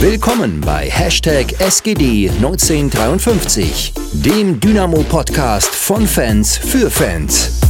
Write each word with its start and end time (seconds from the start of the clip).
Willkommen 0.00 0.60
bei 0.60 0.88
Hashtag 0.88 1.46
SGD1953, 1.58 4.22
dem 4.24 4.60
Dynamo-Podcast 4.60 5.74
von 5.74 6.06
Fans 6.06 6.56
für 6.56 6.88
Fans. 6.88 7.60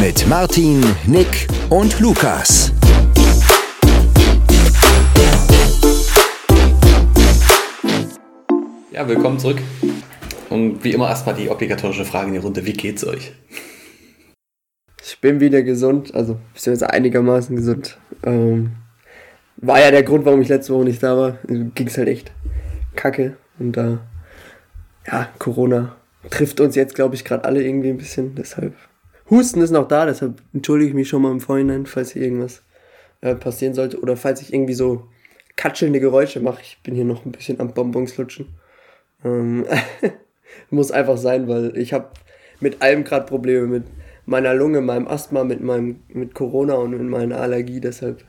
Mit 0.00 0.28
Martin, 0.28 0.80
Nick 1.08 1.48
und 1.70 1.98
Lukas. 1.98 2.72
Ja, 8.92 9.08
willkommen 9.08 9.40
zurück. 9.40 9.58
Und 10.50 10.84
wie 10.84 10.92
immer 10.92 11.08
erstmal 11.08 11.34
die 11.34 11.50
obligatorische 11.50 12.04
Frage 12.04 12.28
in 12.28 12.34
die 12.34 12.38
Runde. 12.38 12.64
Wie 12.64 12.74
geht's 12.74 13.04
euch? 13.04 13.32
Ich 15.04 15.20
bin 15.20 15.40
wieder 15.40 15.64
gesund, 15.64 16.14
also 16.14 16.38
beziehungsweise 16.54 16.90
einigermaßen 16.90 17.56
gesund. 17.56 17.98
Ähm, 18.22 18.70
war 19.60 19.80
ja 19.80 19.90
der 19.90 20.02
Grund, 20.02 20.24
warum 20.24 20.40
ich 20.40 20.48
letzte 20.48 20.74
Woche 20.74 20.84
nicht 20.84 21.02
da 21.02 21.16
war. 21.16 21.38
Ging 21.46 21.86
es 21.86 21.98
halt 21.98 22.08
echt 22.08 22.32
kacke. 22.94 23.36
Und 23.58 23.72
da, 23.72 24.06
äh, 25.04 25.10
ja, 25.10 25.28
Corona 25.38 25.96
trifft 26.30 26.60
uns 26.60 26.74
jetzt, 26.76 26.94
glaube 26.94 27.14
ich, 27.14 27.24
gerade 27.24 27.44
alle 27.44 27.62
irgendwie 27.62 27.90
ein 27.90 27.98
bisschen. 27.98 28.34
Deshalb, 28.34 28.74
Husten 29.30 29.60
ist 29.60 29.70
noch 29.70 29.88
da, 29.88 30.06
deshalb 30.06 30.40
entschuldige 30.52 30.90
ich 30.90 30.94
mich 30.94 31.08
schon 31.08 31.22
mal 31.22 31.32
im 31.32 31.40
Vorhinein, 31.40 31.86
falls 31.86 32.12
hier 32.12 32.22
irgendwas 32.22 32.62
äh, 33.20 33.34
passieren 33.34 33.74
sollte. 33.74 34.00
Oder 34.00 34.16
falls 34.16 34.40
ich 34.40 34.52
irgendwie 34.52 34.74
so 34.74 35.08
katschelnde 35.56 36.00
Geräusche 36.00 36.40
mache. 36.40 36.62
Ich 36.62 36.78
bin 36.82 36.94
hier 36.94 37.04
noch 37.04 37.26
ein 37.26 37.32
bisschen 37.32 37.60
am 37.60 37.74
Bonbons 37.74 38.16
lutschen. 38.16 38.46
Ähm, 39.24 39.66
muss 40.70 40.92
einfach 40.92 41.18
sein, 41.18 41.48
weil 41.48 41.76
ich 41.76 41.92
habe 41.92 42.10
mit 42.60 42.80
allem 42.80 43.04
gerade 43.04 43.26
Probleme 43.26 43.66
mit 43.66 43.84
meiner 44.24 44.54
Lunge, 44.54 44.80
meinem 44.80 45.08
Asthma, 45.08 45.44
mit 45.44 45.60
meinem 45.60 46.00
mit 46.08 46.34
Corona 46.34 46.74
und 46.74 46.92
mit 46.92 47.02
meiner 47.02 47.40
Allergie. 47.40 47.80
Deshalb 47.80 48.24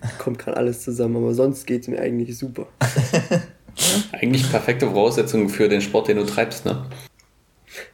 kommt 0.18 0.38
gerade 0.38 0.56
alles 0.56 0.82
zusammen. 0.82 1.16
Aber 1.16 1.34
sonst 1.34 1.66
geht 1.66 1.82
es 1.82 1.88
mir 1.88 2.00
eigentlich 2.00 2.36
super. 2.36 2.66
eigentlich 4.12 4.50
perfekte 4.50 4.86
Voraussetzungen 4.90 5.48
für 5.48 5.68
den 5.68 5.80
Sport, 5.80 6.08
den 6.08 6.18
du 6.18 6.24
treibst, 6.24 6.64
ne? 6.64 6.86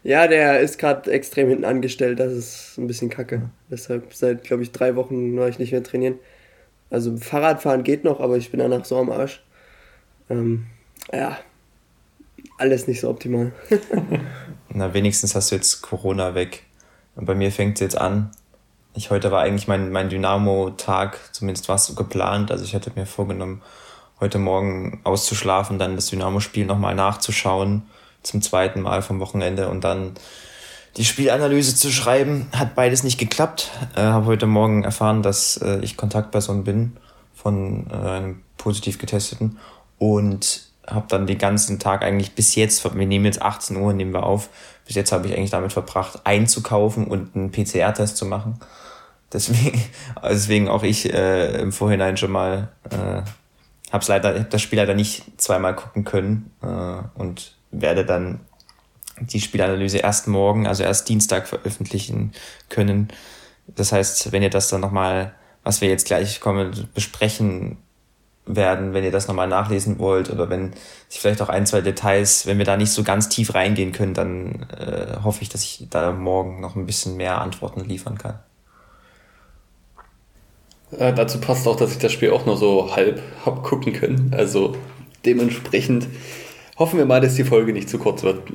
Ja, 0.04 0.28
der 0.28 0.60
ist 0.60 0.78
gerade 0.78 1.10
extrem 1.10 1.48
hinten 1.48 1.64
angestellt. 1.64 2.20
Das 2.20 2.32
ist 2.32 2.78
ein 2.78 2.86
bisschen 2.86 3.10
kacke. 3.10 3.50
Deshalb 3.70 4.14
seit, 4.14 4.44
glaube 4.44 4.62
ich, 4.62 4.72
drei 4.72 4.96
Wochen 4.96 5.36
war 5.36 5.48
ich 5.48 5.58
nicht 5.58 5.72
mehr 5.72 5.82
trainieren. 5.82 6.18
Also 6.90 7.16
Fahrradfahren 7.16 7.84
geht 7.84 8.04
noch, 8.04 8.20
aber 8.20 8.36
ich 8.36 8.50
bin 8.50 8.60
danach 8.60 8.84
so 8.84 8.98
am 8.98 9.10
Arsch. 9.10 9.42
Ähm, 10.28 10.66
ja, 11.12 11.38
alles 12.58 12.86
nicht 12.86 13.00
so 13.00 13.08
optimal. 13.08 13.52
Na, 14.68 14.94
wenigstens 14.94 15.34
hast 15.34 15.50
du 15.50 15.56
jetzt 15.56 15.82
Corona 15.82 16.34
weg. 16.34 16.64
Und 17.16 17.26
bei 17.26 17.34
mir 17.34 17.50
fängt 17.50 17.74
es 17.74 17.80
jetzt 17.80 17.98
an. 17.98 18.30
Ich 18.94 19.10
heute 19.10 19.30
war 19.30 19.40
eigentlich 19.40 19.68
mein, 19.68 19.90
mein 19.90 20.10
Dynamo-Tag, 20.10 21.18
zumindest 21.32 21.68
war 21.68 21.76
es 21.76 21.86
so 21.86 21.94
geplant. 21.94 22.50
Also 22.50 22.64
ich 22.64 22.74
hatte 22.74 22.92
mir 22.94 23.06
vorgenommen, 23.06 23.62
heute 24.20 24.38
Morgen 24.38 25.00
auszuschlafen, 25.04 25.78
dann 25.78 25.96
das 25.96 26.06
Dynamo-Spiel 26.08 26.66
nochmal 26.66 26.94
nachzuschauen, 26.94 27.82
zum 28.22 28.42
zweiten 28.42 28.82
Mal 28.82 29.00
vom 29.00 29.18
Wochenende 29.18 29.68
und 29.68 29.82
dann 29.82 30.12
die 30.98 31.06
Spielanalyse 31.06 31.74
zu 31.74 31.90
schreiben. 31.90 32.48
Hat 32.52 32.74
beides 32.74 33.02
nicht 33.02 33.18
geklappt. 33.18 33.70
Äh, 33.96 34.02
Habe 34.02 34.26
heute 34.26 34.46
Morgen 34.46 34.84
erfahren, 34.84 35.22
dass 35.22 35.56
äh, 35.56 35.78
ich 35.80 35.96
Kontaktperson 35.96 36.64
bin 36.64 36.96
von 37.34 37.86
äh, 37.90 37.94
einem 37.94 38.42
positiv 38.58 38.98
getesteten 38.98 39.58
und 39.98 40.64
habe 40.86 41.06
dann 41.08 41.26
den 41.26 41.38
ganzen 41.38 41.78
Tag 41.78 42.02
eigentlich 42.02 42.34
bis 42.34 42.54
jetzt, 42.56 42.84
wir 42.84 43.06
nehmen 43.06 43.24
jetzt 43.24 43.40
18 43.40 43.76
Uhr, 43.76 43.92
nehmen 43.94 44.12
wir 44.12 44.24
auf, 44.24 44.50
bis 44.86 44.96
jetzt 44.96 45.12
habe 45.12 45.26
ich 45.26 45.36
eigentlich 45.36 45.50
damit 45.50 45.72
verbracht, 45.72 46.20
einzukaufen 46.24 47.06
und 47.06 47.34
einen 47.34 47.50
PCR-Test 47.50 48.16
zu 48.16 48.26
machen. 48.26 48.58
Deswegen, 49.32 49.80
deswegen 50.22 50.68
auch 50.68 50.82
ich 50.82 51.12
äh, 51.12 51.60
im 51.60 51.72
Vorhinein 51.72 52.16
schon 52.16 52.32
mal 52.32 52.68
äh, 52.90 53.22
habe 53.92 54.04
leider, 54.08 54.40
hab 54.40 54.50
das 54.50 54.62
Spiel 54.62 54.78
leider 54.78 54.94
nicht 54.94 55.40
zweimal 55.40 55.76
gucken 55.76 56.04
können 56.04 56.50
äh, 56.62 57.02
und 57.18 57.56
werde 57.70 58.04
dann 58.04 58.40
die 59.20 59.40
Spielanalyse 59.40 59.98
erst 59.98 60.26
morgen, 60.26 60.66
also 60.66 60.82
erst 60.82 61.08
Dienstag 61.08 61.46
veröffentlichen 61.46 62.32
können. 62.68 63.08
Das 63.68 63.92
heißt, 63.92 64.32
wenn 64.32 64.42
ihr 64.42 64.50
das 64.50 64.68
dann 64.68 64.80
nochmal, 64.80 65.34
was 65.62 65.80
wir 65.80 65.88
jetzt 65.88 66.06
gleich 66.06 66.40
kommen, 66.40 66.88
besprechen 66.94 67.78
werden, 68.44 68.92
wenn 68.92 69.04
ihr 69.04 69.12
das 69.12 69.28
nochmal 69.28 69.48
nachlesen 69.48 69.98
wollt 69.98 70.30
oder 70.30 70.50
wenn 70.50 70.72
sich 71.08 71.20
vielleicht 71.20 71.42
auch 71.42 71.48
ein, 71.48 71.64
zwei 71.64 71.80
Details, 71.80 72.46
wenn 72.46 72.58
wir 72.58 72.64
da 72.64 72.76
nicht 72.76 72.90
so 72.90 73.04
ganz 73.04 73.28
tief 73.28 73.54
reingehen 73.54 73.92
können, 73.92 74.14
dann 74.14 74.66
äh, 74.76 75.22
hoffe 75.22 75.42
ich, 75.42 75.48
dass 75.48 75.62
ich 75.62 75.86
da 75.90 76.12
morgen 76.12 76.60
noch 76.60 76.74
ein 76.74 76.86
bisschen 76.86 77.16
mehr 77.16 77.40
Antworten 77.40 77.84
liefern 77.84 78.18
kann. 78.18 78.40
Äh, 80.90 81.14
dazu 81.14 81.40
passt 81.40 81.66
auch, 81.68 81.76
dass 81.76 81.92
ich 81.92 81.98
das 81.98 82.12
Spiel 82.12 82.32
auch 82.32 82.44
nur 82.44 82.56
so 82.56 82.94
halb 82.94 83.22
hab 83.46 83.62
gucken 83.62 83.92
können. 83.92 84.34
Also 84.36 84.74
dementsprechend 85.24 86.08
Hoffen 86.82 86.98
wir 86.98 87.06
mal, 87.06 87.20
dass 87.20 87.34
die 87.34 87.44
Folge 87.44 87.72
nicht 87.72 87.88
zu 87.88 87.98
kurz 87.98 88.22
wird. 88.22 88.42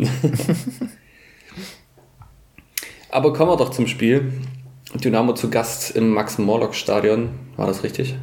Aber 3.09 3.31
kommen 3.31 3.51
wir 3.51 3.57
doch 3.57 3.69
zum 3.69 3.87
Spiel. 3.87 4.33
Dynamo 4.95 5.33
zu 5.33 5.49
Gast 5.49 5.95
im 5.95 6.09
Max-Morlock-Stadion. 6.09 7.29
War 7.55 7.67
das 7.67 7.83
richtig? 7.83 8.17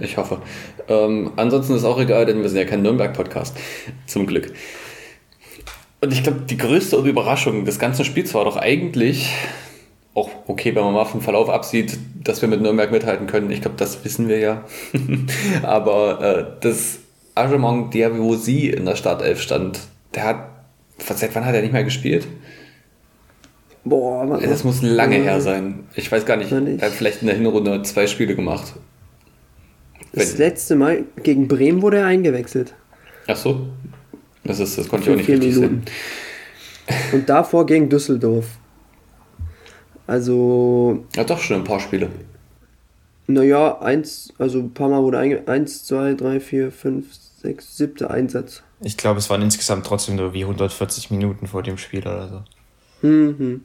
Ich 0.00 0.16
hoffe. 0.16 0.40
Ähm, 0.88 1.32
ansonsten 1.36 1.74
ist 1.74 1.84
auch 1.84 1.98
egal, 1.98 2.26
denn 2.26 2.42
wir 2.42 2.48
sind 2.48 2.58
ja 2.58 2.64
kein 2.64 2.82
Nürnberg-Podcast. 2.82 3.56
Zum 4.06 4.26
Glück. 4.26 4.52
Und 6.00 6.12
ich 6.12 6.22
glaube, 6.22 6.40
die 6.48 6.56
größte 6.56 6.96
Überraschung 6.96 7.64
des 7.64 7.78
ganzen 7.78 8.04
Spiels 8.04 8.32
war 8.34 8.44
doch 8.44 8.56
eigentlich, 8.56 9.32
auch 10.14 10.30
okay, 10.46 10.74
wenn 10.74 10.84
man 10.84 10.94
mal 10.94 11.04
vom 11.04 11.20
Verlauf 11.20 11.48
absieht, 11.50 11.98
dass 12.22 12.40
wir 12.40 12.48
mit 12.48 12.60
Nürnberg 12.60 12.90
mithalten 12.90 13.26
können. 13.26 13.50
Ich 13.50 13.60
glaube, 13.60 13.76
das 13.76 14.04
wissen 14.04 14.28
wir 14.28 14.38
ja. 14.38 14.64
Aber 15.62 16.20
äh, 16.20 16.44
das 16.60 16.98
Argemont 17.34 17.94
Diavosi 17.94 18.68
in 18.68 18.84
der 18.84 18.96
Startelf 18.96 19.40
stand, 19.40 19.80
der 20.14 20.24
hat, 20.24 20.48
seit 20.98 21.34
wann 21.34 21.44
hat 21.44 21.54
er 21.54 21.62
nicht 21.62 21.72
mehr 21.72 21.84
gespielt? 21.84 22.26
Boah, 23.84 24.38
das 24.40 24.64
muss 24.64 24.82
lange 24.82 25.16
her 25.16 25.40
sein. 25.40 25.86
Ich 25.94 26.10
weiß 26.12 26.26
gar 26.26 26.36
nicht. 26.36 26.52
Er 26.52 26.86
hat 26.86 26.92
vielleicht 26.92 27.22
in 27.22 27.28
der 27.28 27.36
Hinrunde 27.36 27.82
zwei 27.82 28.06
Spiele 28.06 28.34
gemacht. 28.34 28.74
Das 30.12 30.38
letzte 30.38 30.76
Mal 30.76 31.04
gegen 31.22 31.48
Bremen 31.48 31.82
wurde 31.82 31.98
er 31.98 32.06
eingewechselt. 32.06 32.74
Ach 33.26 33.36
so. 33.36 33.68
Das, 34.44 34.58
ist, 34.58 34.78
das 34.78 34.88
konnte 34.88 35.06
ich 35.06 35.12
auch 35.12 35.16
nicht 35.18 35.28
richtig 35.28 35.54
Minuten. 35.56 35.82
sehen. 35.86 37.04
Und 37.12 37.28
davor 37.28 37.66
gegen 37.66 37.88
Düsseldorf. 37.88 38.46
Also. 40.06 41.04
Ja, 41.14 41.24
doch 41.24 41.38
schon 41.38 41.58
ein 41.58 41.64
paar 41.64 41.80
Spiele. 41.80 42.08
Naja, 43.26 43.78
eins, 43.80 44.32
also 44.38 44.58
ein 44.60 44.72
paar 44.72 44.88
Mal 44.88 45.02
wurde 45.02 45.18
eingewechselt. 45.18 45.48
Eins, 45.50 45.84
zwei, 45.84 46.14
drei, 46.14 46.40
vier, 46.40 46.72
fünf, 46.72 47.06
sechs, 47.42 47.76
siebter 47.76 48.10
Einsatz. 48.10 48.62
Ich 48.80 48.96
glaube, 48.96 49.18
es 49.18 49.28
waren 49.28 49.42
insgesamt 49.42 49.86
trotzdem 49.86 50.16
nur 50.16 50.32
wie 50.32 50.42
140 50.42 51.10
Minuten 51.10 51.46
vor 51.46 51.62
dem 51.62 51.76
Spiel 51.76 52.00
oder 52.00 52.28
so. 53.02 53.06
Mhm. 53.06 53.62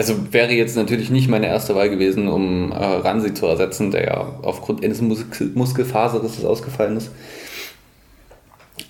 Also 0.00 0.32
wäre 0.32 0.52
jetzt 0.52 0.76
natürlich 0.76 1.10
nicht 1.10 1.28
meine 1.28 1.46
erste 1.46 1.74
Wahl 1.74 1.90
gewesen, 1.90 2.26
um 2.26 2.72
äh, 2.72 2.76
Ransi 2.76 3.34
zu 3.34 3.44
ersetzen, 3.44 3.90
der 3.90 4.04
ja 4.06 4.34
aufgrund 4.40 4.82
eines 4.82 5.02
Mus 5.02 5.26
Muskelfaserrisses 5.52 6.42
ausgefallen 6.42 6.96
ist. 6.96 7.10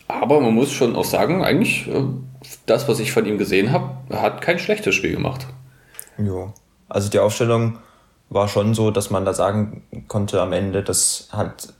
Aber 0.06 0.40
man 0.40 0.54
muss 0.54 0.70
schon 0.70 0.94
auch 0.94 1.04
sagen, 1.04 1.42
eigentlich 1.42 1.88
äh, 1.88 2.04
das, 2.66 2.86
was 2.86 3.00
ich 3.00 3.10
von 3.10 3.26
ihm 3.26 3.38
gesehen 3.38 3.72
habe, 3.72 3.92
hat 4.16 4.40
kein 4.40 4.60
schlechtes 4.60 4.94
Spiel 4.94 5.10
gemacht. 5.10 5.48
Ja, 6.16 6.54
also 6.88 7.10
die 7.10 7.18
Aufstellung 7.18 7.80
war 8.28 8.46
schon 8.46 8.74
so, 8.74 8.92
dass 8.92 9.10
man 9.10 9.24
da 9.24 9.34
sagen 9.34 9.82
konnte 10.06 10.40
am 10.40 10.52
Ende, 10.52 10.84
das 10.84 11.28
hat, 11.32 11.74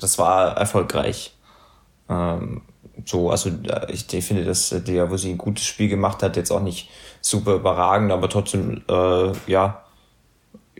das 0.00 0.18
war 0.18 0.56
erfolgreich. 0.56 1.36
Ähm, 2.08 2.62
so, 3.04 3.30
also 3.30 3.50
ich 3.88 4.06
finde, 4.24 4.44
dass 4.44 4.74
der, 4.86 5.10
wo 5.10 5.16
sie 5.16 5.30
ein 5.30 5.38
gutes 5.38 5.64
Spiel 5.64 5.88
gemacht 5.88 6.22
hat, 6.22 6.36
jetzt 6.36 6.50
auch 6.50 6.62
nicht 6.62 6.90
super 7.20 7.54
überragend, 7.54 8.12
aber 8.12 8.28
trotzdem, 8.28 8.82
äh, 8.88 9.32
ja, 9.46 9.84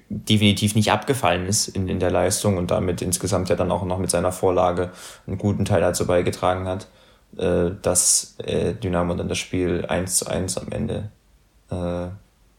definitiv 0.08 0.74
nicht 0.74 0.92
abgefallen 0.92 1.46
ist 1.46 1.68
in, 1.68 1.88
in 1.88 1.98
der 1.98 2.10
Leistung 2.10 2.56
und 2.56 2.70
damit 2.70 3.02
insgesamt 3.02 3.48
ja 3.48 3.56
dann 3.56 3.70
auch 3.72 3.84
noch 3.84 3.98
mit 3.98 4.10
seiner 4.10 4.32
Vorlage 4.32 4.90
einen 5.26 5.38
guten 5.38 5.64
Teil 5.64 5.80
dazu 5.80 6.06
beigetragen 6.06 6.66
hat, 6.66 6.88
äh, 7.36 7.70
dass 7.82 8.36
äh, 8.38 8.74
Dynamo 8.74 9.14
dann 9.14 9.28
das 9.28 9.38
Spiel 9.38 9.86
1 9.86 10.16
zu 10.16 10.26
1 10.26 10.58
am 10.58 10.70
Ende 10.70 11.10
äh, 11.70 12.06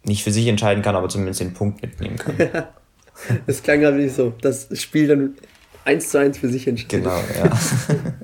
nicht 0.03 0.23
für 0.23 0.31
sich 0.31 0.47
entscheiden 0.47 0.83
kann, 0.83 0.95
aber 0.95 1.07
zumindest 1.07 1.39
den 1.39 1.53
Punkt 1.53 1.81
mitnehmen 1.81 2.17
kann. 2.17 2.35
das 3.47 3.63
klang 3.63 3.79
gerade 3.79 3.97
nicht 3.97 4.15
so. 4.15 4.33
Das 4.41 4.67
Spiel 4.79 5.07
dann 5.07 5.35
1 5.85 6.09
zu 6.09 6.19
1 6.19 6.37
für 6.37 6.49
sich 6.49 6.67
entschieden. 6.67 7.03
Genau, 7.03 7.15
ja. 7.15 7.49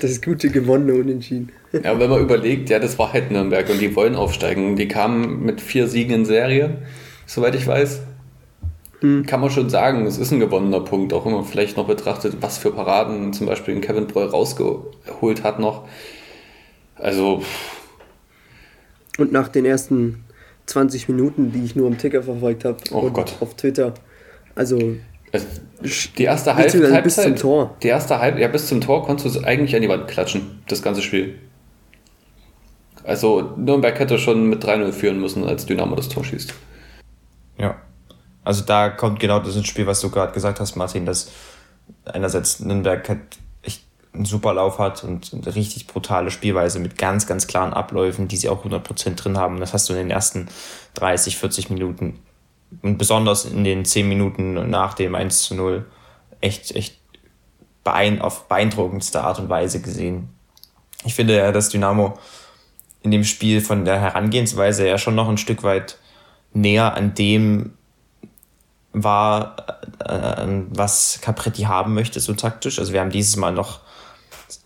das 0.00 0.20
gute 0.20 0.50
gewonnene 0.50 0.94
Unentschieden. 0.94 1.52
Ja, 1.72 1.98
wenn 1.98 2.10
man 2.10 2.20
überlegt, 2.20 2.70
ja, 2.70 2.78
das 2.78 2.98
war 2.98 3.12
halt 3.12 3.30
Nürnberg 3.30 3.68
und 3.70 3.80
die 3.80 3.94
wollen 3.94 4.14
aufsteigen. 4.14 4.76
Die 4.76 4.88
kamen 4.88 5.44
mit 5.44 5.60
vier 5.60 5.86
Siegen 5.88 6.14
in 6.14 6.24
Serie, 6.24 6.78
soweit 7.26 7.54
ich 7.54 7.66
weiß. 7.66 8.00
Hm. 9.00 9.26
Kann 9.26 9.40
man 9.40 9.50
schon 9.50 9.70
sagen, 9.70 10.06
es 10.06 10.18
ist 10.18 10.30
ein 10.32 10.40
gewonnener 10.40 10.80
Punkt, 10.80 11.12
auch 11.12 11.24
wenn 11.26 11.32
man 11.32 11.44
vielleicht 11.44 11.76
noch 11.76 11.86
betrachtet, 11.86 12.36
was 12.40 12.58
für 12.58 12.72
Paraden 12.72 13.32
zum 13.32 13.46
Beispiel 13.46 13.80
Kevin 13.80 14.06
Breu 14.06 14.24
rausgeholt 14.24 15.42
hat 15.42 15.58
noch. 15.58 15.88
Also. 16.96 17.42
Und 19.18 19.32
nach 19.32 19.48
den 19.48 19.64
ersten 19.64 20.24
20 20.66 21.08
Minuten, 21.08 21.52
die 21.52 21.64
ich 21.64 21.74
nur 21.74 21.88
im 21.88 21.98
Ticker 21.98 22.22
verfolgt 22.22 22.64
habe 22.64 22.78
oh 22.92 23.10
Gott. 23.10 23.36
auf 23.40 23.54
Twitter, 23.56 23.94
also 24.54 24.96
Also, 25.32 25.46
die 26.16 26.24
erste 26.24 26.54
Halb 26.54 26.72
Halbzeit, 26.72 27.04
bis 27.04 27.16
zum 27.16 27.36
Tor. 27.36 27.76
Die 27.82 27.88
erste 27.88 28.18
Halb, 28.18 28.38
ja, 28.38 28.48
bis 28.48 28.68
zum 28.68 28.80
Tor 28.80 29.04
konntest 29.04 29.34
du 29.34 29.40
eigentlich 29.40 29.74
an 29.74 29.82
die 29.82 29.88
Wand 29.88 30.06
klatschen, 30.06 30.62
das 30.68 30.82
ganze 30.82 31.02
Spiel. 31.02 31.38
Also 33.04 33.54
Nürnberg 33.56 33.98
hätte 33.98 34.18
schon 34.18 34.48
mit 34.48 34.64
3-0 34.64 34.92
führen 34.92 35.20
müssen, 35.20 35.44
als 35.44 35.66
Dynamo 35.66 35.96
das 35.96 36.08
Tor 36.08 36.24
schießt. 36.24 36.54
Ja. 37.58 37.76
Also 38.44 38.64
da 38.64 38.90
kommt 38.90 39.20
genau 39.20 39.40
das 39.40 39.56
ins 39.56 39.66
Spiel, 39.66 39.86
was 39.86 40.00
du 40.00 40.10
gerade 40.10 40.32
gesagt 40.32 40.60
hast, 40.60 40.76
Martin, 40.76 41.06
dass 41.06 41.30
einerseits 42.04 42.60
Nürnberg 42.60 43.08
halt 43.08 43.20
echt 43.62 43.82
einen 44.12 44.24
super 44.24 44.54
Lauf 44.54 44.78
hat 44.78 45.04
und 45.04 45.32
eine 45.32 45.54
richtig 45.54 45.86
brutale 45.86 46.30
Spielweise 46.30 46.78
mit 46.78 46.98
ganz, 46.98 47.26
ganz 47.26 47.46
klaren 47.46 47.72
Abläufen, 47.72 48.28
die 48.28 48.36
sie 48.36 48.48
auch 48.48 48.64
100% 48.64 49.14
drin 49.16 49.38
haben. 49.38 49.60
Das 49.60 49.72
hast 49.72 49.88
du 49.88 49.94
in 49.94 50.00
den 50.00 50.10
ersten 50.10 50.48
30, 50.94 51.38
40 51.38 51.70
Minuten 51.70 52.20
und 52.80 52.98
besonders 52.98 53.44
in 53.44 53.64
den 53.64 53.84
10 53.84 54.08
Minuten 54.08 54.70
nach 54.70 54.94
dem 54.94 55.14
1 55.14 55.42
zu 55.42 55.54
0 55.54 55.86
echt, 56.40 56.74
echt 56.74 56.98
beein 57.84 58.20
auf 58.20 58.48
beeindruckendste 58.48 59.22
Art 59.22 59.38
und 59.38 59.48
Weise 59.48 59.82
gesehen. 59.82 60.28
Ich 61.04 61.14
finde 61.14 61.36
ja, 61.36 61.52
dass 61.52 61.68
Dynamo 61.68 62.18
in 63.02 63.10
dem 63.10 63.24
Spiel 63.24 63.60
von 63.60 63.84
der 63.84 64.00
Herangehensweise 64.00 64.86
ja 64.86 64.98
schon 64.98 65.14
noch 65.14 65.28
ein 65.28 65.38
Stück 65.38 65.62
weit 65.62 65.98
näher 66.52 66.94
an 66.94 67.14
dem 67.14 67.72
war, 68.92 69.56
äh, 70.04 70.46
was 70.70 71.18
Capretti 71.22 71.62
haben 71.62 71.94
möchte, 71.94 72.20
so 72.20 72.34
taktisch. 72.34 72.78
Also 72.78 72.92
wir 72.92 73.00
haben 73.00 73.10
dieses 73.10 73.36
Mal 73.36 73.52
noch, 73.52 73.80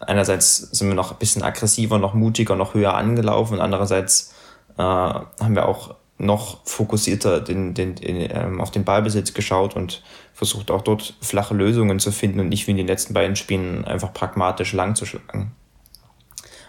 einerseits 0.00 0.56
sind 0.56 0.88
wir 0.88 0.94
noch 0.94 1.12
ein 1.12 1.19
bisschen 1.19 1.43
aggressiver, 1.43 1.99
noch 1.99 2.14
mutiger, 2.14 2.56
noch 2.56 2.75
höher 2.75 2.94
angelaufen 2.94 3.61
andererseits 3.61 4.35
äh, 4.76 4.82
haben 4.82 5.55
wir 5.55 5.67
auch 5.67 5.94
noch 6.19 6.65
fokussierter 6.65 7.41
den, 7.41 7.75
den, 7.75 7.95
den, 7.95 8.31
ähm, 8.31 8.61
auf 8.61 8.71
den 8.71 8.85
Ballbesitz 8.85 9.35
geschaut 9.35 9.77
und 9.77 10.03
versucht 10.33 10.71
auch 10.71 10.83
dort 10.83 11.15
flache 11.21 11.55
Lösungen 11.55 11.99
zu 11.99 12.11
finden 12.11 12.41
und 12.41 12.49
nicht 12.49 12.67
wie 12.67 12.71
in 12.71 12.77
den 12.77 12.87
letzten 12.87 13.15
beiden 13.15 13.37
Spielen 13.37 13.85
einfach 13.85 14.13
pragmatisch 14.13 14.73
lang 14.73 14.95
zu 14.95 15.05
schlagen. 15.05 15.53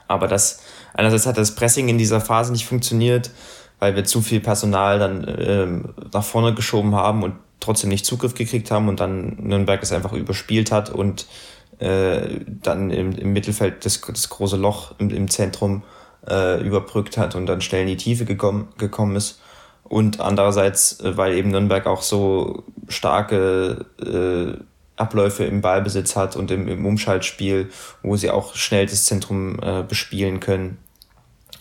Aber 0.07 0.27
das, 0.27 0.61
einerseits 0.93 1.25
hat 1.25 1.37
das 1.37 1.55
Pressing 1.55 1.89
in 1.89 1.97
dieser 1.97 2.21
Phase 2.21 2.51
nicht 2.51 2.65
funktioniert, 2.65 3.31
weil 3.79 3.95
wir 3.95 4.05
zu 4.05 4.21
viel 4.21 4.39
Personal 4.39 4.99
dann 4.99 5.35
ähm, 5.39 5.93
nach 6.13 6.23
vorne 6.23 6.53
geschoben 6.53 6.95
haben 6.95 7.23
und 7.23 7.35
trotzdem 7.59 7.89
nicht 7.89 8.05
Zugriff 8.05 8.33
gekriegt 8.33 8.71
haben 8.71 8.87
und 8.87 8.99
dann 8.99 9.37
Nürnberg 9.39 9.81
es 9.81 9.91
einfach 9.91 10.13
überspielt 10.13 10.71
hat 10.71 10.89
und 10.89 11.27
äh, 11.79 12.39
dann 12.45 12.89
im, 12.89 13.17
im 13.17 13.33
Mittelfeld 13.33 13.85
das, 13.85 14.01
das 14.01 14.29
große 14.29 14.57
Loch 14.57 14.95
im, 14.97 15.09
im 15.09 15.29
Zentrum 15.29 15.83
äh, 16.27 16.61
überbrückt 16.61 17.17
hat 17.17 17.35
und 17.35 17.45
dann 17.45 17.61
schnell 17.61 17.81
in 17.81 17.87
die 17.87 17.97
Tiefe 17.97 18.25
gekommen, 18.25 18.69
gekommen 18.77 19.15
ist. 19.15 19.41
Und 19.83 20.19
andererseits, 20.19 20.99
äh, 20.99 21.17
weil 21.17 21.33
eben 21.33 21.49
Nürnberg 21.51 21.87
auch 21.87 22.01
so 22.01 22.63
starke 22.87 23.85
äh, 24.01 24.61
Abläufe 24.97 25.45
im 25.45 25.61
Ballbesitz 25.61 26.15
hat 26.15 26.35
und 26.35 26.51
im, 26.51 26.67
im 26.67 26.85
Umschaltspiel, 26.85 27.69
wo 28.01 28.15
sie 28.15 28.31
auch 28.31 28.55
schnell 28.55 28.87
das 28.87 29.05
Zentrum 29.05 29.59
äh, 29.61 29.83
bespielen 29.83 30.39
können 30.39 30.79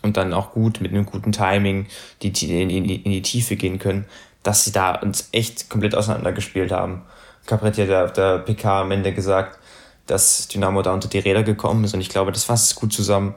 und 0.03 0.17
dann 0.17 0.33
auch 0.33 0.53
gut 0.53 0.81
mit 0.81 0.93
einem 0.93 1.07
guten 1.07 1.33
Timing 1.33 1.87
die, 2.23 2.31
in, 2.63 2.71
in, 2.71 2.85
in 2.85 3.11
die 3.11 3.23
Tiefe 3.23 3.57
gehen 3.57 3.79
können, 3.79 4.07
dass 4.43 4.65
sie 4.65 4.73
da 4.73 4.95
uns 4.95 5.29
echt 5.33 5.69
komplett 5.69 5.95
auseinandergespielt 5.95 6.73
haben. 6.73 7.03
Capretti 7.47 7.83
hat 7.83 7.89
ja 7.89 8.05
auf 8.05 8.13
der 8.13 8.39
PK 8.39 8.83
am 8.83 8.91
Ende 8.91 9.13
gesagt, 9.13 9.59
dass 10.07 10.49
Dynamo 10.49 10.83
da 10.83 10.93
unter 10.93 11.09
die 11.09 11.19
Räder 11.19 11.43
gekommen 11.43 11.85
ist 11.85 11.95
und 11.95 12.01
ich 12.01 12.09
glaube, 12.09 12.33
das 12.33 12.45
fasst 12.45 12.75
gut 12.77 12.93
zusammen, 12.93 13.35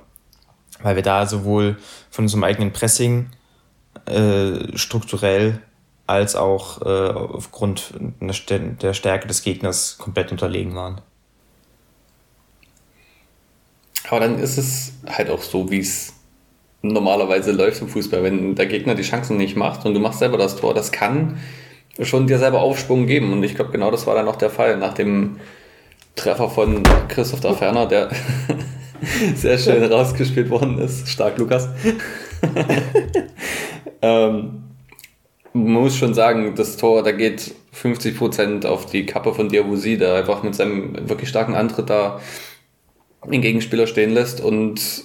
weil 0.81 0.95
wir 0.95 1.03
da 1.03 1.25
sowohl 1.25 1.77
von 2.09 2.25
unserem 2.25 2.43
eigenen 2.43 2.71
Pressing 2.71 3.27
äh, 4.05 4.77
strukturell 4.77 5.59
als 6.07 6.35
auch 6.35 6.81
äh, 6.81 7.11
aufgrund 7.11 7.93
der 8.19 8.93
Stärke 8.93 9.27
des 9.27 9.43
Gegners 9.43 9.97
komplett 9.99 10.31
unterlegen 10.31 10.75
waren. 10.75 11.01
Aber 14.09 14.21
dann 14.21 14.39
ist 14.39 14.57
es 14.57 14.93
halt 15.07 15.29
auch 15.29 15.43
so, 15.43 15.69
wie 15.69 15.79
es 15.79 16.13
normalerweise 16.81 17.51
läuft 17.51 17.81
im 17.81 17.89
Fußball. 17.89 18.23
Wenn 18.23 18.55
der 18.55 18.65
Gegner 18.65 18.95
die 18.95 19.03
Chancen 19.03 19.37
nicht 19.37 19.55
macht 19.55 19.85
und 19.85 19.93
du 19.93 19.99
machst 19.99 20.19
selber 20.19 20.37
das 20.37 20.55
Tor, 20.55 20.73
das 20.73 20.91
kann 20.91 21.37
schon 22.01 22.25
dir 22.25 22.39
selber 22.39 22.61
Aufschwung 22.61 23.05
geben. 23.05 23.31
Und 23.31 23.43
ich 23.43 23.55
glaube, 23.55 23.71
genau 23.71 23.91
das 23.91 24.07
war 24.07 24.15
dann 24.15 24.27
auch 24.27 24.37
der 24.37 24.49
Fall 24.49 24.77
nach 24.77 24.93
dem 24.93 25.39
Treffer 26.15 26.49
von 26.49 26.81
Christoph 27.07 27.57
Ferner, 27.57 27.85
der 27.85 28.09
sehr 29.35 29.57
schön 29.57 29.83
rausgespielt 29.83 30.49
worden 30.49 30.77
ist. 30.79 31.07
Stark, 31.07 31.37
Lukas. 31.37 31.69
ähm, 34.01 34.63
man 35.53 35.83
muss 35.83 35.97
schon 35.97 36.13
sagen, 36.13 36.53
das 36.55 36.77
Tor, 36.77 37.03
da 37.03 37.11
geht 37.11 37.53
50% 37.75 38.65
auf 38.65 38.85
die 38.85 39.05
Kappe 39.05 39.33
von 39.33 39.49
Diawusi, 39.49 39.97
der 39.97 40.15
einfach 40.15 40.43
mit 40.43 40.55
seinem 40.55 41.09
wirklich 41.09 41.29
starken 41.29 41.55
Antritt 41.55 41.89
da 41.89 42.19
den 43.25 43.41
Gegenspieler 43.41 43.87
stehen 43.87 44.11
lässt 44.11 44.41
und 44.41 45.03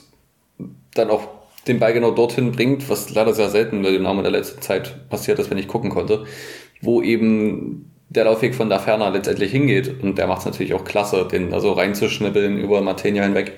dann 0.94 1.10
auch 1.10 1.28
den 1.66 1.78
Ball 1.78 1.92
genau 1.92 2.10
dorthin 2.10 2.52
bringt, 2.52 2.88
was 2.88 3.12
leider 3.14 3.32
sehr 3.32 3.48
selten 3.48 3.82
bei 3.82 3.90
dem 3.90 4.02
Namen 4.02 4.22
der 4.22 4.32
letzten 4.32 4.60
Zeit 4.60 5.08
passiert 5.08 5.38
ist, 5.38 5.50
wenn 5.50 5.58
ich 5.58 5.66
gucken 5.66 5.90
konnte, 5.90 6.24
wo 6.80 7.02
eben 7.02 7.90
der 8.08 8.24
Laufweg 8.24 8.54
von 8.54 8.70
da 8.70 8.78
ferner 8.78 9.10
letztendlich 9.10 9.50
hingeht. 9.50 10.02
Und 10.02 10.18
der 10.18 10.26
macht 10.26 10.40
es 10.40 10.44
natürlich 10.44 10.74
auch 10.74 10.84
klasse, 10.84 11.26
den 11.30 11.50
da 11.50 11.60
so 11.60 11.72
reinzuschnippeln 11.72 12.58
über 12.58 12.80
Martenia 12.82 13.24
hinweg. 13.24 13.52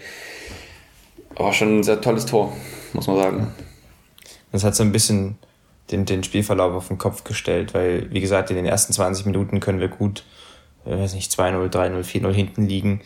Aber 1.36 1.52
schon 1.52 1.78
ein 1.78 1.82
sehr 1.82 2.00
tolles 2.00 2.26
Tor, 2.26 2.52
muss 2.92 3.06
man 3.06 3.16
sagen. 3.16 3.54
Das 4.52 4.64
hat 4.64 4.74
so 4.74 4.82
ein 4.82 4.92
bisschen 4.92 5.38
den, 5.90 6.04
den 6.04 6.24
Spielverlauf 6.24 6.74
auf 6.74 6.88
den 6.88 6.98
Kopf 6.98 7.24
gestellt, 7.24 7.74
weil, 7.74 8.10
wie 8.10 8.20
gesagt, 8.20 8.50
in 8.50 8.56
den 8.56 8.66
ersten 8.66 8.92
20 8.92 9.26
Minuten 9.26 9.60
können 9.60 9.80
wir 9.80 9.88
gut, 9.88 10.24
ich 10.84 10.92
weiß 10.92 11.14
nicht, 11.14 11.30
2-0, 11.32 11.70
3-0, 11.70 12.02
4-0 12.02 12.32
hinten 12.32 12.66
liegen. 12.66 13.02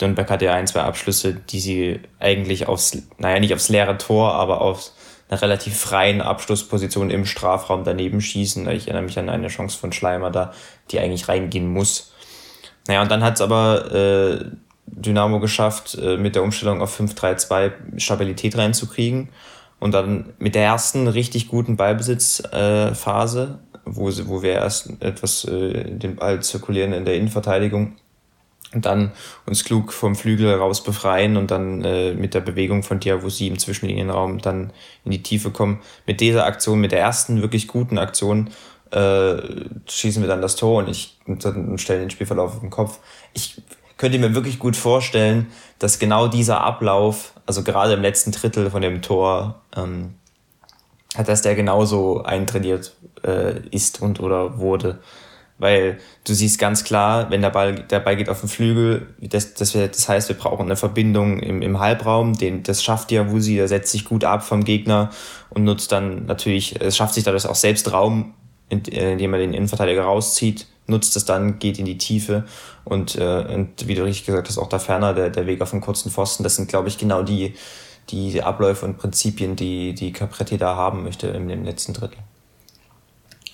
Nürnberg 0.00 0.28
hatte 0.28 0.46
ja 0.46 0.54
ein, 0.54 0.66
zwei 0.66 0.80
Abschlüsse, 0.80 1.34
die 1.34 1.60
sie 1.60 2.00
eigentlich 2.18 2.66
aufs, 2.66 2.98
naja, 3.18 3.38
nicht 3.38 3.54
aufs 3.54 3.68
leere 3.68 3.96
Tor, 3.98 4.32
aber 4.34 4.60
auf 4.60 4.90
einer 5.28 5.40
relativ 5.40 5.76
freien 5.78 6.20
Abschlussposition 6.20 7.10
im 7.10 7.26
Strafraum 7.26 7.84
daneben 7.84 8.20
schießen. 8.20 8.68
Ich 8.70 8.86
erinnere 8.86 9.04
mich 9.04 9.18
an 9.18 9.28
eine 9.28 9.48
Chance 9.48 9.78
von 9.78 9.92
Schleimer 9.92 10.30
da, 10.30 10.52
die 10.90 10.98
eigentlich 10.98 11.28
reingehen 11.28 11.68
muss. 11.68 12.12
Naja, 12.86 13.02
und 13.02 13.10
dann 13.10 13.22
hat 13.22 13.34
es 13.34 13.40
aber 13.40 13.92
äh, 13.92 14.44
Dynamo 14.86 15.40
geschafft, 15.40 15.96
äh, 16.00 16.16
mit 16.16 16.34
der 16.34 16.42
Umstellung 16.42 16.80
auf 16.80 16.98
5-3-2 16.98 17.98
Stabilität 17.98 18.56
reinzukriegen. 18.56 19.28
Und 19.80 19.92
dann 19.92 20.32
mit 20.38 20.54
der 20.54 20.64
ersten 20.64 21.08
richtig 21.08 21.48
guten 21.48 21.76
Ballbesitzphase, 21.76 23.58
wo, 23.84 24.10
wo 24.26 24.42
wir 24.42 24.52
erst 24.52 24.90
etwas 25.00 25.44
äh, 25.44 25.90
den 25.90 26.16
Ball 26.16 26.42
zirkulieren 26.42 26.92
in 26.92 27.04
der 27.04 27.16
Innenverteidigung, 27.16 27.96
und 28.74 28.84
dann 28.86 29.12
uns 29.46 29.64
klug 29.64 29.92
vom 29.92 30.16
Flügel 30.16 30.52
raus 30.54 30.82
befreien 30.82 31.36
und 31.36 31.50
dann 31.50 31.84
äh, 31.84 32.12
mit 32.14 32.34
der 32.34 32.40
Bewegung 32.40 32.82
von 32.82 33.00
Diawusi 33.00 33.46
im 33.46 33.58
Zwischenlinienraum 33.58 34.38
dann 34.40 34.72
in 35.04 35.12
die 35.12 35.22
Tiefe 35.22 35.50
kommen. 35.50 35.80
Mit 36.06 36.20
dieser 36.20 36.44
Aktion, 36.44 36.80
mit 36.80 36.92
der 36.92 37.00
ersten 37.00 37.40
wirklich 37.40 37.68
guten 37.68 37.98
Aktion, 37.98 38.50
äh, 38.90 39.36
schießen 39.86 40.22
wir 40.22 40.28
dann 40.28 40.42
das 40.42 40.56
Tor 40.56 40.78
und 40.78 40.88
ich 40.88 41.18
und 41.26 41.44
dann 41.44 41.76
den 41.76 42.10
Spielverlauf 42.10 42.54
auf 42.54 42.60
den 42.60 42.70
Kopf. 42.70 42.98
Ich 43.32 43.62
könnte 43.96 44.18
mir 44.18 44.34
wirklich 44.34 44.58
gut 44.58 44.76
vorstellen, 44.76 45.48
dass 45.78 45.98
genau 45.98 46.28
dieser 46.28 46.60
Ablauf, 46.60 47.32
also 47.46 47.62
gerade 47.62 47.94
im 47.94 48.02
letzten 48.02 48.32
Drittel 48.32 48.70
von 48.70 48.82
dem 48.82 49.02
Tor, 49.02 49.60
ähm, 49.76 50.14
dass 51.26 51.42
der 51.42 51.54
genauso 51.54 52.22
eintrainiert 52.22 52.96
äh, 53.22 53.60
ist 53.70 54.02
und 54.02 54.20
oder 54.20 54.58
wurde. 54.58 54.98
Weil 55.58 55.98
du 56.26 56.34
siehst 56.34 56.58
ganz 56.58 56.82
klar, 56.82 57.30
wenn 57.30 57.40
der 57.40 57.50
Ball, 57.50 57.74
der 57.74 58.00
Ball 58.00 58.16
geht 58.16 58.28
auf 58.28 58.40
den 58.40 58.48
Flügel, 58.48 59.06
das, 59.20 59.54
das, 59.54 59.72
das 59.72 60.08
heißt, 60.08 60.28
wir 60.28 60.36
brauchen 60.36 60.66
eine 60.66 60.74
Verbindung 60.74 61.38
im, 61.38 61.62
im 61.62 61.78
Halbraum. 61.78 62.32
Den, 62.32 62.64
das 62.64 62.82
schafft 62.82 63.12
ja 63.12 63.30
Wusi, 63.30 63.54
der 63.54 63.68
setzt 63.68 63.92
sich 63.92 64.04
gut 64.04 64.24
ab 64.24 64.42
vom 64.42 64.64
Gegner 64.64 65.10
und 65.50 65.62
nutzt 65.62 65.92
dann 65.92 66.26
natürlich, 66.26 66.80
es 66.80 66.96
schafft 66.96 67.14
sich 67.14 67.22
dadurch 67.22 67.46
auch 67.46 67.54
selbst 67.54 67.92
Raum, 67.92 68.34
indem 68.68 69.32
er 69.32 69.38
den 69.38 69.54
Innenverteidiger 69.54 70.02
rauszieht, 70.02 70.66
nutzt 70.86 71.16
es 71.16 71.24
dann, 71.24 71.58
geht 71.58 71.78
in 71.78 71.84
die 71.84 71.98
Tiefe 71.98 72.44
und, 72.84 73.16
äh, 73.16 73.44
und 73.54 73.88
wie 73.88 73.94
du 73.94 74.04
richtig 74.04 74.26
gesagt 74.26 74.48
hast, 74.48 74.58
auch 74.58 74.68
da 74.68 74.78
ferner, 74.78 75.14
der, 75.14 75.30
der 75.30 75.46
Weg 75.46 75.60
auf 75.60 75.70
den 75.70 75.80
kurzen 75.80 76.10
Pfosten, 76.10 76.42
das 76.42 76.56
sind, 76.56 76.68
glaube 76.68 76.88
ich, 76.88 76.98
genau 76.98 77.22
die, 77.22 77.54
die 78.10 78.42
Abläufe 78.42 78.84
und 78.84 78.98
Prinzipien, 78.98 79.56
die, 79.56 79.94
die 79.94 80.12
Capretti 80.12 80.58
da 80.58 80.76
haben 80.76 81.04
möchte 81.04 81.28
im, 81.28 81.48
im 81.48 81.64
letzten 81.64 81.94
Drittel. 81.94 82.18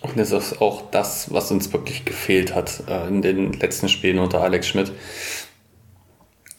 Und 0.01 0.19
das 0.19 0.33
ist 0.33 0.61
auch 0.61 0.91
das, 0.91 1.33
was 1.33 1.51
uns 1.51 1.73
wirklich 1.73 2.05
gefehlt 2.05 2.55
hat 2.55 2.85
äh, 2.89 3.07
in 3.07 3.23
den 3.23 3.53
letzten 3.53 3.89
Spielen 3.89 4.19
unter 4.19 4.41
Alex 4.41 4.67
Schmidt. 4.67 4.93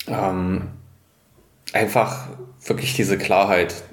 Ähm, 0.07 0.69
einfach 1.73 2.27
wirklich 2.65 2.93
diese 2.93 3.17
Klarheit, 3.17 3.83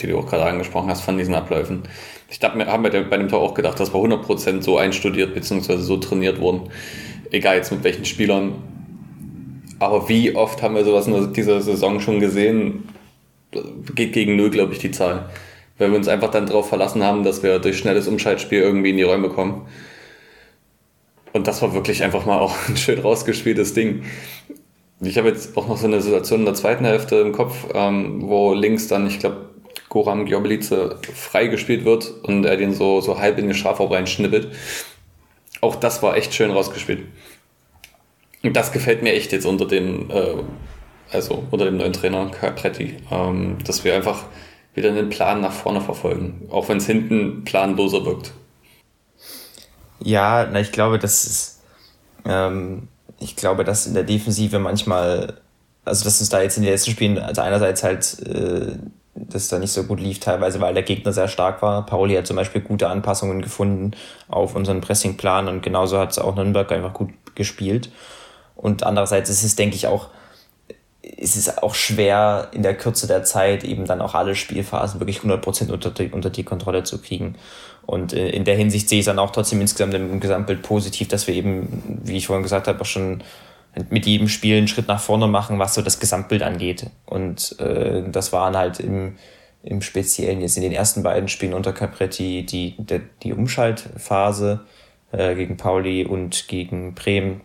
die 0.00 0.06
du 0.06 0.18
auch 0.18 0.26
gerade 0.26 0.46
angesprochen 0.46 0.88
hast 0.88 1.02
von 1.02 1.18
diesen 1.18 1.34
Abläufen. 1.34 1.82
Ich 2.28 2.40
habe 2.42 2.56
mir 2.56 2.90
bei 2.90 3.16
dem 3.16 3.28
Tor 3.28 3.40
auch 3.40 3.54
gedacht, 3.54 3.78
das 3.78 3.92
war 3.92 4.00
100% 4.00 4.62
so 4.62 4.78
einstudiert 4.78 5.34
bzw. 5.34 5.76
so 5.76 5.96
trainiert 5.98 6.40
worden. 6.40 6.70
Egal 7.30 7.56
jetzt 7.56 7.70
mit 7.70 7.84
welchen 7.84 8.04
Spielern. 8.04 8.54
Aber 9.78 10.08
wie 10.08 10.34
oft 10.34 10.62
haben 10.62 10.74
wir 10.74 10.84
sowas 10.84 11.06
in 11.06 11.32
dieser 11.32 11.60
Saison 11.60 12.00
schon 12.00 12.20
gesehen? 12.20 12.88
Geht 13.94 14.12
gegen 14.12 14.36
null, 14.36 14.50
glaube 14.50 14.72
ich, 14.72 14.78
die 14.78 14.90
Zahl 14.90 15.30
weil 15.78 15.90
wir 15.90 15.96
uns 15.96 16.08
einfach 16.08 16.30
dann 16.30 16.46
darauf 16.46 16.68
verlassen 16.68 17.02
haben, 17.02 17.24
dass 17.24 17.42
wir 17.42 17.58
durch 17.58 17.78
schnelles 17.78 18.06
Umschaltspiel 18.06 18.60
irgendwie 18.60 18.90
in 18.90 18.96
die 18.96 19.02
Räume 19.02 19.28
kommen. 19.28 19.66
Und 21.32 21.48
das 21.48 21.62
war 21.62 21.74
wirklich 21.74 22.04
einfach 22.04 22.26
mal 22.26 22.38
auch 22.38 22.54
ein 22.68 22.76
schön 22.76 23.00
rausgespieltes 23.00 23.74
Ding. 23.74 24.04
Ich 25.00 25.18
habe 25.18 25.28
jetzt 25.28 25.56
auch 25.56 25.68
noch 25.68 25.76
so 25.76 25.86
eine 25.86 26.00
Situation 26.00 26.40
in 26.40 26.46
der 26.46 26.54
zweiten 26.54 26.84
Hälfte 26.84 27.16
im 27.16 27.32
Kopf, 27.32 27.66
ähm, 27.74 28.22
wo 28.22 28.54
links 28.54 28.86
dann, 28.86 29.06
ich 29.06 29.18
glaube, 29.18 29.48
Goram 29.94 30.26
Gjoblice 30.26 30.96
freigespielt 31.14 31.84
wird 31.84 32.12
und 32.24 32.44
er 32.44 32.56
den 32.56 32.74
so, 32.74 33.00
so 33.00 33.20
halb 33.20 33.38
in 33.38 33.46
den 33.46 33.54
Strafraum 33.54 33.92
reinschnippelt. 33.92 34.48
Auch 35.60 35.76
das 35.76 36.02
war 36.02 36.16
echt 36.16 36.34
schön 36.34 36.50
rausgespielt. 36.50 37.06
Und 38.42 38.56
das 38.56 38.72
gefällt 38.72 39.04
mir 39.04 39.12
echt 39.12 39.30
jetzt 39.30 39.46
unter 39.46 39.68
dem, 39.68 40.10
äh, 40.10 40.34
also 41.12 41.44
unter 41.52 41.66
dem 41.66 41.76
neuen 41.76 41.92
Trainer 41.92 42.28
Capretti, 42.28 42.96
ähm, 43.12 43.58
dass 43.64 43.84
wir 43.84 43.94
einfach 43.94 44.24
wieder 44.74 44.88
einen 44.88 45.10
Plan 45.10 45.40
nach 45.40 45.52
vorne 45.52 45.80
verfolgen, 45.80 46.48
auch 46.50 46.68
wenn 46.68 46.78
es 46.78 46.86
hinten 46.86 47.44
planloser 47.44 48.04
wirkt. 48.04 48.32
Ja, 50.00 50.48
na, 50.50 50.58
ich 50.58 50.72
glaube, 50.72 50.98
das 50.98 51.24
ist, 51.24 51.62
ähm, 52.24 52.88
ich 53.20 53.36
glaube, 53.36 53.62
dass 53.62 53.86
in 53.86 53.94
der 53.94 54.02
Defensive 54.02 54.58
manchmal, 54.58 55.40
also 55.84 56.02
dass 56.04 56.20
es 56.20 56.30
da 56.30 56.42
jetzt 56.42 56.56
in 56.56 56.64
den 56.64 56.72
letzten 56.72 56.90
Spielen, 56.90 57.16
also 57.16 57.42
einerseits 57.42 57.84
halt, 57.84 58.18
äh, 58.26 58.76
dass 59.14 59.48
da 59.48 59.58
nicht 59.58 59.72
so 59.72 59.84
gut 59.84 60.00
lief, 60.00 60.18
teilweise, 60.18 60.60
weil 60.60 60.74
der 60.74 60.82
Gegner 60.82 61.12
sehr 61.12 61.28
stark 61.28 61.62
war. 61.62 61.86
Pauli 61.86 62.14
hat 62.14 62.26
zum 62.26 62.36
Beispiel 62.36 62.60
gute 62.60 62.88
Anpassungen 62.88 63.42
gefunden 63.42 63.92
auf 64.28 64.56
unseren 64.56 64.80
Pressingplan 64.80 65.48
und 65.48 65.62
genauso 65.62 65.98
hat 65.98 66.10
es 66.10 66.18
auch 66.18 66.34
Nürnberg 66.34 66.70
einfach 66.72 66.92
gut 66.92 67.10
gespielt. 67.34 67.90
Und 68.56 68.82
andererseits 68.82 69.30
ist 69.30 69.44
es, 69.44 69.56
denke 69.56 69.76
ich, 69.76 69.86
auch, 69.86 70.08
ist 71.02 71.36
es 71.36 71.58
auch 71.58 71.74
schwer, 71.74 72.48
in 72.52 72.62
der 72.62 72.76
Kürze 72.76 73.06
der 73.06 73.22
Zeit 73.22 73.62
eben 73.62 73.84
dann 73.84 74.00
auch 74.00 74.14
alle 74.14 74.34
Spielphasen 74.34 75.00
wirklich 75.00 75.20
100% 75.20 75.70
unter 75.70 75.90
die, 75.90 76.08
unter 76.08 76.30
die 76.30 76.44
Kontrolle 76.44 76.82
zu 76.82 77.00
kriegen. 77.00 77.36
Und 77.86 78.12
äh, 78.14 78.30
in 78.30 78.44
der 78.44 78.56
Hinsicht 78.56 78.88
sehe 78.88 79.00
ich 79.00 79.06
dann 79.06 79.18
auch 79.18 79.30
trotzdem 79.30 79.60
insgesamt 79.60 79.94
im 79.94 80.18
Gesamtbild 80.18 80.62
positiv, 80.62 81.08
dass 81.08 81.26
wir 81.26 81.34
eben, 81.34 82.00
wie 82.02 82.16
ich 82.16 82.26
vorhin 82.26 82.42
gesagt 82.42 82.66
habe, 82.66 82.80
auch 82.80 82.86
schon 82.86 83.22
mit 83.90 84.06
jedem 84.06 84.28
Spiel 84.28 84.56
einen 84.56 84.68
Schritt 84.68 84.88
nach 84.88 85.00
vorne 85.00 85.26
machen, 85.26 85.58
was 85.58 85.74
so 85.74 85.82
das 85.82 86.00
Gesamtbild 86.00 86.42
angeht. 86.42 86.86
Und 87.06 87.58
äh, 87.60 88.02
das 88.08 88.32
waren 88.32 88.56
halt 88.56 88.80
im, 88.80 89.16
im 89.62 89.82
Speziellen 89.82 90.40
jetzt 90.40 90.56
in 90.56 90.62
den 90.62 90.72
ersten 90.72 91.02
beiden 91.02 91.28
Spielen 91.28 91.54
unter 91.54 91.72
Capretti 91.72 92.44
die, 92.46 92.76
die, 92.78 93.00
die 93.22 93.32
Umschaltphase 93.32 94.60
äh, 95.12 95.34
gegen 95.34 95.56
Pauli 95.56 96.04
und 96.04 96.48
gegen 96.48 96.94
Bremen. 96.94 97.40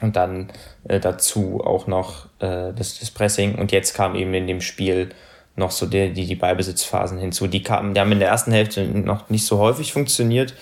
Und 0.00 0.16
dann 0.16 0.50
äh, 0.88 0.98
dazu 0.98 1.62
auch 1.64 1.86
noch 1.86 2.26
äh, 2.40 2.72
das, 2.72 2.98
das 2.98 3.10
Pressing. 3.10 3.54
Und 3.54 3.72
jetzt 3.72 3.94
kam 3.94 4.16
eben 4.16 4.34
in 4.34 4.46
dem 4.46 4.60
Spiel 4.60 5.10
noch 5.56 5.70
so 5.70 5.86
die, 5.86 6.12
die, 6.12 6.26
die 6.26 6.34
Beibesitzphasen 6.34 7.18
hinzu. 7.18 7.46
Die 7.46 7.62
kamen, 7.62 7.94
die 7.94 8.00
haben 8.00 8.12
in 8.12 8.18
der 8.18 8.28
ersten 8.28 8.52
Hälfte 8.52 8.84
noch 8.84 9.30
nicht 9.30 9.46
so 9.46 9.58
häufig 9.58 9.92
funktioniert, 9.92 10.54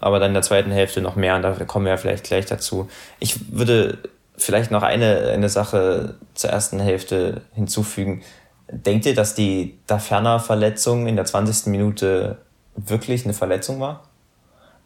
aber 0.00 0.18
dann 0.18 0.28
in 0.28 0.34
der 0.34 0.42
zweiten 0.42 0.70
Hälfte 0.70 1.00
noch 1.00 1.16
mehr 1.16 1.34
und 1.36 1.42
da 1.42 1.52
kommen 1.64 1.86
wir 1.86 1.92
ja 1.92 1.96
vielleicht 1.96 2.24
gleich 2.24 2.44
dazu. 2.44 2.88
Ich 3.20 3.36
würde 3.52 3.98
vielleicht 4.38 4.70
noch 4.70 4.82
eine, 4.82 5.28
eine 5.28 5.48
Sache 5.48 6.14
zur 6.34 6.50
ersten 6.50 6.80
Hälfte 6.80 7.42
hinzufügen. 7.54 8.22
Denkt 8.70 9.06
ihr, 9.06 9.14
dass 9.14 9.34
die 9.34 9.78
Daferner-Verletzung 9.86 11.06
in 11.06 11.16
der 11.16 11.24
20. 11.24 11.66
Minute 11.66 12.38
wirklich 12.76 13.24
eine 13.24 13.34
Verletzung 13.34 13.80
war? 13.80 14.04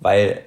Weil 0.01 0.41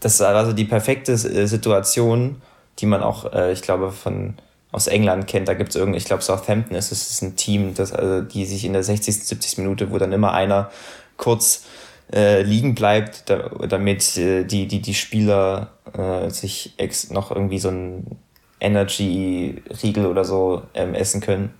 das 0.00 0.20
war 0.20 0.34
also 0.34 0.52
die 0.52 0.64
perfekte 0.64 1.16
Situation, 1.16 2.42
die 2.78 2.86
man 2.86 3.02
auch, 3.02 3.32
äh, 3.32 3.52
ich 3.52 3.62
glaube, 3.62 3.92
von 3.92 4.34
aus 4.72 4.88
England 4.88 5.28
kennt. 5.28 5.46
Da 5.46 5.54
gibt 5.54 5.70
es 5.70 5.76
irgendwie, 5.76 5.98
ich 5.98 6.04
glaube, 6.04 6.22
Southampton 6.22 6.76
ist 6.76 6.90
es 6.90 7.08
ist 7.08 7.22
ein 7.22 7.36
Team, 7.36 7.74
das, 7.74 7.92
also, 7.92 8.22
die 8.22 8.44
sich 8.44 8.64
in 8.64 8.72
der 8.72 8.82
60., 8.82 9.24
70. 9.24 9.58
Minute, 9.58 9.90
wo 9.92 9.98
dann 9.98 10.12
immer 10.12 10.34
einer 10.34 10.70
kurz 11.16 11.64
äh, 12.12 12.42
liegen 12.42 12.74
bleibt, 12.74 13.28
da, 13.30 13.50
damit 13.68 14.16
äh, 14.16 14.44
die, 14.44 14.66
die, 14.66 14.80
die 14.80 14.94
Spieler 14.94 15.72
äh, 15.92 16.30
sich 16.30 16.74
ex 16.76 17.10
noch 17.10 17.30
irgendwie 17.30 17.58
so 17.58 17.70
ein 17.70 18.18
Energy-Riegel 18.60 20.06
oder 20.06 20.24
so 20.24 20.62
ähm, 20.74 20.94
essen 20.94 21.20
können. 21.20 21.54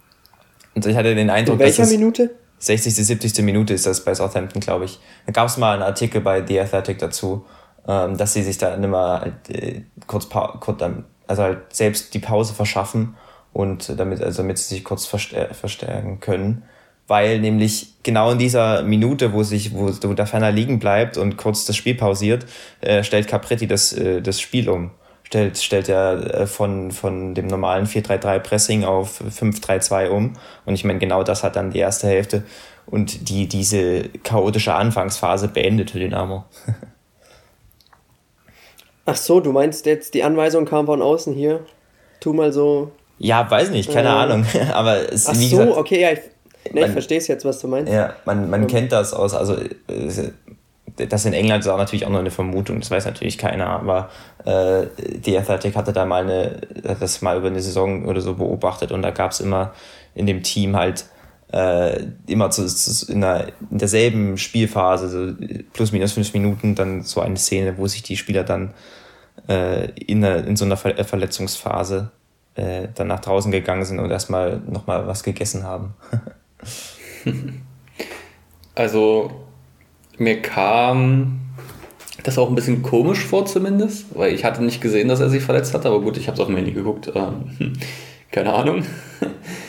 Und 0.74 0.86
ich 0.86 0.96
hatte 0.96 1.14
den 1.14 1.30
Eindruck, 1.30 1.60
In 1.60 1.60
welcher 1.60 1.86
Minute? 1.86 2.30
60. 2.58 2.94
70. 2.94 3.44
Minute 3.44 3.74
ist 3.74 3.86
das 3.86 4.04
bei 4.04 4.14
Southampton, 4.14 4.60
glaube 4.60 4.86
ich. 4.86 4.98
Da 5.26 5.32
gab 5.32 5.48
es 5.48 5.56
mal 5.56 5.74
einen 5.74 5.82
Artikel 5.82 6.20
bei 6.20 6.44
The 6.46 6.60
Athletic 6.60 6.98
dazu, 6.98 7.44
ähm, 7.86 8.16
dass 8.16 8.32
sie 8.32 8.42
sich 8.42 8.58
dann 8.58 8.82
immer 8.82 9.20
halt, 9.20 9.50
äh, 9.50 9.82
kurz, 10.06 10.28
kurz 10.28 10.82
also 11.26 11.42
halt 11.42 11.74
selbst 11.74 12.14
die 12.14 12.18
Pause 12.18 12.54
verschaffen 12.54 13.16
und 13.52 13.98
damit, 13.98 14.22
also 14.22 14.42
damit 14.42 14.58
sie 14.58 14.74
sich 14.74 14.84
kurz 14.84 15.06
verstär 15.06 15.54
verstärken 15.54 16.20
können. 16.20 16.64
Weil 17.06 17.38
nämlich 17.38 17.88
genau 18.02 18.30
in 18.30 18.38
dieser 18.38 18.82
Minute, 18.82 19.32
wo 19.32 19.42
sich, 19.42 19.74
wo, 19.74 19.90
der 19.90 20.26
Ferner 20.26 20.50
liegen 20.50 20.78
bleibt 20.78 21.18
und 21.18 21.36
kurz 21.36 21.66
das 21.66 21.76
Spiel 21.76 21.94
pausiert, 21.94 22.46
äh, 22.80 23.02
stellt 23.02 23.28
Capretti 23.28 23.66
das, 23.66 23.92
äh, 23.92 24.22
das 24.22 24.40
Spiel 24.40 24.70
um. 24.70 24.90
Stellt, 25.24 25.58
stellt 25.58 25.88
er 25.88 26.34
äh, 26.34 26.46
von, 26.46 26.92
von 26.92 27.34
dem 27.34 27.46
normalen 27.46 27.86
4-3-3 27.86 28.38
Pressing 28.38 28.84
auf 28.84 29.20
5-3-2 29.20 30.08
um. 30.08 30.34
Und 30.64 30.74
ich 30.74 30.84
meine, 30.84 30.98
genau 30.98 31.22
das 31.22 31.42
hat 31.44 31.56
dann 31.56 31.70
die 31.70 31.78
erste 31.78 32.06
Hälfte 32.06 32.44
und 32.86 33.28
die, 33.28 33.48
diese 33.48 34.08
chaotische 34.22 34.74
Anfangsphase 34.74 35.48
beendet 35.48 35.90
für 35.90 35.98
Dynamo. 35.98 36.44
Ach 39.06 39.16
so, 39.16 39.40
du 39.40 39.52
meinst 39.52 39.84
jetzt, 39.86 40.14
die 40.14 40.22
Anweisung 40.22 40.64
kam 40.64 40.86
von 40.86 41.02
außen 41.02 41.34
hier? 41.34 41.66
Tu 42.20 42.32
mal 42.32 42.52
so. 42.52 42.92
Ja, 43.18 43.50
weiß 43.50 43.70
nicht, 43.70 43.92
keine 43.92 44.08
äh, 44.08 44.12
Ahnung. 44.12 44.46
Aber 44.72 45.12
es, 45.12 45.26
Ach 45.26 45.34
wie 45.34 45.48
so, 45.48 45.58
gesagt, 45.58 45.76
okay, 45.76 46.00
ja, 46.00 46.12
ich, 46.12 46.20
nee, 46.72 46.80
man, 46.80 46.90
ich 46.90 46.92
verstehe 46.92 47.18
es 47.18 47.26
jetzt, 47.28 47.44
was 47.44 47.60
du 47.60 47.68
meinst. 47.68 47.92
Ja, 47.92 48.14
man, 48.24 48.50
man 48.50 48.62
um. 48.62 48.66
kennt 48.66 48.92
das 48.92 49.12
aus, 49.12 49.34
also 49.34 49.56
das 50.96 51.24
in 51.24 51.32
England 51.32 51.64
ist 51.64 51.68
auch 51.68 51.78
natürlich 51.78 52.06
auch 52.06 52.10
nur 52.10 52.20
eine 52.20 52.30
Vermutung, 52.30 52.80
das 52.80 52.90
weiß 52.90 53.06
natürlich 53.06 53.36
keiner, 53.36 53.66
aber 53.66 54.10
äh, 54.44 54.86
die 55.18 55.36
Athletic 55.36 55.74
hatte 55.74 55.92
da 55.92 56.04
mal 56.04 56.22
eine, 56.22 56.60
das 57.00 57.20
mal 57.20 57.36
über 57.36 57.48
eine 57.48 57.60
Saison 57.60 58.06
oder 58.06 58.20
so 58.20 58.34
beobachtet 58.34 58.92
und 58.92 59.02
da 59.02 59.10
gab 59.10 59.32
es 59.32 59.40
immer 59.40 59.72
in 60.14 60.26
dem 60.26 60.42
Team 60.42 60.76
halt 60.76 61.06
äh, 61.52 62.06
immer 62.26 62.50
zu, 62.50 62.66
zu, 62.66 63.12
in, 63.12 63.20
der, 63.20 63.48
in 63.70 63.78
derselben 63.78 64.38
Spielphase, 64.38 65.08
so 65.08 65.46
plus 65.72 65.92
minus 65.92 66.12
fünf 66.12 66.32
Minuten, 66.32 66.74
dann 66.74 67.02
so 67.02 67.20
eine 67.20 67.36
Szene, 67.36 67.78
wo 67.78 67.86
sich 67.86 68.02
die 68.02 68.16
Spieler 68.16 68.44
dann 68.44 68.74
äh, 69.48 69.90
in, 70.00 70.24
eine, 70.24 70.40
in 70.40 70.56
so 70.56 70.64
einer 70.64 70.76
Ver 70.76 71.04
Verletzungsphase 71.04 72.10
äh, 72.56 72.88
dann 72.94 73.08
nach 73.08 73.20
draußen 73.20 73.52
gegangen 73.52 73.84
sind 73.84 73.98
und 73.98 74.10
erstmal 74.10 74.60
nochmal 74.68 75.06
was 75.06 75.22
gegessen 75.22 75.64
haben. 75.64 75.94
also 78.74 79.30
mir 80.18 80.40
kam 80.42 81.40
das 82.22 82.38
auch 82.38 82.48
ein 82.48 82.54
bisschen 82.54 82.82
komisch 82.82 83.24
vor 83.24 83.44
zumindest, 83.46 84.06
weil 84.14 84.32
ich 84.32 84.44
hatte 84.44 84.64
nicht 84.64 84.80
gesehen, 84.80 85.08
dass 85.08 85.20
er 85.20 85.28
sich 85.28 85.42
verletzt 85.42 85.74
hat, 85.74 85.84
aber 85.84 86.00
gut, 86.00 86.16
ich 86.16 86.26
habe 86.26 86.34
es 86.34 86.40
auf 86.40 86.46
dem 86.46 86.56
Handy 86.56 86.72
geguckt. 86.72 87.12
Ähm, 87.14 87.74
keine 88.30 88.52
Ahnung. 88.52 88.84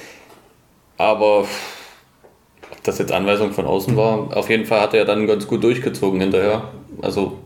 aber 0.97 1.45
das 2.83 2.99
jetzt 2.99 3.11
Anweisung 3.11 3.51
von 3.51 3.65
außen 3.65 3.95
war. 3.97 4.35
Auf 4.35 4.49
jeden 4.49 4.65
Fall 4.65 4.81
hat 4.81 4.93
er 4.93 5.05
dann 5.05 5.27
ganz 5.27 5.47
gut 5.47 5.63
durchgezogen 5.63 6.21
hinterher. 6.21 6.69
Also, 7.01 7.39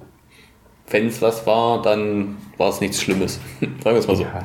wenn 0.89 1.07
es 1.07 1.21
was 1.21 1.45
war, 1.47 1.81
dann 1.81 2.37
war 2.57 2.69
es 2.69 2.81
nichts 2.81 3.01
Schlimmes. 3.01 3.39
Sagen 3.59 3.83
wir 3.83 3.93
es 3.93 4.07
mal 4.07 4.15
so. 4.15 4.23
Ja. 4.23 4.43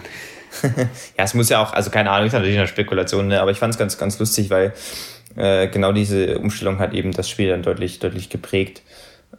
ja, 1.19 1.25
es 1.25 1.35
muss 1.35 1.49
ja 1.49 1.63
auch, 1.63 1.73
also 1.73 1.91
keine 1.91 2.11
Ahnung, 2.11 2.27
ist 2.27 2.33
natürlich 2.33 2.59
eine 2.59 2.67
Spekulation, 2.67 3.29
ne? 3.29 3.41
aber 3.41 3.51
ich 3.51 3.59
fand 3.59 3.75
es 3.75 3.79
ganz, 3.79 3.99
ganz 3.99 4.19
lustig, 4.19 4.51
weil 4.51 4.73
äh, 5.37 5.69
genau 5.69 5.93
diese 5.93 6.39
Umstellung 6.39 6.79
hat 6.79 6.93
eben 6.93 7.13
das 7.13 7.29
Spiel 7.29 7.49
dann 7.49 7.63
deutlich, 7.63 7.99
deutlich 7.99 8.29
geprägt. 8.29 8.83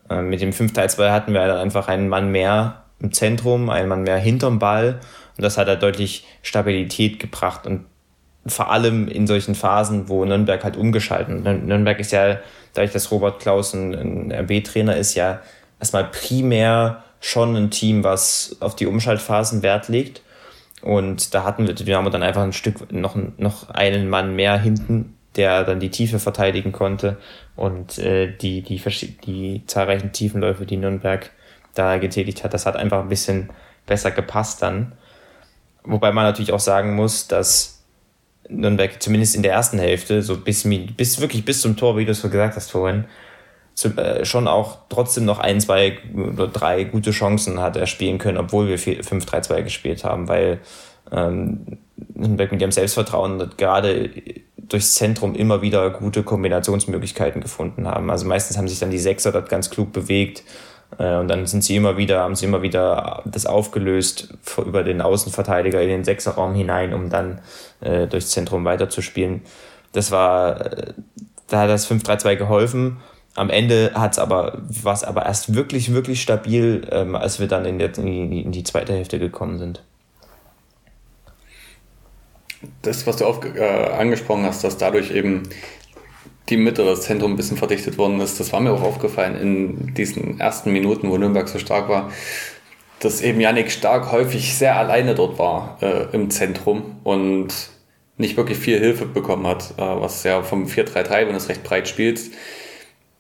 Äh, 0.09 0.21
mit 0.21 0.41
dem 0.41 0.51
5-3-2 0.51 1.11
hatten 1.11 1.33
wir 1.33 1.45
dann 1.45 1.57
einfach 1.57 1.87
einen 1.87 2.09
Mann 2.09 2.31
mehr 2.31 2.83
im 2.99 3.11
Zentrum, 3.11 3.69
einen 3.69 3.89
Mann 3.89 4.03
mehr 4.03 4.17
hinterm 4.17 4.59
Ball 4.59 4.99
und 5.37 5.43
das 5.43 5.57
hat 5.57 5.67
da 5.67 5.75
deutlich 5.75 6.25
Stabilität 6.41 7.19
gebracht 7.19 7.67
und 7.67 7.85
vor 8.47 8.71
allem 8.71 9.07
in 9.07 9.25
solchen 9.25 9.55
Phasen, 9.55 10.07
wo 10.07 10.23
Nürnberg 10.23 10.63
halt 10.63 10.77
umgeschalten. 10.77 11.41
Nürnberg 11.65 11.99
ist 11.99 12.11
ja, 12.11 12.37
dadurch, 12.73 12.91
dass 12.91 13.09
Robert 13.09 13.39
Klaus 13.39 13.73
ein, 13.73 13.95
ein 13.95 14.31
RB-Trainer 14.31 14.95
ist, 14.97 15.15
ja 15.15 15.39
erstmal 15.79 16.05
primär 16.05 17.03
schon 17.19 17.55
ein 17.55 17.71
Team, 17.71 18.03
was 18.03 18.57
auf 18.59 18.75
die 18.75 18.85
Umschaltphasen 18.85 19.63
Wert 19.63 19.87
legt. 19.87 20.21
Und 20.81 21.33
da 21.33 21.43
hatten 21.43 21.67
wir 21.67 21.73
Dynamo 21.73 22.09
dann 22.09 22.23
einfach 22.23 22.43
ein 22.43 22.53
Stück, 22.53 22.91
noch, 22.91 23.15
noch 23.37 23.69
einen 23.69 24.09
Mann 24.09 24.35
mehr 24.35 24.57
hinten, 24.57 25.15
der 25.35 25.63
dann 25.63 25.79
die 25.79 25.89
Tiefe 25.89 26.19
verteidigen 26.19 26.71
konnte 26.71 27.17
und 27.55 27.97
äh, 27.97 28.31
die, 28.31 28.61
die, 28.61 28.81
die 29.25 29.63
zahlreichen 29.67 30.11
Tiefenläufe, 30.11 30.65
die 30.65 30.77
Nürnberg 30.77 31.31
da 31.73 31.97
getätigt 31.97 32.43
hat, 32.43 32.53
das 32.53 32.65
hat 32.65 32.75
einfach 32.75 33.01
ein 33.01 33.09
bisschen 33.09 33.49
besser 33.85 34.11
gepasst 34.11 34.61
dann. 34.61 34.93
Wobei 35.83 36.11
man 36.11 36.23
natürlich 36.23 36.53
auch 36.53 36.59
sagen 36.59 36.95
muss, 36.95 37.27
dass 37.27 37.83
Nürnberg 38.47 39.01
zumindest 39.01 39.35
in 39.35 39.43
der 39.43 39.53
ersten 39.53 39.79
Hälfte, 39.79 40.21
so 40.21 40.37
bis, 40.37 40.67
bis 40.95 41.19
wirklich 41.19 41.45
bis 41.45 41.61
zum 41.61 41.75
Tor, 41.75 41.97
wie 41.97 42.05
du 42.05 42.11
es 42.11 42.21
so 42.21 42.29
gesagt 42.29 42.55
hast 42.55 42.71
vorhin, 42.71 43.05
schon 44.23 44.47
auch 44.47 44.77
trotzdem 44.89 45.25
noch 45.25 45.39
ein, 45.39 45.59
zwei 45.59 45.97
oder 46.15 46.47
drei 46.47 46.85
gute 46.85 47.11
Chancen 47.11 47.59
hat 47.59 47.75
er 47.75 47.87
spielen 47.87 48.17
können, 48.17 48.37
obwohl 48.37 48.67
wir 48.67 48.79
5-3-2 48.79 49.63
gespielt 49.63 50.03
haben, 50.03 50.27
weil 50.29 50.59
ähm, 51.11 51.77
Nürnberg 52.13 52.51
mit 52.51 52.61
ihrem 52.61 52.71
Selbstvertrauen 52.71 53.51
gerade 53.57 54.09
durchs 54.57 54.95
Zentrum 54.95 55.35
immer 55.35 55.61
wieder 55.61 55.89
gute 55.89 56.23
Kombinationsmöglichkeiten 56.23 57.41
gefunden 57.41 57.87
haben. 57.87 58.09
Also 58.09 58.25
meistens 58.25 58.57
haben 58.57 58.67
sich 58.67 58.79
dann 58.79 58.91
die 58.91 58.97
Sechser 58.97 59.31
dort 59.31 59.49
ganz 59.49 59.69
klug 59.69 59.91
bewegt 59.91 60.43
Äh, 60.97 61.17
und 61.17 61.27
dann 61.27 61.45
sind 61.45 61.63
sie 61.63 61.75
immer 61.75 61.97
wieder, 61.97 62.19
haben 62.21 62.35
sie 62.35 62.45
immer 62.45 62.61
wieder 62.61 63.23
das 63.25 63.45
aufgelöst 63.45 64.33
über 64.57 64.83
den 64.83 65.01
Außenverteidiger 65.01 65.81
in 65.81 65.89
den 65.89 66.03
Sechserraum 66.03 66.53
hinein, 66.53 66.93
um 66.93 67.09
dann 67.09 67.41
äh, 67.81 68.07
durchs 68.07 68.29
Zentrum 68.29 68.65
weiterzuspielen. 68.65 69.41
Das 69.93 70.11
war, 70.11 70.61
äh, 70.61 70.93
da 71.47 71.61
hat 71.61 71.69
das 71.69 71.89
5-3-2 71.89 72.35
geholfen. 72.35 72.97
Am 73.35 73.49
Ende 73.49 73.91
hat's 73.93 74.17
aber, 74.17 74.61
war 74.83 74.93
es 74.93 75.03
aber 75.03 75.25
erst 75.25 75.53
wirklich, 75.53 75.93
wirklich 75.93 76.21
stabil, 76.21 76.87
ähm, 76.91 77.15
als 77.15 77.39
wir 77.39 77.47
dann 77.47 77.65
in, 77.65 77.79
der, 77.79 77.95
in, 77.97 78.31
die, 78.31 78.41
in 78.41 78.51
die 78.53 78.63
zweite 78.63 78.93
Hälfte 78.93 79.19
gekommen 79.19 79.59
sind. 79.59 79.83
Das, 82.81 83.05
was 83.05 83.17
du 83.17 83.25
auf, 83.25 83.43
äh, 83.43 83.91
angesprochen 83.97 84.45
hast, 84.45 84.63
dass 84.63 84.77
dadurch 84.77 85.11
eben 85.11 85.43
die 86.47 86.57
Mitte, 86.57 86.85
das 86.85 87.01
Zentrum 87.01 87.33
ein 87.33 87.35
bisschen 87.35 87.57
verdichtet 87.57 87.97
worden 87.97 88.21
ist, 88.21 88.39
das 88.39 88.53
war 88.53 88.61
mir 88.61 88.71
auch 88.71 88.81
aufgefallen 88.81 89.35
in 89.35 89.93
diesen 89.93 90.39
ersten 90.39 90.71
Minuten, 90.71 91.09
wo 91.09 91.17
Nürnberg 91.17 91.49
so 91.49 91.59
stark 91.59 91.89
war, 91.89 92.11
dass 92.99 93.21
eben 93.21 93.41
Yannick 93.41 93.69
Stark 93.69 94.11
häufig 94.13 94.55
sehr 94.55 94.77
alleine 94.77 95.13
dort 95.13 95.37
war 95.37 95.77
äh, 95.81 96.05
im 96.13 96.29
Zentrum 96.29 96.97
und 97.03 97.49
nicht 98.17 98.37
wirklich 98.37 98.57
viel 98.57 98.79
Hilfe 98.79 99.05
bekommen 99.05 99.45
hat, 99.45 99.73
äh, 99.77 99.81
was 99.81 100.23
ja 100.23 100.41
vom 100.41 100.67
4-3-3, 100.67 101.27
wenn 101.27 101.35
es 101.35 101.49
recht 101.49 101.63
breit 101.63 101.89
spielst, 101.89 102.31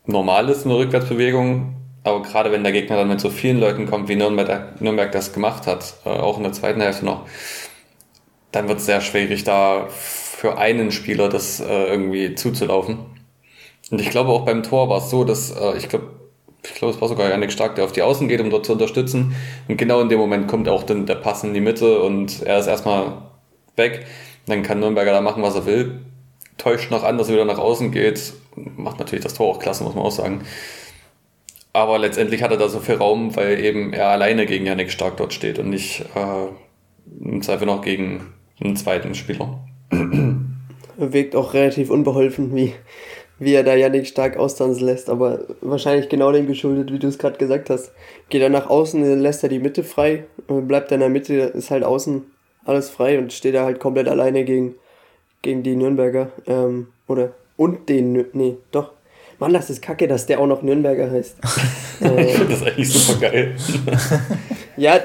normal 0.05 0.49
ist, 0.49 0.65
eine 0.65 0.77
Rückwärtsbewegung. 0.77 1.75
Aber 2.03 2.21
gerade 2.21 2.51
wenn 2.51 2.63
der 2.63 2.71
Gegner 2.71 2.97
dann 2.97 3.07
mit 3.07 3.19
so 3.19 3.29
vielen 3.29 3.59
Leuten 3.59 3.87
kommt, 3.87 4.07
wie 4.07 4.15
Nürnberg, 4.15 4.79
Nürnberg 4.79 5.11
das 5.11 5.33
gemacht 5.33 5.65
hat, 5.65 5.95
äh, 6.05 6.09
auch 6.09 6.37
in 6.37 6.43
der 6.43 6.53
zweiten 6.53 6.81
Hälfte 6.81 7.03
noch, 7.05 7.25
dann 8.51 8.67
wird 8.67 8.79
es 8.79 8.85
sehr 8.85 9.01
schwierig, 9.01 9.43
da 9.43 9.87
für 9.89 10.57
einen 10.57 10.91
Spieler 10.91 11.29
das 11.29 11.59
äh, 11.59 11.85
irgendwie 11.85 12.35
zuzulaufen. 12.35 12.99
Und 13.91 14.01
ich 14.01 14.09
glaube 14.09 14.29
auch 14.29 14.45
beim 14.45 14.63
Tor 14.63 14.89
war 14.89 14.99
es 14.99 15.09
so, 15.09 15.23
dass 15.23 15.51
äh, 15.51 15.77
ich 15.77 15.89
glaube, 15.89 16.11
ich 16.63 16.75
glaube, 16.75 16.93
es 16.93 17.01
war 17.01 17.07
sogar 17.07 17.29
Janik 17.29 17.51
Stark, 17.51 17.75
der 17.75 17.85
auf 17.85 17.91
die 17.91 18.01
Außen 18.01 18.27
geht, 18.27 18.41
um 18.41 18.49
dort 18.49 18.65
zu 18.65 18.73
unterstützen. 18.73 19.35
Und 19.67 19.77
genau 19.77 20.01
in 20.01 20.09
dem 20.09 20.19
Moment 20.19 20.47
kommt 20.47 20.69
auch 20.69 20.83
dann 20.83 21.05
der 21.05 21.15
Pass 21.15 21.43
in 21.43 21.53
die 21.53 21.61
Mitte 21.61 21.99
und 22.01 22.43
er 22.43 22.59
ist 22.59 22.67
erstmal 22.67 23.21
weg. 23.75 24.05
Dann 24.47 24.63
kann 24.63 24.79
Nürnberger 24.79 25.11
da 25.11 25.21
machen, 25.21 25.43
was 25.43 25.55
er 25.55 25.65
will. 25.65 26.01
Täuscht 26.57 26.91
noch 26.91 27.03
an, 27.03 27.17
dass 27.17 27.27
er 27.27 27.35
wieder 27.35 27.45
nach 27.45 27.57
außen 27.57 27.91
geht. 27.91 28.33
Macht 28.55 28.99
natürlich 28.99 29.23
das 29.23 29.33
Tor 29.33 29.47
auch 29.47 29.59
klasse, 29.59 29.83
muss 29.83 29.95
man 29.95 30.03
auch 30.05 30.11
sagen. 30.11 30.45
Aber 31.73 31.99
letztendlich 31.99 32.41
hat 32.41 32.51
er 32.51 32.57
da 32.57 32.69
so 32.69 32.79
viel 32.79 32.95
Raum, 32.95 33.35
weil 33.35 33.59
eben 33.59 33.91
er 33.91 34.07
alleine 34.07 34.45
gegen 34.45 34.65
Janik 34.65 34.91
Stark 34.91 35.17
dort 35.17 35.33
steht 35.33 35.59
und 35.59 35.69
nicht 35.69 36.05
äh, 36.15 36.47
im 37.21 37.41
Zweifel 37.41 37.65
noch 37.65 37.81
gegen 37.81 38.33
einen 38.63 38.77
zweiten 38.77 39.13
Spieler. 39.13 39.59
Wirkt 40.97 41.35
auch 41.35 41.53
relativ 41.53 41.89
unbeholfen, 41.89 42.55
wie 42.55 42.73
wie 43.37 43.53
er 43.53 43.63
da 43.63 43.75
Yannick 43.75 44.07
stark 44.07 44.37
austanzen 44.37 44.85
lässt, 44.85 45.09
aber 45.09 45.45
wahrscheinlich 45.61 46.09
genau 46.09 46.31
dem 46.31 46.47
geschuldet, 46.47 46.91
wie 46.91 46.99
du 46.99 47.07
es 47.07 47.17
gerade 47.17 47.37
gesagt 47.37 47.69
hast. 47.69 47.91
Geht 48.29 48.41
er 48.41 48.49
nach 48.49 48.69
außen, 48.69 49.19
lässt 49.19 49.43
er 49.43 49.49
die 49.49 49.59
Mitte 49.59 49.83
frei, 49.83 50.25
bleibt 50.47 50.91
er 50.91 50.95
in 50.95 51.01
der 51.01 51.09
Mitte, 51.09 51.33
ist 51.33 51.71
halt 51.71 51.83
außen 51.83 52.23
alles 52.63 52.89
frei 52.89 53.19
und 53.19 53.33
steht 53.33 53.55
er 53.55 53.65
halt 53.65 53.79
komplett 53.79 54.07
alleine 54.07 54.45
gegen, 54.45 54.75
gegen 55.45 55.63
die 55.63 55.75
Nürnberger. 55.75 56.31
Ähm, 56.47 56.87
oder 57.07 57.31
und 57.55 57.87
den, 57.87 58.25
nee, 58.33 58.57
doch. 58.71 58.91
Mann, 59.37 59.53
das 59.53 59.69
ist 59.69 59.81
kacke, 59.81 60.07
dass 60.07 60.25
der 60.25 60.39
auch 60.39 60.47
noch 60.47 60.61
Nürnberger 60.61 61.11
heißt. 61.11 61.37
ich 61.99 62.07
finde 62.07 62.53
das 62.53 62.63
eigentlich 62.63 62.91
super 62.91 63.19
geil. 63.19 63.55
ja, 64.77 64.99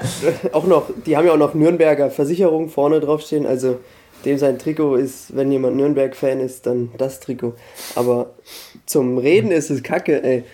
auch 0.53 0.67
noch, 0.67 0.91
die 1.05 1.17
haben 1.17 1.27
ja 1.27 1.33
auch 1.33 1.39
noch 1.39 1.55
Nürnberger 1.55 2.11
Versicherung 2.11 2.69
vorne 2.69 3.01
draufstehen, 3.01 3.45
also 3.45 3.81
dem 4.25 4.39
sein 4.39 4.59
Trikot 4.59 4.97
ist, 4.97 5.35
wenn 5.35 5.51
jemand 5.51 5.77
Nürnberg-Fan 5.77 6.41
ist, 6.41 6.67
dann 6.67 6.91
das 6.97 7.21
Trikot. 7.21 7.55
Aber 7.97 8.35
zum 8.87 9.19
Reden 9.19 9.51
ist 9.51 9.71
es 9.71 9.83
kacke, 9.83 10.23
ey. 10.23 10.45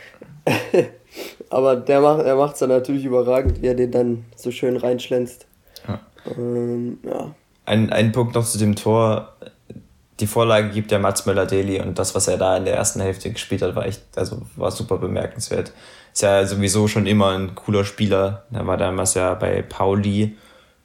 Aber 1.51 1.77
der 1.77 2.01
macht 2.01 2.25
er 2.25 2.37
macht's 2.37 2.61
dann 2.61 2.69
natürlich 2.69 3.05
überragend, 3.05 3.63
wie 3.63 3.67
er 3.67 3.75
den 3.75 3.91
dann 3.91 4.25
so 4.37 4.51
schön 4.51 4.77
reinschlänzt. 4.77 5.47
Ja. 5.87 6.01
Ähm, 6.37 6.99
ja. 7.05 7.35
Ein, 7.65 7.91
ein 7.91 8.13
Punkt 8.13 8.35
noch 8.35 8.45
zu 8.45 8.59
dem 8.59 8.77
Tor. 8.77 9.35
Die 10.21 10.27
Vorlage 10.27 10.71
gibt 10.71 10.91
der 10.91 10.99
Mats 10.99 11.27
Möller-Deli 11.27 11.81
und 11.81 11.99
das, 11.99 12.15
was 12.15 12.27
er 12.27 12.39
da 12.39 12.57
in 12.57 12.65
der 12.65 12.75
ersten 12.75 13.01
Hälfte 13.01 13.31
gespielt 13.31 13.63
hat, 13.63 13.77
war 13.77 13.87
echt, 13.87 14.03
also 14.17 14.43
war 14.57 14.71
super 14.71 14.97
bemerkenswert. 14.97 15.73
Ist 16.13 16.23
ja 16.23 16.47
sowieso 16.47 16.89
schon 16.89 17.07
immer 17.07 17.33
ein 17.33 17.55
cooler 17.55 17.85
Spieler. 17.85 18.45
Er 18.51 18.67
war 18.67 18.79
damals 18.79 19.13
ja 19.15 19.35
bei 19.35 19.61
Pauli 19.61 20.37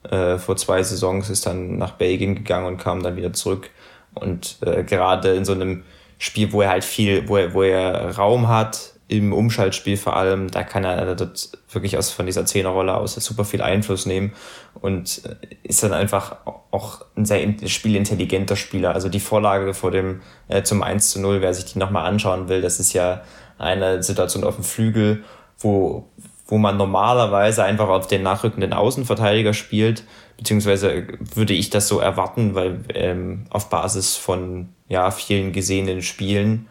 äh, 0.04 0.38
vor 0.38 0.58
zwei 0.58 0.84
Saisons, 0.84 1.30
ist 1.30 1.46
dann 1.46 1.78
nach 1.78 1.92
Belgien 1.92 2.36
gegangen 2.36 2.66
und 2.66 2.78
kam 2.78 3.02
dann 3.02 3.16
wieder 3.16 3.32
zurück. 3.32 3.70
Und 4.14 4.58
äh, 4.66 4.84
gerade 4.84 5.34
in 5.36 5.46
so 5.46 5.54
einem 5.54 5.84
Spiel, 6.18 6.52
wo 6.52 6.62
er 6.62 6.70
halt 6.70 6.84
viel, 6.84 7.28
wo 7.30 7.38
er, 7.38 7.54
wo 7.54 7.64
er 7.64 8.16
Raum 8.18 8.50
hat, 8.50 8.91
im 9.12 9.34
Umschaltspiel 9.34 9.98
vor 9.98 10.16
allem, 10.16 10.50
da 10.50 10.64
kann 10.64 10.86
er 10.86 11.16
dort 11.16 11.50
wirklich 11.70 11.98
aus 11.98 12.12
von 12.12 12.26
dieser 12.26 12.46
Zehnerrolle 12.46 12.96
aus 12.96 13.16
super 13.16 13.44
viel 13.44 13.62
Einfluss 13.62 14.06
nehmen 14.06 14.32
und 14.80 15.24
äh, 15.26 15.36
ist 15.64 15.84
dann 15.84 15.92
einfach 15.92 16.38
auch 16.72 17.02
ein 17.18 17.26
sehr 17.26 17.42
spielintelligenter 17.66 18.56
Spieler. 18.56 18.94
Also 18.94 19.10
die 19.10 19.20
Vorlage 19.20 19.74
vor 19.74 19.92
dem 19.92 20.22
äh, 20.48 20.64
zum 20.64 20.82
1 20.82 21.10
zu 21.12 21.20
0, 21.20 21.42
wer 21.42 21.54
sich 21.54 21.66
die 21.66 21.80
nochmal 21.80 22.06
anschauen 22.06 22.48
will, 22.48 22.62
das 22.62 22.80
ist 22.80 22.94
ja 22.94 23.22
eine 23.58 24.02
Situation 24.02 24.46
auf 24.46 24.56
dem 24.56 24.64
Flügel, 24.64 25.26
wo, 25.60 26.08
wo 26.48 26.58
man 26.58 26.78
normalerweise 26.78 27.66
einfach 27.66 27.90
auf 27.90 28.08
den 28.08 28.24
nachrückenden 28.24 28.72
Außenverteidiger 28.72 29.54
spielt, 29.54 30.06
beziehungsweise 30.38 31.06
würde 31.20 31.54
ich 31.54 31.70
das 31.70 31.90
so 31.90 32.00
erwarten, 32.00 32.56
weil 32.56 32.80
ähm, 32.94 33.44
auf 33.50 33.70
Basis 33.70 34.16
von 34.16 34.70
ja, 34.88 35.12
vielen 35.12 35.52
gesehenen 35.52 36.02
Spielen, 36.02 36.70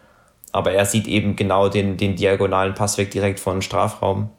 aber 0.51 0.73
er 0.73 0.85
sieht 0.85 1.07
eben 1.07 1.35
genau 1.35 1.69
den, 1.69 1.97
den 1.97 2.15
diagonalen 2.15 2.73
Passweg 2.73 3.11
direkt 3.11 3.39
von 3.39 3.61
Strafraum 3.61 4.29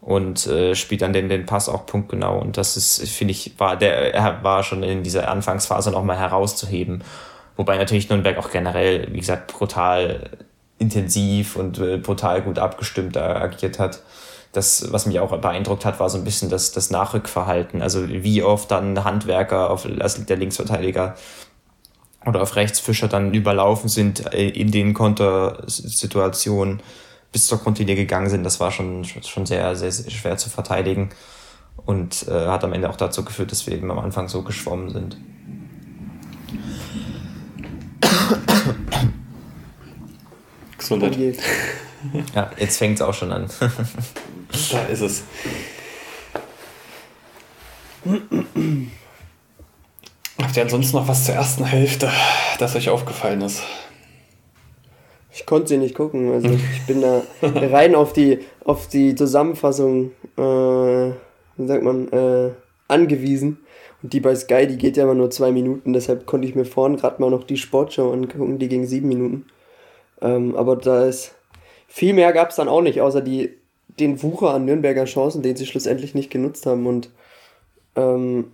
und 0.00 0.46
äh, 0.46 0.74
spielt 0.74 1.02
dann 1.02 1.12
den, 1.12 1.28
den 1.28 1.46
Pass 1.46 1.68
auch 1.68 1.86
punktgenau. 1.86 2.38
Und 2.38 2.56
das 2.56 2.76
ist, 2.76 3.08
finde 3.10 3.32
ich, 3.32 3.58
war 3.58 3.76
der, 3.76 4.14
er 4.14 4.42
war 4.44 4.62
schon 4.62 4.82
in 4.82 5.02
dieser 5.02 5.30
Anfangsphase 5.30 5.90
nochmal 5.90 6.18
herauszuheben. 6.18 7.02
Wobei 7.56 7.76
natürlich 7.76 8.08
Nürnberg 8.08 8.38
auch 8.38 8.50
generell, 8.50 9.08
wie 9.12 9.18
gesagt, 9.18 9.52
brutal 9.52 10.30
intensiv 10.78 11.56
und 11.56 11.78
äh, 11.78 11.96
brutal 11.96 12.42
gut 12.42 12.58
abgestimmt 12.58 13.16
da 13.16 13.34
agiert 13.34 13.78
hat 13.78 14.00
das, 14.52 14.92
was 14.92 15.06
mich 15.06 15.20
auch 15.20 15.36
beeindruckt 15.38 15.84
hat, 15.84 16.00
war 16.00 16.08
so 16.08 16.18
ein 16.18 16.24
bisschen 16.24 16.48
das, 16.48 16.72
das 16.72 16.90
Nachrückverhalten. 16.90 17.82
Also 17.82 18.08
wie 18.08 18.42
oft 18.42 18.70
dann 18.70 19.04
Handwerker 19.04 19.70
auf 19.70 19.86
also 20.00 20.22
der 20.22 20.36
Linksverteidiger 20.36 21.16
oder 22.26 22.42
auf 22.42 22.56
rechts 22.56 22.80
Fischer 22.80 23.08
dann 23.08 23.32
überlaufen 23.32 23.88
sind 23.88 24.32
äh, 24.32 24.48
in 24.48 24.70
den 24.70 24.94
Kontersituationen 24.94 26.82
bis 27.32 27.46
zur 27.46 27.58
Grundlinie 27.58 27.94
gegangen 27.94 28.30
sind, 28.30 28.44
das 28.44 28.58
war 28.58 28.72
schon, 28.72 29.04
schon 29.04 29.46
sehr, 29.46 29.76
sehr, 29.76 29.92
sehr 29.92 30.10
schwer 30.10 30.36
zu 30.38 30.48
verteidigen 30.48 31.10
und 31.84 32.26
äh, 32.28 32.46
hat 32.46 32.64
am 32.64 32.72
Ende 32.72 32.88
auch 32.88 32.96
dazu 32.96 33.24
geführt, 33.24 33.52
dass 33.52 33.66
wir 33.66 33.74
eben 33.74 33.90
am 33.90 33.98
Anfang 33.98 34.28
so 34.28 34.42
geschwommen 34.42 34.90
sind. 34.90 35.16
Gesundheit. 40.78 41.38
Ja, 42.32 42.48
jetzt 42.56 42.78
fängt 42.78 42.94
es 42.94 43.02
auch 43.02 43.12
schon 43.12 43.32
an. 43.32 43.48
Da 44.70 44.82
ist 44.84 45.00
es. 45.00 45.24
Habt 50.40 50.56
ihr 50.56 50.62
ansonsten 50.62 50.96
noch 50.96 51.08
was 51.08 51.24
zur 51.24 51.34
ersten 51.34 51.64
Hälfte, 51.64 52.10
das 52.58 52.76
euch 52.76 52.88
aufgefallen 52.88 53.40
ist? 53.40 53.62
Ich 55.32 55.46
konnte 55.46 55.68
sie 55.68 55.78
nicht 55.78 55.94
gucken. 55.94 56.32
Also 56.32 56.50
ich 56.72 56.86
bin 56.86 57.00
da 57.00 57.22
rein 57.42 57.94
auf 57.94 58.12
die, 58.12 58.40
auf 58.64 58.88
die 58.88 59.14
Zusammenfassung, 59.14 60.12
äh, 60.36 60.42
wie 60.42 61.66
sagt 61.66 61.82
man, 61.82 62.08
äh, 62.12 62.50
angewiesen. 62.86 63.58
Und 64.02 64.12
die 64.12 64.20
bei 64.20 64.34
Sky, 64.34 64.66
die 64.66 64.78
geht 64.78 64.96
ja 64.96 65.04
immer 65.04 65.14
nur 65.14 65.30
zwei 65.30 65.50
Minuten, 65.50 65.92
deshalb 65.92 66.24
konnte 66.24 66.46
ich 66.46 66.54
mir 66.54 66.64
vorhin 66.64 66.96
gerade 66.96 67.20
mal 67.20 67.30
noch 67.30 67.42
die 67.42 67.56
Sportshow 67.56 68.12
angucken, 68.12 68.60
die 68.60 68.68
ging 68.68 68.86
sieben 68.86 69.08
Minuten. 69.08 69.46
Ähm, 70.22 70.54
aber 70.54 70.76
da 70.76 71.04
ist 71.04 71.34
viel 71.88 72.14
mehr 72.14 72.32
gab 72.32 72.50
es 72.50 72.56
dann 72.56 72.68
auch 72.68 72.82
nicht, 72.82 73.00
außer 73.00 73.22
die 73.22 73.54
den 73.98 74.22
Wucher 74.22 74.54
an 74.54 74.64
Nürnberger 74.64 75.06
Chancen, 75.06 75.42
den 75.42 75.56
sie 75.56 75.66
schlussendlich 75.66 76.14
nicht 76.14 76.30
genutzt 76.30 76.66
haben. 76.66 76.86
Und 76.86 77.10
ähm, 77.96 78.52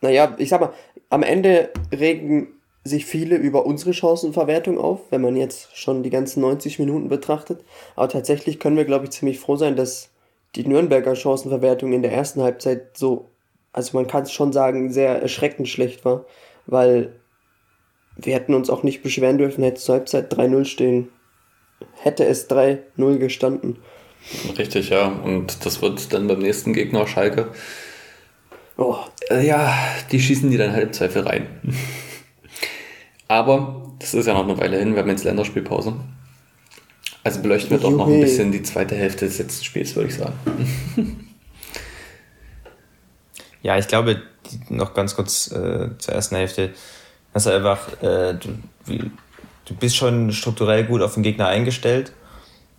naja, 0.00 0.34
ich 0.38 0.48
sag 0.48 0.60
mal, 0.60 0.72
am 1.10 1.22
Ende 1.22 1.70
regen 1.92 2.48
sich 2.82 3.04
viele 3.04 3.36
über 3.36 3.66
unsere 3.66 3.92
Chancenverwertung 3.92 4.78
auf, 4.78 5.00
wenn 5.10 5.20
man 5.20 5.36
jetzt 5.36 5.76
schon 5.76 6.02
die 6.02 6.10
ganzen 6.10 6.40
90 6.40 6.78
Minuten 6.78 7.08
betrachtet. 7.08 7.62
Aber 7.94 8.08
tatsächlich 8.08 8.58
können 8.58 8.76
wir, 8.76 8.86
glaube 8.86 9.04
ich, 9.04 9.10
ziemlich 9.10 9.38
froh 9.38 9.56
sein, 9.56 9.76
dass 9.76 10.10
die 10.56 10.66
Nürnberger 10.66 11.14
Chancenverwertung 11.14 11.92
in 11.92 12.02
der 12.02 12.12
ersten 12.12 12.42
Halbzeit 12.42 12.96
so, 12.96 13.28
also 13.72 13.96
man 13.96 14.06
kann 14.06 14.22
es 14.22 14.32
schon 14.32 14.52
sagen, 14.52 14.92
sehr 14.92 15.20
erschreckend 15.20 15.68
schlecht 15.68 16.04
war, 16.04 16.24
weil 16.66 17.12
wir 18.16 18.34
hätten 18.34 18.54
uns 18.54 18.70
auch 18.70 18.82
nicht 18.82 19.02
beschweren 19.02 19.38
dürfen, 19.38 19.62
hätte 19.62 19.80
zur 19.80 19.96
Halbzeit 19.96 20.32
3-0 20.32 20.64
stehen. 20.64 21.08
Hätte 22.02 22.24
es 22.26 22.48
3-0 22.50 23.18
gestanden. 23.18 23.78
Richtig, 24.58 24.90
ja. 24.90 25.08
Und 25.08 25.64
das 25.64 25.80
wird 25.80 26.12
dann 26.12 26.26
beim 26.26 26.40
nächsten 26.40 26.72
Gegner 26.72 27.06
Schalke. 27.06 27.48
Oh, 28.80 28.96
äh, 29.28 29.46
ja, 29.46 29.74
die 30.10 30.18
schießen 30.18 30.50
die 30.50 30.56
dann 30.56 30.72
halt 30.72 30.84
im 30.84 30.92
Zweifel 30.94 31.22
rein. 31.22 31.46
Aber 33.28 33.92
das 33.98 34.14
ist 34.14 34.24
ja 34.24 34.32
noch 34.32 34.44
eine 34.44 34.58
Weile 34.58 34.78
hin, 34.78 34.94
wir 34.94 35.02
haben 35.02 35.10
jetzt 35.10 35.24
Länderspielpause. 35.24 35.94
Also 37.22 37.42
beleuchten 37.42 37.72
wir 37.72 37.78
doch 37.78 37.90
noch 37.90 38.06
ein 38.06 38.20
bisschen 38.20 38.50
die 38.50 38.62
zweite 38.62 38.96
Hälfte 38.96 39.26
des 39.26 39.38
letzten 39.38 39.64
Spiels, 39.64 39.94
würde 39.94 40.08
ich 40.08 40.16
sagen. 40.16 40.34
ja, 43.62 43.76
ich 43.76 43.86
glaube, 43.86 44.22
noch 44.70 44.94
ganz 44.94 45.14
kurz 45.14 45.52
äh, 45.52 45.90
zur 45.98 46.14
ersten 46.14 46.36
Hälfte, 46.36 46.70
dass 47.34 47.44
er 47.44 47.56
einfach, 47.56 48.02
äh, 48.02 48.32
du, 48.32 48.48
wie, 48.86 49.10
du 49.66 49.74
bist 49.74 49.96
schon 49.96 50.32
strukturell 50.32 50.84
gut 50.84 51.02
auf 51.02 51.12
den 51.12 51.22
Gegner 51.22 51.48
eingestellt, 51.48 52.12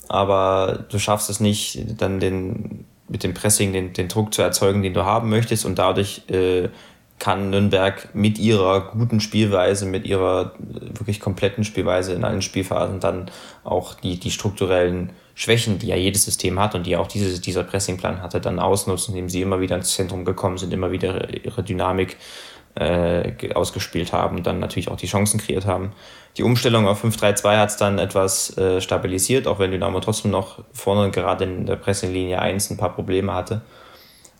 aber 0.09 0.83
du 0.89 0.97
schaffst 0.97 1.29
es 1.29 1.39
nicht, 1.39 2.01
dann 2.01 2.19
den, 2.19 2.85
mit 3.11 3.23
dem 3.23 3.33
Pressing 3.33 3.73
den, 3.73 3.93
den 3.93 4.07
Druck 4.07 4.33
zu 4.33 4.41
erzeugen, 4.41 4.81
den 4.81 4.93
du 4.93 5.05
haben 5.05 5.29
möchtest. 5.29 5.65
Und 5.65 5.77
dadurch 5.77 6.23
äh, 6.29 6.69
kann 7.19 7.51
Nürnberg 7.51 8.15
mit 8.15 8.39
ihrer 8.39 8.91
guten 8.91 9.19
Spielweise, 9.19 9.85
mit 9.85 10.07
ihrer 10.07 10.53
wirklich 10.59 11.19
kompletten 11.19 11.63
Spielweise 11.63 12.13
in 12.13 12.23
allen 12.23 12.41
Spielphasen 12.41 12.99
dann 12.99 13.29
auch 13.63 13.93
die, 13.93 14.19
die 14.19 14.31
strukturellen 14.31 15.11
Schwächen, 15.35 15.77
die 15.77 15.87
ja 15.87 15.95
jedes 15.95 16.23
System 16.25 16.59
hat 16.59 16.73
und 16.73 16.85
die 16.87 16.97
auch 16.97 17.07
dieses, 17.07 17.39
dieser 17.41 17.63
Pressingplan 17.63 18.21
hatte, 18.21 18.41
dann 18.41 18.59
ausnutzen, 18.59 19.13
indem 19.13 19.29
sie 19.29 19.41
immer 19.41 19.59
wieder 19.59 19.75
ins 19.75 19.93
Zentrum 19.93 20.25
gekommen 20.25 20.57
sind, 20.57 20.73
immer 20.73 20.91
wieder 20.91 21.45
ihre 21.45 21.63
Dynamik 21.63 22.17
äh, 22.75 23.53
ausgespielt 23.53 24.13
haben 24.13 24.37
und 24.37 24.47
dann 24.47 24.59
natürlich 24.59 24.89
auch 24.89 24.97
die 24.97 25.07
Chancen 25.07 25.39
kreiert 25.39 25.65
haben. 25.65 25.91
Die 26.37 26.43
Umstellung 26.43 26.87
auf 26.87 27.03
5-3-2 27.03 27.57
hat 27.57 27.69
es 27.69 27.77
dann 27.77 27.99
etwas 27.99 28.57
äh, 28.57 28.79
stabilisiert, 28.79 29.47
auch 29.47 29.59
wenn 29.59 29.71
Dynamo 29.71 29.99
trotzdem 29.99 30.31
noch 30.31 30.63
vorne 30.71 31.11
gerade 31.11 31.43
in 31.43 31.65
der 31.65 31.75
Pressinglinie 31.75 32.39
1 32.39 32.69
ein 32.69 32.77
paar 32.77 32.93
Probleme 32.93 33.33
hatte. 33.33 33.61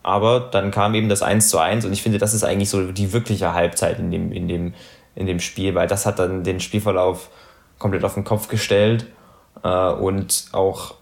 Aber 0.03 0.39
dann 0.39 0.71
kam 0.71 0.95
eben 0.95 1.09
das 1.09 1.21
1 1.21 1.49
zu 1.49 1.59
1 1.59 1.85
und 1.85 1.93
ich 1.93 2.01
finde, 2.01 2.17
das 2.17 2.33
ist 2.33 2.43
eigentlich 2.43 2.69
so 2.69 2.91
die 2.91 3.13
wirkliche 3.13 3.53
Halbzeit 3.53 3.99
in 3.99 4.09
dem, 4.09 4.31
in 4.31 4.47
dem, 4.47 4.73
in 5.15 5.27
dem 5.27 5.39
Spiel, 5.39 5.75
weil 5.75 5.87
das 5.87 6.05
hat 6.05 6.17
dann 6.19 6.43
den 6.43 6.59
Spielverlauf 6.59 7.29
komplett 7.77 8.03
auf 8.03 8.13
den 8.13 8.23
Kopf 8.23 8.47
gestellt 8.47 9.07
äh, 9.63 9.89
und 9.89 10.45
auch 10.53 10.95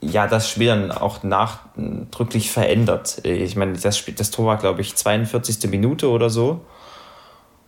ja, 0.00 0.26
das 0.26 0.50
Spiel 0.50 0.68
dann 0.68 0.92
auch 0.92 1.22
nachdrücklich 1.22 2.50
verändert. 2.50 3.24
Ich 3.24 3.56
meine, 3.56 3.74
das, 3.74 3.96
Spiel, 3.96 4.14
das 4.14 4.30
Tor 4.30 4.46
war, 4.46 4.56
glaube 4.58 4.80
ich, 4.80 4.94
42. 4.94 5.70
Minute 5.70 6.08
oder 6.08 6.30
so. 6.30 6.60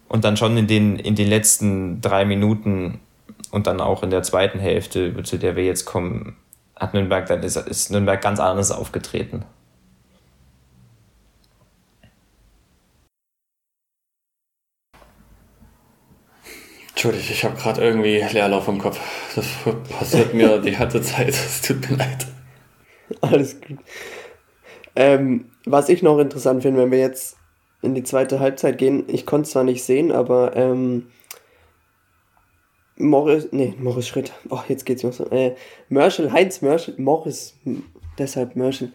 Und 0.09 0.25
dann 0.25 0.37
schon 0.37 0.57
in 0.57 0.67
den, 0.67 0.99
in 0.99 1.14
den 1.14 1.29
letzten 1.29 2.01
drei 2.01 2.25
Minuten 2.25 3.01
und 3.51 3.67
dann 3.67 3.81
auch 3.81 4.03
in 4.03 4.11
der 4.11 4.23
zweiten 4.23 4.59
Hälfte, 4.59 5.23
zu 5.23 5.38
der 5.38 5.57
wir 5.57 5.64
jetzt 5.64 5.85
kommen, 5.85 6.37
hat 6.77 6.95
Nürnberg, 6.95 7.27
dann 7.27 7.43
ist, 7.43 7.57
ist 7.57 7.91
Nürnberg 7.91 8.21
ganz 8.21 8.41
anders 8.41 8.71
aufgetreten. 8.71 9.45
Entschuldigung, 16.99 17.29
ich 17.31 17.45
habe 17.45 17.57
gerade 17.57 17.81
irgendwie 17.81 18.25
Leerlauf 18.33 18.67
im 18.67 18.79
Kopf. 18.79 18.99
Das 19.37 19.47
passiert 19.89 20.35
mir 20.35 20.59
die 20.59 20.73
ganze 20.73 21.01
Zeit. 21.01 21.29
Es 21.29 21.63
tut 21.63 21.89
mir 21.89 21.97
leid. 21.97 22.27
Alles 23.21 23.61
gut. 23.61 23.79
Ähm, 24.97 25.45
was 25.65 25.91
ich 25.91 26.03
noch 26.03 26.19
interessant 26.19 26.63
finde, 26.63 26.83
wenn 26.83 26.91
wir 26.91 26.99
jetzt 26.99 27.37
in 27.83 27.95
die 27.95 28.03
zweite 28.03 28.41
Halbzeit 28.41 28.79
gehen, 28.79 29.05
ich 29.07 29.27
konnte 29.27 29.47
es 29.47 29.53
zwar 29.53 29.63
nicht 29.63 29.85
sehen, 29.85 30.11
aber 30.11 30.57
ähm, 30.57 31.07
Morris, 32.97 33.47
nee, 33.53 33.75
Morris 33.79 34.09
Schritt, 34.09 34.33
oh, 34.51 34.63
jetzt 34.67 34.85
geht's 34.85 35.05
noch 35.05 35.13
so, 35.13 35.31
äh, 35.31 35.55
Merschel, 35.89 36.33
Heinz 36.33 36.63
Merschel, 36.63 36.95
Morris, 36.99 37.55
deshalb 38.19 38.57
Merschel, 38.57 38.91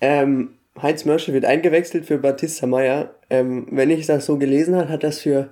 ähm, 0.00 0.50
Heinz 0.80 1.04
Merschel 1.04 1.34
wird 1.34 1.44
eingewechselt 1.44 2.06
für 2.06 2.18
Batista 2.18 2.68
Meyer. 2.68 3.16
Ähm, 3.30 3.66
wenn 3.72 3.90
ich 3.90 4.06
das 4.06 4.26
so 4.26 4.38
gelesen 4.38 4.76
habe, 4.76 4.90
hat 4.90 5.02
das 5.02 5.18
für 5.18 5.50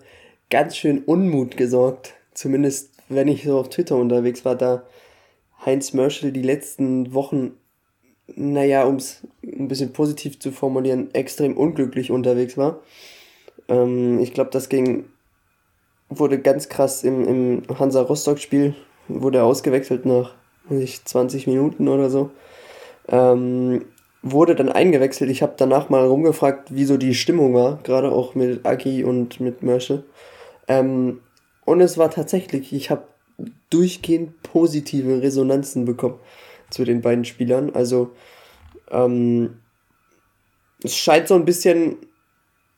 ganz 0.50 0.76
schön 0.76 1.02
Unmut 1.04 1.56
gesorgt. 1.56 2.14
Zumindest, 2.34 2.90
wenn 3.08 3.28
ich 3.28 3.44
so 3.44 3.58
auf 3.58 3.68
Twitter 3.68 3.96
unterwegs 3.96 4.44
war, 4.44 4.54
da 4.54 4.84
Heinz 5.64 5.92
Merschel 5.92 6.32
die 6.32 6.42
letzten 6.42 7.14
Wochen, 7.14 7.52
naja, 8.34 8.84
um 8.84 8.96
es 8.96 9.22
ein 9.42 9.68
bisschen 9.68 9.92
positiv 9.92 10.38
zu 10.38 10.52
formulieren, 10.52 11.12
extrem 11.14 11.56
unglücklich 11.56 12.10
unterwegs 12.10 12.56
war. 12.56 12.80
Ähm, 13.68 14.20
ich 14.20 14.34
glaube, 14.34 14.50
das 14.50 14.68
ging, 14.68 15.06
wurde 16.08 16.38
ganz 16.38 16.68
krass 16.68 17.04
im, 17.04 17.26
im 17.26 17.78
Hansa-Rostock-Spiel, 17.78 18.74
wurde 19.08 19.42
ausgewechselt 19.42 20.04
nach 20.04 20.34
ich, 20.70 21.04
20 21.04 21.46
Minuten 21.46 21.88
oder 21.88 22.10
so. 22.10 22.30
Ähm, 23.08 23.84
wurde 24.22 24.54
dann 24.56 24.70
eingewechselt. 24.70 25.30
Ich 25.30 25.42
habe 25.42 25.54
danach 25.56 25.88
mal 25.88 26.04
rumgefragt, 26.04 26.74
wie 26.74 26.84
so 26.84 26.96
die 26.96 27.14
Stimmung 27.14 27.54
war, 27.54 27.78
gerade 27.84 28.10
auch 28.10 28.34
mit 28.34 28.66
Aki 28.66 29.04
und 29.04 29.40
mit 29.40 29.62
Merschel. 29.62 30.04
Ähm, 30.68 31.20
und 31.64 31.80
es 31.80 31.98
war 31.98 32.10
tatsächlich, 32.10 32.72
ich 32.72 32.90
habe 32.90 33.04
durchgehend 33.70 34.42
positive 34.42 35.22
Resonanzen 35.22 35.84
bekommen 35.84 36.18
zu 36.70 36.84
den 36.84 37.02
beiden 37.02 37.24
Spielern. 37.24 37.74
Also 37.74 38.12
ähm, 38.90 39.58
es 40.82 40.96
scheint 40.96 41.28
so 41.28 41.34
ein 41.34 41.44
bisschen, 41.44 41.96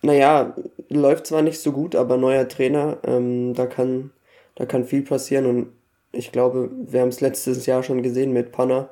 naja, 0.02 0.54
läuft 0.88 1.26
zwar 1.26 1.42
nicht 1.42 1.60
so 1.60 1.72
gut, 1.72 1.94
aber 1.94 2.16
neuer 2.16 2.48
Trainer, 2.48 2.98
ähm, 3.04 3.54
da 3.54 3.66
kann, 3.66 4.10
da 4.54 4.66
kann 4.66 4.84
viel 4.84 5.02
passieren 5.02 5.46
und 5.46 5.72
ich 6.12 6.32
glaube, 6.32 6.70
wir 6.72 7.02
haben 7.02 7.08
es 7.08 7.20
letztes 7.20 7.66
Jahr 7.66 7.82
schon 7.82 8.02
gesehen 8.02 8.32
mit 8.32 8.52
Panna, 8.52 8.88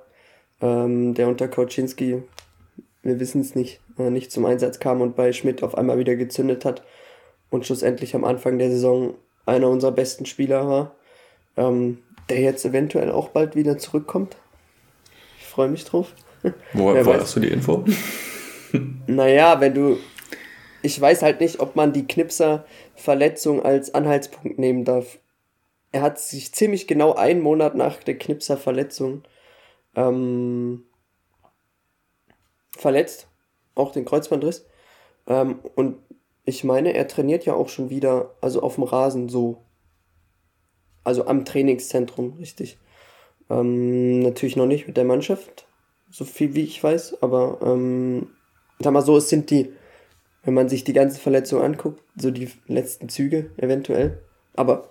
ähm, 0.61 1.14
der 1.14 1.28
unter 1.28 1.48
Koczynski, 1.48 2.22
wir 3.02 3.20
wissen 3.20 3.40
es 3.40 3.54
nicht, 3.54 3.80
äh, 3.98 4.11
nicht 4.11 4.30
zum 4.30 4.44
Einsatz 4.44 4.78
kam 4.78 5.00
und 5.00 5.16
bei 5.16 5.32
Schmidt 5.32 5.62
auf 5.62 5.76
einmal 5.76 5.98
wieder 5.98 6.16
gezündet 6.16 6.64
hat 6.64 6.82
und 7.50 7.66
schlussendlich 7.66 8.14
am 8.14 8.24
Anfang 8.24 8.59
der 8.59 8.70
Saison 8.70 9.14
einer 9.46 9.68
unserer 9.68 9.92
besten 9.92 10.26
Spieler 10.26 10.68
war, 10.68 10.96
ähm, 11.56 12.02
der 12.28 12.40
jetzt 12.40 12.64
eventuell 12.64 13.11
auch 13.12 13.28
bald 13.28 13.54
wieder 13.54 13.78
zurückkommt. 13.78 14.37
Ich 15.38 15.46
freue 15.46 15.68
mich 15.68 15.85
drauf. 15.85 16.12
Woher 16.72 17.06
wo 17.06 17.14
hast 17.14 17.37
du 17.37 17.40
die 17.40 17.48
Info? 17.48 17.85
naja, 19.06 19.61
wenn 19.61 19.74
du. 19.74 19.98
Ich 20.82 21.00
weiß 21.00 21.22
halt 21.22 21.40
nicht, 21.40 21.59
ob 21.59 21.74
man 21.74 21.92
die 21.92 22.06
Knipser-Verletzung 22.06 23.64
als 23.64 23.94
Anhaltspunkt 23.94 24.59
nehmen 24.59 24.85
darf. 24.85 25.18
Er 25.90 26.02
hat 26.02 26.20
sich 26.20 26.52
ziemlich 26.54 26.87
genau 26.87 27.14
einen 27.14 27.40
Monat 27.40 27.74
nach 27.74 27.96
der 27.96 28.18
Knipser-Verletzung 28.18 29.22
ähm, 29.96 30.85
verletzt. 32.76 33.26
Auch 33.74 33.90
den 33.90 34.04
Kreuzbandriss. 34.04 34.66
Ähm, 35.26 35.59
und 35.74 35.96
ich 36.46 36.64
meine, 36.64 36.94
er 36.94 37.09
trainiert 37.09 37.44
ja 37.44 37.54
auch 37.54 37.68
schon 37.68 37.90
wieder, 37.90 38.30
also 38.40 38.62
auf 38.62 38.76
dem 38.76 38.85
Rasen 38.85 39.28
so. 39.28 39.59
Also 41.04 41.26
am 41.26 41.44
Trainingszentrum, 41.44 42.35
richtig. 42.38 42.78
Ähm, 43.50 44.20
natürlich 44.20 44.56
noch 44.56 44.66
nicht 44.66 44.87
mit 44.87 44.96
der 44.96 45.04
Mannschaft, 45.04 45.66
so 46.11 46.24
viel 46.24 46.54
wie 46.54 46.62
ich 46.62 46.82
weiß, 46.82 47.22
aber 47.22 47.59
ähm, 47.62 48.28
sag 48.78 48.92
mal 48.92 49.02
so, 49.02 49.16
es 49.16 49.28
sind 49.28 49.50
die, 49.50 49.72
wenn 50.44 50.54
man 50.54 50.68
sich 50.68 50.85
die 50.85 50.92
ganze 50.92 51.20
Verletzung 51.20 51.62
anguckt, 51.62 52.02
so 52.16 52.30
die 52.30 52.48
letzten 52.66 53.09
Züge 53.09 53.50
eventuell. 53.56 54.22
Aber 54.54 54.88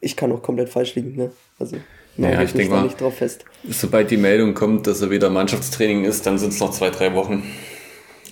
ich 0.00 0.16
kann 0.16 0.32
auch 0.32 0.42
komplett 0.42 0.68
falsch 0.68 0.94
liegen, 0.94 1.16
ne? 1.16 1.30
Also 1.58 1.76
ja, 2.16 2.42
ich 2.42 2.52
denke 2.52 2.72
mal, 2.72 2.84
nicht 2.84 3.00
drauf 3.00 3.16
fest. 3.16 3.44
Sobald 3.68 4.10
die 4.10 4.16
Meldung 4.16 4.54
kommt, 4.54 4.86
dass 4.86 5.02
er 5.02 5.10
wieder 5.10 5.30
Mannschaftstraining 5.30 6.04
ist, 6.04 6.26
dann 6.26 6.38
sind 6.38 6.52
es 6.52 6.60
noch 6.60 6.70
zwei, 6.70 6.90
drei 6.90 7.14
Wochen. 7.14 7.42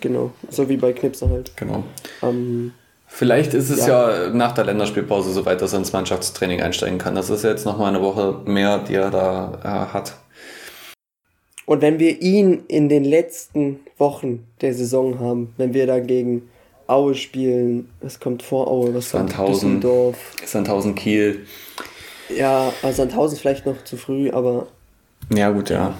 Genau, 0.03 0.33
so 0.51 0.69
wie 0.69 0.77
bei 0.77 0.93
Knipser 0.93 1.31
halt. 1.31 1.57
Genau. 1.57 1.85
Ähm, 2.23 2.73
Vielleicht 3.07 3.55
ist 3.55 3.71
es 3.71 3.87
ja. 3.87 4.25
ja. 4.25 4.31
nach 4.31 4.53
der 4.53 4.65
Länderspielpause 4.65 5.33
soweit, 5.33 5.63
dass 5.63 5.73
er 5.73 5.79
ins 5.79 5.93
Mannschaftstraining 5.93 6.61
einsteigen 6.61 6.99
kann. 6.99 7.15
Das 7.15 7.31
ist 7.31 7.45
jetzt 7.45 7.65
nochmal 7.65 7.95
eine 7.95 8.03
Woche 8.03 8.41
mehr, 8.47 8.79
die 8.79 8.95
er 8.95 9.11
da 9.11 9.61
äh, 9.63 9.93
hat. 9.93 10.15
Und 11.67 11.83
wenn 11.83 12.01
wir 12.01 12.21
ihn 12.21 12.65
in 12.67 12.89
den 12.89 13.05
letzten 13.05 13.81
Wochen 13.97 14.47
der 14.61 14.75
Saison 14.75 15.21
haben, 15.21 15.55
wenn 15.57 15.73
wir 15.73 15.87
dagegen 15.87 16.51
Aue 16.89 17.15
spielen, 17.15 17.89
was 18.01 18.19
kommt 18.19 18.43
vor 18.43 18.67
Aue, 18.67 18.93
was 18.93 19.11
Sandhausen, 19.11 19.71
kommt 19.71 19.85
Düsseldorf. 19.85 20.17
Sandhausen, 20.45 20.95
Kiel. 20.97 21.47
Ja, 22.37 22.73
also 22.83 22.97
Sandhausen 22.97 23.39
vielleicht 23.39 23.67
noch 23.67 23.85
zu 23.85 23.97
früh, 23.97 24.31
aber... 24.31 24.67
Ja 25.33 25.51
gut, 25.51 25.71
ja. 25.71 25.95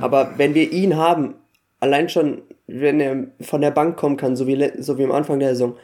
Aber 0.00 0.34
wenn 0.36 0.54
wir 0.54 0.70
ihn 0.70 0.96
haben, 0.96 1.34
allein 1.80 2.08
schon 2.08 2.42
wenn 2.66 3.00
er 3.00 3.26
von 3.40 3.60
der 3.60 3.70
Bank 3.70 3.96
kommen 3.96 4.16
kann, 4.16 4.36
so 4.36 4.46
wie, 4.46 4.72
so 4.78 4.98
wie 4.98 5.04
am 5.04 5.12
Anfang 5.12 5.38
der 5.38 5.50
Saison, 5.50 5.76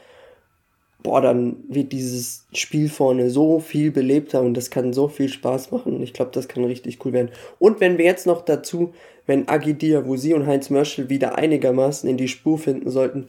boah, 1.02 1.20
dann 1.20 1.56
wird 1.68 1.92
dieses 1.92 2.46
Spiel 2.52 2.88
vorne 2.88 3.30
so 3.30 3.60
viel 3.60 3.90
belebter 3.90 4.42
und 4.42 4.54
das 4.54 4.70
kann 4.70 4.92
so 4.92 5.08
viel 5.08 5.28
Spaß 5.28 5.70
machen. 5.70 6.02
Ich 6.02 6.12
glaube, 6.12 6.30
das 6.32 6.48
kann 6.48 6.64
richtig 6.64 7.04
cool 7.04 7.12
werden. 7.12 7.30
Und 7.58 7.80
wenn 7.80 7.98
wir 7.98 8.04
jetzt 8.04 8.26
noch 8.26 8.42
dazu, 8.42 8.92
wenn 9.26 9.48
Agidir, 9.48 10.06
Wusi 10.06 10.34
und 10.34 10.46
Heinz 10.46 10.70
Mörschel 10.70 11.08
wieder 11.08 11.36
einigermaßen 11.36 12.08
in 12.08 12.16
die 12.16 12.28
Spur 12.28 12.58
finden 12.58 12.90
sollten, 12.90 13.28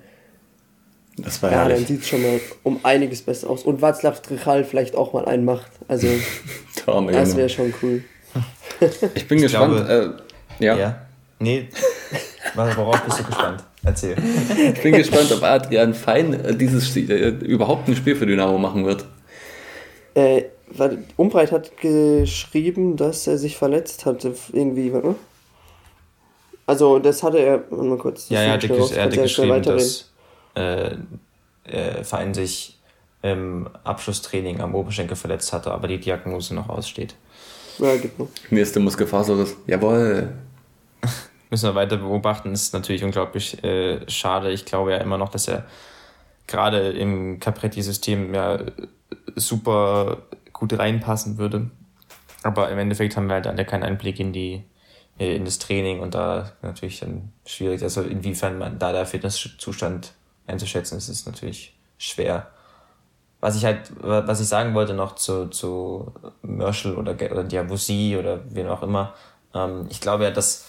das 1.18 1.44
war 1.44 1.52
ja, 1.52 1.68
dann 1.68 1.86
sieht 1.86 2.02
es 2.02 2.08
schon 2.08 2.22
mal 2.22 2.40
um 2.64 2.80
einiges 2.84 3.22
besser 3.22 3.50
aus. 3.50 3.64
Und 3.64 3.82
Václav 3.82 4.22
Trichal 4.22 4.64
vielleicht 4.64 4.96
auch 4.96 5.14
mal 5.14 5.26
einen 5.26 5.44
macht. 5.44 5.72
Also, 5.88 6.08
das 6.86 7.36
wäre 7.36 7.50
schon 7.50 7.74
cool. 7.82 8.04
Ich 9.14 9.28
bin 9.28 9.38
ich 9.38 9.44
gespannt. 9.44 9.86
Glaube, 9.86 10.24
äh, 10.60 10.66
ja. 10.66 10.78
ja. 10.78 11.02
Nee, 11.40 11.68
worauf 12.56 13.02
bist 13.02 13.20
du 13.20 13.24
gespannt? 13.24 13.64
Erzähl. 13.84 14.16
Ich 14.74 14.82
bin 14.82 14.94
gespannt, 14.94 15.32
ob 15.32 15.44
Adrian 15.44 15.94
Fein 15.94 16.34
äh, 16.34 16.56
dieses 16.56 16.96
äh, 16.96 17.30
überhaupt 17.30 17.88
ein 17.88 17.96
Spiel 17.96 18.16
für 18.16 18.26
Dynamo 18.26 18.58
machen 18.58 18.86
wird. 18.86 19.06
Äh, 20.14 20.44
Umbreit 21.18 21.52
hat 21.52 21.78
geschrieben, 21.78 22.96
dass 22.96 23.28
er 23.28 23.38
sich 23.38 23.58
verletzt 23.58 24.06
hatte, 24.06 24.36
irgendwie, 24.54 24.94
warte. 24.94 25.16
Also, 26.66 27.00
das 27.00 27.24
hatte 27.24 27.40
er, 27.40 27.64
mal 27.70 27.98
kurz. 27.98 28.30
Ja, 28.30 28.42
er 28.42 28.54
hatte, 28.54 28.70
raus, 28.70 28.92
er 28.92 29.04
hatte 29.06 29.22
geschrieben, 29.22 29.62
dass 29.62 30.10
äh, 30.56 30.96
äh, 31.66 32.04
Verein 32.04 32.34
sich 32.34 32.78
im 33.22 33.70
Abschlusstraining 33.84 34.62
am 34.62 34.76
Oberschenkel 34.76 35.16
verletzt 35.16 35.54
hatte, 35.54 35.72
aber 35.72 35.88
die 35.88 36.00
Diagnose 36.00 36.56
noch 36.56 36.70
aussteht. 36.70 37.16
Ja, 37.78 37.96
genau. 37.96 38.30
Mir 38.50 38.64
ist 38.64 38.76
der 38.76 38.82
Muskelfaserriss. 38.82 39.56
Jawohl. 39.68 40.30
Müssen 41.52 41.70
wir 41.70 41.76
weiter 41.76 41.98
beobachten. 41.98 42.54
Ist 42.54 42.74
natürlich 42.74 43.04
unglaublich 43.04 43.64
äh, 43.64 44.10
schade. 44.10 44.52
Ich 44.52 44.66
glaube 44.66 44.92
ja 44.92 44.98
immer 44.98 45.18
noch, 45.18 45.30
dass 45.30 45.48
er 45.48 45.66
gerade 46.48 46.90
im 46.92 47.40
Capretti-System 47.40 48.34
ja 48.34 48.60
super 49.36 50.24
gut 50.54 50.78
reinpassen 50.78 51.38
würde. 51.38 51.70
Aber 52.44 52.72
im 52.72 52.80
Endeffekt 52.80 53.16
haben 53.16 53.28
wir 53.28 53.36
halt 53.36 53.48
alle 53.48 53.66
keinen 53.66 53.84
Einblick 53.84 54.20
in 54.20 54.34
die 54.34 54.64
äh, 55.20 55.36
in 55.36 55.46
das 55.46 55.60
Training 55.60 56.00
und 56.00 56.16
da 56.16 56.52
natürlich 56.62 57.02
dann 57.02 57.32
schwierig. 57.46 57.84
Also 57.84 58.02
inwiefern 58.02 58.58
man 58.58 58.80
da 58.80 58.92
der 58.92 59.06
Fitnesszustand 59.06 60.14
einzuschätzen 60.48 60.98
ist, 60.98 61.10
ist 61.10 61.28
natürlich 61.28 61.78
schwer. 61.98 62.48
Was 63.40 63.56
ich 63.56 63.66
halt, 63.66 63.92
was 64.00 64.40
ich 64.40 64.48
sagen 64.48 64.74
wollte 64.74 64.94
noch 64.94 65.16
zu, 65.16 65.48
zu 65.48 66.14
Merschel 66.44 66.96
oder, 66.96 67.14
oder 67.14 67.44
Diabusi 67.44 68.16
oder 68.18 68.40
wen 68.50 68.68
auch 68.68 68.84
immer, 68.84 69.14
ähm, 69.54 69.88
ich 69.90 70.00
glaube 70.00 70.24
ja, 70.24 70.32
dass 70.32 70.66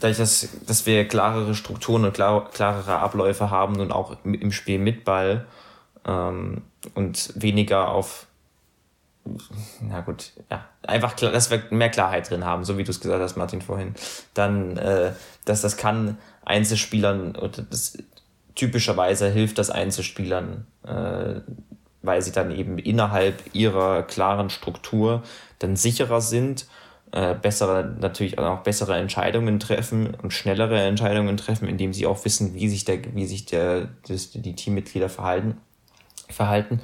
dadurch, 0.00 0.18
dass, 0.18 0.48
dass 0.66 0.86
wir 0.86 1.06
klarere 1.06 1.54
Strukturen 1.54 2.04
und 2.04 2.14
klar, 2.14 2.50
klarere 2.50 2.98
Abläufe 2.98 3.50
haben 3.50 3.80
und 3.80 3.92
auch 3.92 4.16
im 4.24 4.52
Spiel 4.52 4.78
mit 4.78 5.04
Ball 5.04 5.46
ähm, 6.06 6.62
und 6.94 7.32
weniger 7.34 7.88
auf 7.88 8.26
na 9.80 10.00
gut, 10.00 10.32
ja, 10.50 10.64
einfach, 10.82 11.16
klar, 11.16 11.32
dass 11.32 11.50
wir 11.50 11.62
mehr 11.70 11.90
Klarheit 11.90 12.30
drin 12.30 12.44
haben, 12.44 12.64
so 12.64 12.78
wie 12.78 12.84
du 12.84 12.90
es 12.90 13.00
gesagt 13.00 13.20
hast, 13.20 13.36
Martin, 13.36 13.62
vorhin, 13.62 13.94
dann, 14.34 14.76
äh, 14.76 15.12
dass 15.44 15.60
das 15.60 15.76
kann 15.76 16.18
Einzelspielern, 16.44 17.36
oder 17.36 17.62
das 17.62 17.98
typischerweise 18.54 19.28
hilft 19.28 19.58
das 19.58 19.70
Einzelspielern, 19.70 20.66
äh, 20.86 21.40
weil 22.02 22.22
sie 22.22 22.32
dann 22.32 22.50
eben 22.50 22.78
innerhalb 22.78 23.54
ihrer 23.54 24.02
klaren 24.02 24.50
Struktur 24.50 25.22
dann 25.58 25.76
sicherer 25.76 26.20
sind 26.20 26.66
äh, 27.12 27.34
bessere, 27.34 27.96
natürlich 28.00 28.38
auch 28.38 28.60
bessere 28.60 28.96
Entscheidungen 28.96 29.60
treffen 29.60 30.14
und 30.22 30.32
schnellere 30.32 30.80
Entscheidungen 30.80 31.36
treffen, 31.36 31.68
indem 31.68 31.92
sie 31.92 32.06
auch 32.06 32.24
wissen, 32.24 32.54
wie 32.54 32.68
sich 32.68 32.84
der, 32.84 32.98
wie 33.14 33.26
sich 33.26 33.46
der, 33.46 33.88
das, 34.06 34.30
die 34.32 34.54
Teammitglieder 34.54 35.08
verhalten, 35.08 35.58
verhalten 36.28 36.80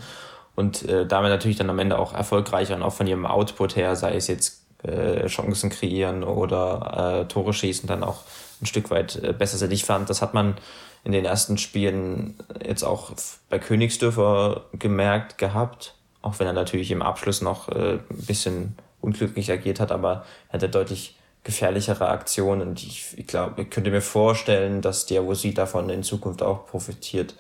und 0.55 0.89
äh, 0.89 1.07
damit 1.07 1.31
natürlich 1.31 1.57
dann 1.57 1.71
am 1.71 1.79
Ende 1.79 1.99
auch 1.99 2.15
erfolgreicher 2.15 2.77
und 2.77 2.83
auch 2.83 2.93
von 2.93 3.07
ihrem 3.07 3.27
Output 3.27 3.77
her, 3.77 3.97
sei 3.97 4.15
es 4.15 4.29
jetzt 4.29 4.65
äh, 4.83 5.27
Chancen 5.27 5.71
kreieren 5.71 6.25
oder 6.25 7.23
äh, 7.23 7.29
Tore 7.29 7.53
schießen, 7.53 7.87
dann 7.87 8.03
auch 8.03 8.23
ein 8.61 8.67
Stück 8.67 8.91
weit 8.91 9.17
äh, 9.17 9.33
besser 9.33 9.59
sind. 9.59 9.73
Ich 9.73 9.85
fand, 9.85 10.11
das 10.11 10.23
hat 10.23 10.35
man 10.35 10.57
in 11.05 11.13
den 11.13 11.25
ersten 11.25 11.59
Spielen 11.59 12.39
jetzt 12.65 12.83
auch 12.83 13.13
bei 13.51 13.59
Königsdörfer 13.59 14.65
gemerkt 14.73 15.39
gehabt, 15.39 15.95
auch 16.23 16.39
wenn 16.39 16.47
er 16.47 16.53
natürlich 16.53 16.91
im 16.91 17.03
Abschluss 17.03 17.43
noch 17.43 17.69
äh, 17.69 17.99
ein 17.99 18.27
bisschen 18.27 18.77
unglücklich 19.05 19.51
agiert 19.51 19.81
hat, 19.81 19.93
aber 19.93 20.25
er 20.49 20.55
hatte 20.55 20.69
deutlich 20.69 21.19
gefährlichere 21.45 22.09
Aktionen. 22.09 22.69
Und 22.69 22.83
ich, 22.83 23.17
ich 23.17 23.27
glaube, 23.27 23.63
ich 23.63 23.71
könnte 23.71 23.91
mir 23.91 24.01
vorstellen, 24.01 24.81
dass 24.81 25.07
Diawusi 25.07 25.55
davon 25.55 25.91
in 25.91 26.03
Zukunft 26.03 26.43
auch 26.43 26.67
profitiert, 26.67 27.35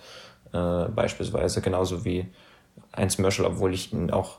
äh, 0.52 0.84
beispielsweise. 0.88 1.60
Genauso 1.60 2.04
wie 2.04 2.26
Heinz 2.96 3.18
Mörschel, 3.18 3.46
obwohl 3.46 3.74
ich 3.74 3.92
ihn 3.92 4.10
auch 4.10 4.38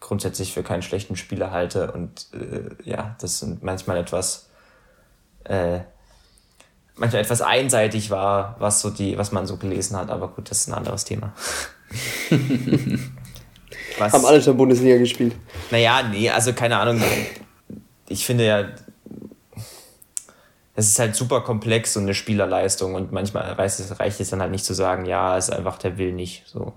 grundsätzlich 0.00 0.52
für 0.52 0.62
keinen 0.62 0.82
schlechten 0.82 1.16
Spieler 1.16 1.50
halte. 1.50 1.92
Und 1.92 2.28
äh, 2.34 2.88
ja, 2.88 3.16
das 3.20 3.40
sind 3.40 3.62
manchmal 3.62 3.96
etwas 3.96 4.50
äh, 5.44 5.80
manchmal 7.00 7.22
etwas 7.22 7.42
einseitig 7.42 8.10
war, 8.10 8.56
was 8.58 8.80
so 8.82 8.90
die, 8.90 9.18
was 9.18 9.32
man 9.32 9.46
so 9.46 9.56
gelesen 9.56 9.96
hat, 9.96 10.10
aber 10.10 10.28
gut, 10.28 10.50
das 10.50 10.60
ist 10.60 10.68
ein 10.68 10.74
anderes 10.74 11.04
Thema. 11.04 11.32
Was, 13.98 14.12
Haben 14.12 14.24
alle 14.24 14.42
schon 14.42 14.56
Bundesliga 14.56 14.96
gespielt. 14.98 15.34
Naja, 15.70 16.02
nee, 16.10 16.30
also 16.30 16.52
keine 16.52 16.78
Ahnung. 16.78 17.02
Ich 18.08 18.24
finde 18.24 18.46
ja, 18.46 18.68
es 20.74 20.88
ist 20.88 20.98
halt 20.98 21.14
super 21.14 21.42
komplex, 21.42 21.92
so 21.92 22.00
eine 22.00 22.14
Spielerleistung 22.14 22.94
und 22.94 23.12
manchmal 23.12 23.52
reicht 23.52 23.80
es, 24.20 24.30
dann 24.30 24.40
halt 24.40 24.50
nicht 24.50 24.64
zu 24.64 24.74
sagen, 24.74 25.04
ja, 25.04 25.36
es 25.36 25.48
ist 25.48 25.54
einfach, 25.54 25.78
der 25.78 25.98
will 25.98 26.12
nicht, 26.12 26.44
so. 26.46 26.72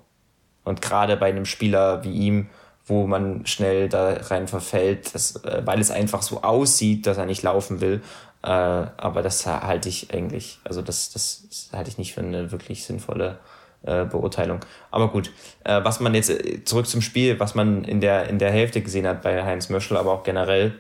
Und 0.63 0.81
gerade 0.81 1.17
bei 1.17 1.27
einem 1.27 1.45
Spieler 1.45 2.03
wie 2.03 2.11
ihm, 2.11 2.49
wo 2.85 3.07
man 3.07 3.45
schnell 3.45 3.89
da 3.89 4.13
rein 4.13 4.47
verfällt, 4.47 5.15
das, 5.15 5.37
äh, 5.43 5.61
weil 5.65 5.79
es 5.79 5.91
einfach 5.91 6.21
so 6.21 6.41
aussieht, 6.41 7.07
dass 7.07 7.17
er 7.17 7.25
nicht 7.25 7.43
laufen 7.43 7.79
will. 7.81 8.01
Äh, 8.43 8.47
aber 8.47 9.21
das 9.21 9.45
halte 9.45 9.87
ich 9.87 10.13
eigentlich, 10.13 10.59
also 10.65 10.81
das, 10.81 11.11
das 11.11 11.69
halte 11.71 11.89
ich 11.89 11.97
nicht 11.97 12.13
für 12.13 12.21
eine 12.21 12.51
wirklich 12.51 12.83
sinnvolle 12.83 13.39
äh, 13.83 14.05
Beurteilung. 14.05 14.59
Aber 14.91 15.09
gut, 15.09 15.31
äh, 15.63 15.83
was 15.83 15.99
man 15.99 16.13
jetzt 16.13 16.29
äh, 16.29 16.63
zurück 16.63 16.87
zum 16.87 17.01
Spiel, 17.01 17.39
was 17.39 17.55
man 17.55 17.83
in 17.83 18.01
der, 18.01 18.29
in 18.29 18.39
der 18.39 18.51
Hälfte 18.51 18.81
gesehen 18.81 19.07
hat 19.07 19.21
bei 19.21 19.43
Heinz 19.43 19.69
Möschel, 19.69 19.97
aber 19.97 20.11
auch 20.11 20.23
generell, 20.23 20.79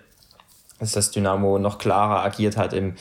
ist, 0.79 0.95
dass 0.95 1.11
Dynamo 1.11 1.59
noch 1.59 1.77
klarer 1.77 2.23
agiert 2.23 2.57
hat 2.57 2.73
im, 2.73 2.95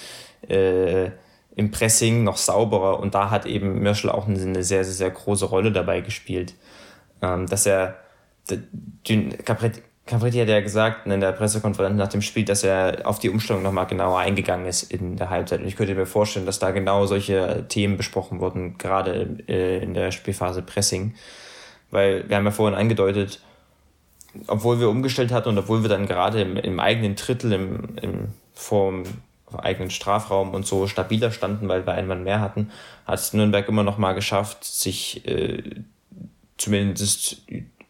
äh, 0.49 1.11
im 1.55 1.71
Pressing, 1.71 2.25
noch 2.25 2.37
sauberer 2.37 3.01
und 3.01 3.15
da 3.15 3.31
hat 3.31 3.47
eben 3.47 3.83
Möschel 3.83 4.11
auch 4.11 4.27
eine, 4.27 4.41
eine 4.41 4.65
sehr, 4.65 4.85
sehr, 4.85 4.95
sehr 4.95 5.11
große 5.11 5.47
Rolle 5.47 5.73
dabei 5.73 6.01
gespielt. 6.01 6.55
Ähm, 7.21 7.47
dass 7.47 7.67
er 7.67 7.97
Capret 9.45 9.83
Cavretti 10.05 10.39
hat 10.39 10.49
ja 10.49 10.61
gesagt 10.61 11.07
in 11.07 11.21
der 11.21 11.33
Pressekonferenz 11.33 11.97
nach 11.97 12.09
dem 12.09 12.23
Spiel, 12.23 12.45
dass 12.45 12.65
er 12.65 13.03
auf 13.05 13.21
die 13.21 13.31
Umstellung 13.31 13.63
nochmal 13.63 13.87
genauer 13.87 14.19
eingegangen 14.19 14.67
ist 14.67 14.83
in 14.93 15.17
der 15.17 15.31
Halbzeit. 15.31 15.61
Und 15.61 15.69
ich 15.69 15.77
könnte 15.77 15.95
mir 15.95 16.07
vorstellen, 16.07 16.45
dass 16.45 16.59
da 16.59 16.73
genau 16.73 17.07
solche 17.07 17.67
Themen 17.69 17.97
besprochen 17.97 18.41
wurden, 18.41 18.79
gerade 18.79 19.39
äh, 19.47 19.79
in 19.79 19.95
der 19.95 20.11
Spielphase 20.11 20.63
Pressing. 20.63 21.15
Weil 21.91 22.29
wir 22.29 22.37
haben 22.37 22.45
ja 22.45 22.51
vorhin 22.51 22.77
angedeutet, 22.77 23.41
obwohl 24.49 24.81
wir 24.81 24.89
umgestellt 24.89 25.31
hatten 25.31 25.51
und 25.51 25.59
obwohl 25.59 25.83
wir 25.83 25.89
dann 25.89 26.07
gerade 26.07 26.41
im, 26.41 26.57
im 26.57 26.81
eigenen 26.81 27.15
Drittel, 27.15 27.53
im, 27.53 27.97
im 28.01 28.29
vor 28.55 29.05
eigenen 29.59 29.91
Strafraum 29.91 30.55
und 30.55 30.67
so 30.67 30.87
stabiler 30.87 31.31
standen, 31.31 31.69
weil 31.69 31.87
wir 31.87 31.93
einen 31.93 32.09
Mann 32.09 32.25
mehr 32.25 32.41
hatten, 32.41 32.71
hat 33.07 33.19
es 33.19 33.33
Nürnberg 33.33 33.69
immer 33.69 33.83
noch 33.83 33.99
mal 33.99 34.15
geschafft, 34.15 34.65
sich 34.65 35.27
äh, 35.27 35.63
zumindest 36.57 37.43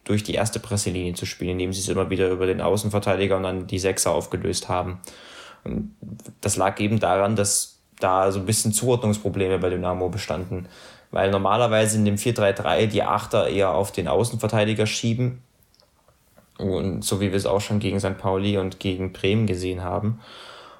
durch 0.03 0.23
die 0.23 0.33
erste 0.33 0.59
Presselinie 0.59 1.13
zu 1.13 1.25
spielen, 1.25 1.51
indem 1.51 1.73
sie 1.73 1.81
es 1.81 1.87
immer 1.87 2.09
wieder 2.09 2.29
über 2.29 2.45
den 2.45 2.61
Außenverteidiger 2.61 3.37
und 3.37 3.43
dann 3.43 3.67
die 3.67 3.79
Sechser 3.79 4.11
aufgelöst 4.11 4.69
haben. 4.69 4.99
Und 5.63 5.95
das 6.41 6.57
lag 6.57 6.79
eben 6.79 6.99
daran, 6.99 7.35
dass 7.35 7.79
da 7.99 8.31
so 8.31 8.39
ein 8.39 8.45
bisschen 8.45 8.73
Zuordnungsprobleme 8.73 9.59
bei 9.59 9.69
Dynamo 9.69 10.09
bestanden. 10.09 10.67
Weil 11.11 11.31
normalerweise 11.31 11.97
in 11.97 12.05
dem 12.05 12.15
4-3-3 12.15 12.87
die 12.87 13.03
Achter 13.03 13.47
eher 13.47 13.73
auf 13.73 13.91
den 13.91 14.07
Außenverteidiger 14.07 14.85
schieben. 14.87 15.41
Und 16.57 17.03
so 17.03 17.21
wie 17.21 17.31
wir 17.31 17.37
es 17.37 17.45
auch 17.45 17.61
schon 17.61 17.79
gegen 17.79 17.99
St. 17.99 18.17
Pauli 18.17 18.57
und 18.57 18.79
gegen 18.79 19.13
Bremen 19.13 19.47
gesehen 19.47 19.83
haben. 19.83 20.19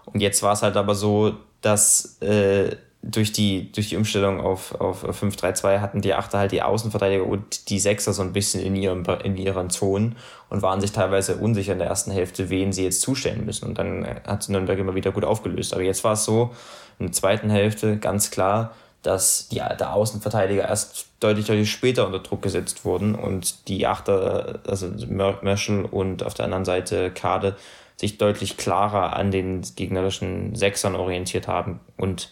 Und 0.06 0.20
jetzt 0.20 0.44
war 0.44 0.54
es 0.54 0.64
halt 0.64 0.76
aber 0.76 0.96
so, 0.96 1.38
dass 1.62 2.22
äh, 2.22 2.76
durch 3.04 3.34
die, 3.34 3.70
durch 3.74 3.90
die 3.90 3.98
Umstellung 3.98 4.40
auf, 4.40 4.80
auf 4.80 5.04
5-3-2 5.04 5.82
hatten 5.82 6.00
die 6.00 6.14
Achter 6.14 6.40
halt 6.40 6.54
die 6.54 6.62
Außenverteidiger 6.62 7.26
und 7.26 7.70
die 7.70 7.80
Sechser 7.80 8.14
so 8.14 8.22
ein 8.22 8.32
bisschen 8.32 8.62
in 8.62 8.78
ihren, 8.78 9.04
in 9.06 9.36
ihren 9.36 9.70
Zonen 9.70 10.16
und 10.50 10.62
waren 10.62 10.80
sich 10.80 10.94
teilweise 10.94 11.36
unsicher 11.36 11.74
in 11.74 11.80
der 11.80 11.90
ersten 11.90 12.12
Hälfte, 12.12 12.50
wen 12.50 12.72
sie 12.72 12.86
jetzt 12.86 13.02
zustellen 13.02 13.46
müssen. 13.46 13.66
Und 13.66 13.78
dann 13.78 14.08
hat 14.26 14.48
Nürnberg 14.48 14.80
immer 14.80 14.96
wieder 14.96 15.12
gut 15.12 15.26
aufgelöst. 15.26 15.74
Aber 15.74 15.84
jetzt 15.84 16.06
war 16.06 16.14
es 16.14 16.24
so, 16.24 16.52
in 16.98 17.08
der 17.08 17.14
zweiten 17.14 17.50
Hälfte 17.50 17.98
ganz 17.98 18.32
klar, 18.32 18.74
dass 19.02 19.50
die, 19.50 19.58
der 19.58 19.94
Außenverteidiger 19.94 20.70
erst 20.70 21.08
deutlich, 21.20 21.46
deutlich 21.46 21.70
später 21.70 22.06
unter 22.06 22.20
Druck 22.20 22.42
gesetzt 22.42 22.86
wurden 22.86 23.16
und 23.16 23.68
die 23.68 23.86
Achter, 23.86 24.62
also 24.66 24.88
Merschel 25.10 25.84
und 25.84 26.24
auf 26.24 26.36
der 26.36 26.46
anderen 26.46 26.64
Seite 26.64 27.12
Kade, 27.12 27.58
sich 27.98 28.18
deutlich 28.18 28.56
klarer 28.56 29.14
an 29.16 29.30
den 29.30 29.62
gegnerischen 29.76 30.56
Sechsern 30.56 30.96
orientiert 30.96 31.50
haben 31.50 31.82
und 31.98 32.32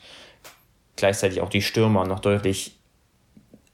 gleichzeitig 0.96 1.42
auch 1.42 1.50
die 1.50 1.62
Stürmer 1.62 2.06
noch 2.06 2.20
deutlich 2.20 2.78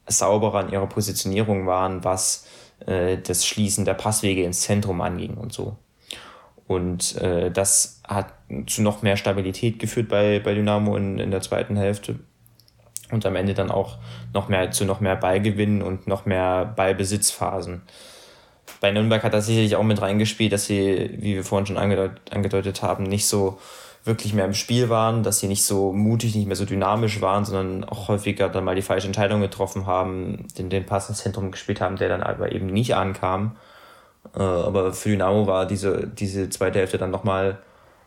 sauberer 0.06 0.62
in 0.62 0.72
ihrer 0.72 0.86
Positionierung 0.86 1.66
waren, 1.66 2.04
was 2.04 2.46
äh, 2.86 3.18
das 3.18 3.46
Schließen 3.46 3.84
der 3.84 3.94
Passwege 3.94 4.42
ins 4.42 4.62
Zentrum 4.62 5.00
anging 5.00 5.34
und 5.34 5.52
so. 5.52 5.76
Und 6.66 7.16
äh, 7.16 7.50
das 7.50 8.02
hat 8.06 8.32
zu 8.66 8.82
noch 8.82 9.02
mehr 9.02 9.16
Stabilität 9.16 9.78
geführt 9.78 10.08
bei, 10.08 10.38
bei 10.38 10.54
Dynamo 10.54 10.96
in, 10.96 11.18
in 11.18 11.30
der 11.30 11.40
zweiten 11.40 11.76
Hälfte. 11.76 12.18
Und 13.10 13.24
am 13.24 13.36
Ende 13.36 13.54
dann 13.54 13.70
auch 13.70 13.96
noch 14.34 14.48
mehr 14.48 14.70
zu 14.70 14.84
noch 14.84 15.00
mehr 15.00 15.16
Ballgewinnen 15.16 15.82
und 15.82 16.06
noch 16.06 16.26
mehr 16.26 16.66
Ballbesitzphasen. 16.66 17.82
Bei 18.80 18.90
Nürnberg 18.90 19.24
hat 19.24 19.32
das 19.32 19.46
sicherlich 19.46 19.76
auch 19.76 19.82
mit 19.82 20.02
reingespielt, 20.02 20.52
dass 20.52 20.66
sie, 20.66 21.16
wie 21.18 21.36
wir 21.36 21.44
vorhin 21.44 21.66
schon 21.66 21.78
angedeutet, 21.78 22.20
angedeutet 22.30 22.82
haben, 22.82 23.04
nicht 23.04 23.26
so 23.26 23.58
wirklich 24.08 24.34
mehr 24.34 24.46
im 24.46 24.54
Spiel 24.54 24.88
waren, 24.88 25.22
dass 25.22 25.38
sie 25.38 25.46
nicht 25.46 25.62
so 25.62 25.92
mutig, 25.92 26.34
nicht 26.34 26.48
mehr 26.48 26.56
so 26.56 26.64
dynamisch 26.64 27.20
waren, 27.20 27.44
sondern 27.44 27.84
auch 27.84 28.08
häufiger 28.08 28.48
dann 28.48 28.64
mal 28.64 28.74
die 28.74 28.82
falsche 28.82 29.06
Entscheidung 29.06 29.40
getroffen 29.40 29.86
haben, 29.86 30.48
den, 30.58 30.70
den 30.70 30.86
Pass 30.86 31.08
ins 31.08 31.18
Zentrum 31.18 31.52
gespielt 31.52 31.80
haben, 31.80 31.96
der 31.96 32.08
dann 32.08 32.22
aber 32.22 32.50
eben 32.50 32.66
nicht 32.66 32.96
ankam. 32.96 33.56
Äh, 34.34 34.42
aber 34.42 34.92
für 34.92 35.10
Dynamo 35.10 35.46
war 35.46 35.66
diese, 35.66 36.08
diese 36.08 36.50
zweite 36.50 36.80
Hälfte 36.80 36.98
dann 36.98 37.12
nochmal 37.12 37.58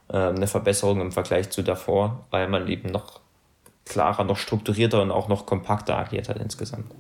äh, 0.09 0.17
eine 0.17 0.47
Verbesserung 0.47 0.99
im 0.99 1.11
Vergleich 1.11 1.49
zu 1.51 1.61
davor, 1.61 2.25
weil 2.31 2.49
man 2.49 2.67
eben 2.67 2.89
noch 2.89 3.21
klarer, 3.85 4.23
noch 4.23 4.37
strukturierter 4.37 5.01
und 5.01 5.11
auch 5.11 5.27
noch 5.27 5.45
kompakter 5.45 5.97
agiert 5.97 6.29
hat 6.29 6.37
insgesamt. 6.37 6.91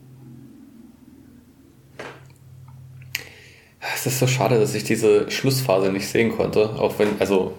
Es 4.01 4.07
ist 4.07 4.19
so 4.19 4.25
schade, 4.25 4.59
dass 4.59 4.73
ich 4.73 4.83
diese 4.83 5.29
Schlussphase 5.29 5.91
nicht 5.91 6.07
sehen 6.07 6.35
konnte, 6.35 6.71
auch 6.71 6.97
wenn, 6.97 7.21
also 7.21 7.53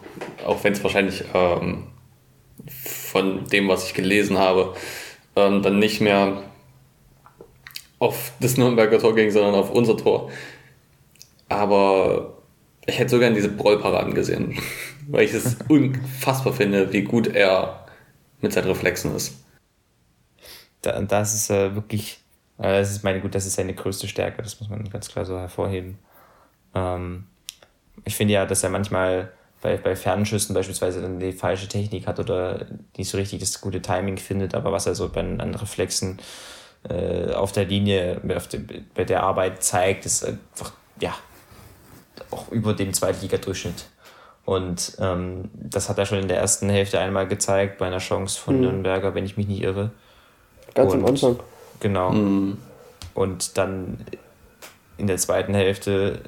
auch 0.44 0.64
wenn 0.64 0.72
es 0.72 0.82
wahrscheinlich 0.82 1.22
ähm, 1.34 1.84
von 2.66 3.44
dem, 3.44 3.68
was 3.68 3.86
ich 3.86 3.94
gelesen 3.94 4.38
habe, 4.38 4.74
ähm, 5.36 5.62
dann 5.62 5.78
nicht 5.78 6.00
mehr 6.00 6.42
auf 8.00 8.32
das 8.40 8.56
Nürnberger 8.56 8.98
Tor 8.98 9.14
ging, 9.14 9.30
sondern 9.30 9.54
auf 9.54 9.70
unser 9.70 9.96
Tor. 9.96 10.32
Aber 11.48 12.38
ich 12.86 12.98
hätte 12.98 13.10
sogar 13.10 13.30
diese 13.30 13.48
Brollparaden 13.48 14.12
gesehen, 14.12 14.58
weil 15.06 15.26
ich 15.26 15.34
es 15.34 15.58
unfassbar 15.68 16.54
finde, 16.54 16.92
wie 16.92 17.02
gut 17.02 17.28
er 17.28 17.86
mit 18.40 18.52
seinen 18.52 18.66
Reflexen 18.66 19.14
ist. 19.14 19.44
Da, 20.80 21.00
das 21.02 21.34
ist 21.34 21.50
äh, 21.50 21.76
wirklich, 21.76 22.18
äh, 22.58 22.80
das 22.80 22.90
ist 22.90 23.04
meine 23.04 23.20
gut, 23.20 23.36
das 23.36 23.46
ist 23.46 23.54
seine 23.54 23.74
größte 23.74 24.08
Stärke, 24.08 24.42
das 24.42 24.58
muss 24.58 24.68
man 24.68 24.90
ganz 24.90 25.06
klar 25.06 25.24
so 25.24 25.38
hervorheben. 25.38 25.98
Ähm, 26.74 27.26
ich 28.04 28.16
finde 28.16 28.34
ja, 28.34 28.46
dass 28.46 28.62
er 28.62 28.70
manchmal 28.70 29.32
bei, 29.60 29.76
bei 29.76 29.94
Fernschüssen 29.94 30.54
beispielsweise 30.54 31.00
dann 31.00 31.20
die 31.20 31.32
falsche 31.32 31.68
Technik 31.68 32.06
hat 32.06 32.18
oder 32.18 32.66
nicht 32.96 33.08
so 33.08 33.16
richtig 33.16 33.40
das 33.40 33.60
gute 33.60 33.80
Timing 33.80 34.16
findet, 34.16 34.54
aber 34.54 34.72
was 34.72 34.86
er 34.86 34.94
so 34.94 35.08
bei, 35.08 35.20
an 35.20 35.54
Reflexen 35.54 36.18
äh, 36.88 37.32
auf 37.32 37.52
der 37.52 37.64
Linie, 37.64 38.20
auf 38.36 38.48
der, 38.48 38.60
bei 38.94 39.04
der 39.04 39.22
Arbeit 39.22 39.62
zeigt, 39.62 40.04
ist 40.04 40.24
einfach, 40.24 40.72
ja, 41.00 41.14
auch 42.30 42.50
über 42.50 42.74
dem 42.74 42.92
Zweitligadurchschnitt. 42.92 43.86
Und 44.44 44.96
ähm, 44.98 45.50
das 45.54 45.88
hat 45.88 45.98
er 45.98 46.06
schon 46.06 46.18
in 46.18 46.26
der 46.26 46.38
ersten 46.38 46.68
Hälfte 46.68 46.98
einmal 46.98 47.28
gezeigt, 47.28 47.78
bei 47.78 47.86
einer 47.86 47.98
Chance 47.98 48.40
von 48.40 48.56
mhm. 48.56 48.62
Nürnberger, 48.62 49.14
wenn 49.14 49.24
ich 49.24 49.36
mich 49.36 49.46
nicht 49.46 49.62
irre. 49.62 49.92
Ganz 50.74 50.92
Und, 50.92 51.00
am 51.00 51.06
Anfang. 51.06 51.40
Genau. 51.78 52.10
Mhm. 52.10 52.58
Und 53.14 53.56
dann 53.58 53.98
in 54.96 55.06
der 55.06 55.18
zweiten 55.18 55.54
Hälfte 55.54 56.22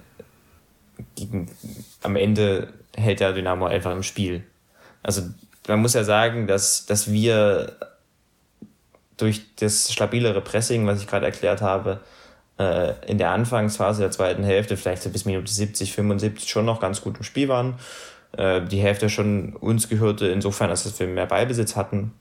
gegen, 1.15 1.51
am 2.03 2.17
Ende 2.17 2.73
hält 2.97 3.21
der 3.21 3.33
Dynamo 3.33 3.67
einfach 3.67 3.93
im 3.93 4.03
Spiel. 4.03 4.45
Also 5.03 5.23
man 5.69 5.81
muss 5.81 5.95
ja 5.95 6.05
sagen, 6.05 6.47
dass, 6.47 6.87
dass 6.87 7.13
wir 7.13 7.77
durch 9.17 9.43
das 9.57 9.93
stabilere 9.93 10.41
Pressing, 10.41 10.87
was 10.87 11.01
ich 11.01 11.07
gerade 11.07 11.27
erklärt 11.27 11.63
habe, 11.63 12.01
äh, 12.59 12.93
in 13.07 13.19
der 13.19 13.31
Anfangsphase 13.31 14.03
der 14.03 14.11
zweiten 14.11 14.45
Hälfte, 14.45 14.77
vielleicht 14.77 15.03
so 15.03 15.11
bis 15.11 15.25
Minute 15.25 15.51
70, 15.51 15.93
75 15.93 16.49
schon 16.49 16.65
noch 16.65 16.81
ganz 16.81 17.01
gut 17.01 17.17
im 17.17 17.25
Spiel 17.25 17.49
waren. 17.49 17.75
Äh, 18.37 18.63
die 18.63 18.81
Hälfte 18.81 19.09
schon 19.09 19.55
uns 19.57 19.89
gehörte, 19.89 20.27
insofern, 20.29 20.71
dass 20.71 20.99
wir 20.99 21.07
mehr 21.07 21.27
Ballbesitz 21.27 21.77
hatten 21.77 22.13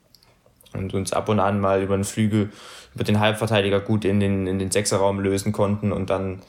und 0.74 0.94
uns 0.94 1.14
ab 1.14 1.30
und 1.30 1.40
an 1.40 1.60
mal 1.60 1.82
über 1.82 1.96
den 1.96 2.04
Flügel, 2.04 2.52
über 2.94 3.04
den 3.04 3.20
Halbverteidiger 3.20 3.80
gut 3.80 4.06
in 4.06 4.20
den, 4.20 4.48
in 4.48 4.60
den 4.60 4.72
Sechserraum 4.72 5.20
lösen 5.20 5.52
konnten 5.52 5.92
und 5.92 6.10
dann 6.10 6.42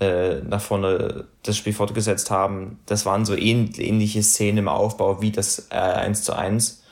äh, 0.00 0.40
nach 0.42 0.60
vorne 0.60 1.26
das 1.42 1.56
Spiel 1.56 1.72
fortgesetzt 1.72 2.30
haben. 2.30 2.78
Das 2.86 3.06
waren 3.06 3.24
so 3.24 3.34
ähnliche 3.34 4.22
Szenen 4.22 4.58
im 4.58 4.68
Aufbau 4.68 5.20
wie 5.20 5.32
das 5.32 5.68
äh, 5.70 5.76
1 5.76 6.22
zu 6.22 6.36
1. 6.36 6.84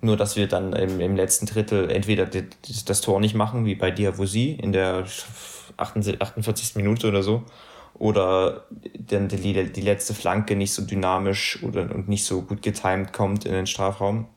Nur, 0.00 0.16
dass 0.16 0.36
wir 0.36 0.46
dann 0.46 0.72
im, 0.74 1.00
im 1.00 1.16
letzten 1.16 1.46
Drittel 1.46 1.90
entweder 1.90 2.26
die, 2.26 2.44
das 2.84 3.00
Tor 3.00 3.20
nicht 3.20 3.34
machen, 3.34 3.64
wie 3.64 3.74
bei 3.74 3.90
Diavosi 3.90 4.52
in 4.52 4.72
der 4.72 5.04
48. 5.76 6.76
Minute 6.76 7.08
oder 7.08 7.22
so, 7.22 7.42
oder 7.94 8.66
dann 8.98 9.28
die, 9.28 9.72
die 9.72 9.80
letzte 9.80 10.14
Flanke 10.14 10.54
nicht 10.54 10.72
so 10.72 10.82
dynamisch 10.82 11.62
oder, 11.62 11.92
und 11.94 12.08
nicht 12.08 12.24
so 12.24 12.42
gut 12.42 12.62
getimed 12.62 13.12
kommt 13.12 13.44
in 13.44 13.52
den 13.52 13.66
Strafraum. 13.66 14.28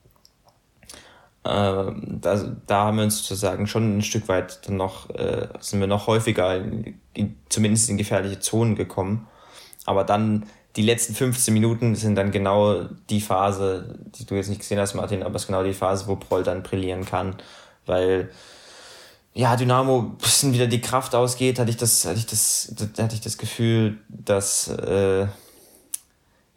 Äh, 1.44 1.92
da, 1.94 2.56
da 2.68 2.86
haben 2.86 2.98
wir 2.98 3.04
uns 3.04 3.18
sozusagen 3.18 3.68
schon 3.68 3.98
ein 3.98 4.02
Stück 4.02 4.28
weit 4.28 4.68
dann 4.68 4.78
noch, 4.78 5.10
äh, 5.10 5.48
sind 5.60 5.80
wir 5.80 5.88
noch 5.88 6.08
häufiger 6.08 6.58
in, 6.58 7.00
in, 7.14 7.36
zumindest 7.50 7.90
in 7.90 7.98
gefährliche 7.98 8.40
Zonen 8.40 8.76
gekommen. 8.76 9.28
Aber 9.86 10.04
dann 10.04 10.46
die 10.76 10.84
letzten 10.84 11.16
15 11.16 11.54
Minuten 11.54 11.96
sind 11.96 12.16
dann 12.16 12.32
genau 12.32 12.86
die 13.10 13.22
Phase, 13.22 14.00
die 14.18 14.26
du 14.26 14.36
jetzt 14.36 14.50
nicht 14.50 14.62
gesehen 14.62 14.80
hast, 14.80 14.94
Martin, 14.94 15.24
aber 15.24 15.36
es 15.36 15.44
ist 15.44 15.48
genau 15.48 15.64
die 15.64 15.74
Phase, 15.74 16.08
wo 16.08 16.16
Proll 16.16 16.44
dann 16.44 16.64
brillieren 16.64 17.06
kann, 17.06 17.36
weil 17.86 18.30
ja, 19.34 19.56
Dynamo 19.56 20.02
bisschen 20.22 20.54
wieder 20.54 20.68
die 20.68 20.82
Kraft 20.82 21.16
ausgeht, 21.16 21.60
hatte 21.60 21.70
ich 21.70 21.78
das, 21.78 22.06
hatte 22.06 22.20
ich 22.20 22.26
das, 22.26 22.74
hatte 22.98 23.16
ich 23.16 23.22
das 23.22 23.38
Gefühl, 23.38 23.98
dass 24.10 24.68
äh, 24.68 25.28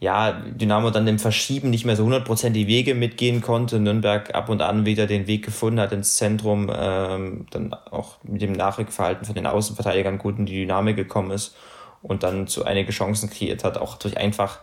ja, 0.04 0.32
Dynamo 0.32 0.90
dann 0.90 1.08
im 1.08 1.18
Verschieben 1.18 1.70
nicht 1.70 1.86
mehr 1.86 1.96
so 1.96 2.04
100% 2.04 2.50
die 2.50 2.66
Wege 2.66 2.94
mitgehen 2.94 3.40
konnte. 3.40 3.80
Nürnberg 3.80 4.34
ab 4.34 4.50
und 4.50 4.60
an 4.60 4.84
wieder 4.84 5.06
den 5.06 5.26
Weg 5.26 5.46
gefunden 5.46 5.80
hat 5.80 5.92
ins 5.92 6.16
Zentrum, 6.16 6.70
ähm, 6.70 7.46
dann 7.50 7.72
auch 7.72 8.18
mit 8.22 8.42
dem 8.42 8.52
Nachrückverhalten 8.52 9.24
von 9.24 9.34
den 9.34 9.46
Außenverteidigern 9.46 10.18
gut 10.18 10.38
in 10.38 10.44
die 10.44 10.60
Dynamik 10.60 10.96
gekommen 10.96 11.30
ist 11.30 11.56
und 12.02 12.22
dann 12.22 12.46
zu 12.46 12.66
einige 12.66 12.92
Chancen 12.92 13.30
kreiert 13.30 13.64
hat, 13.64 13.78
auch 13.78 13.96
durch 13.96 14.18
einfach 14.18 14.58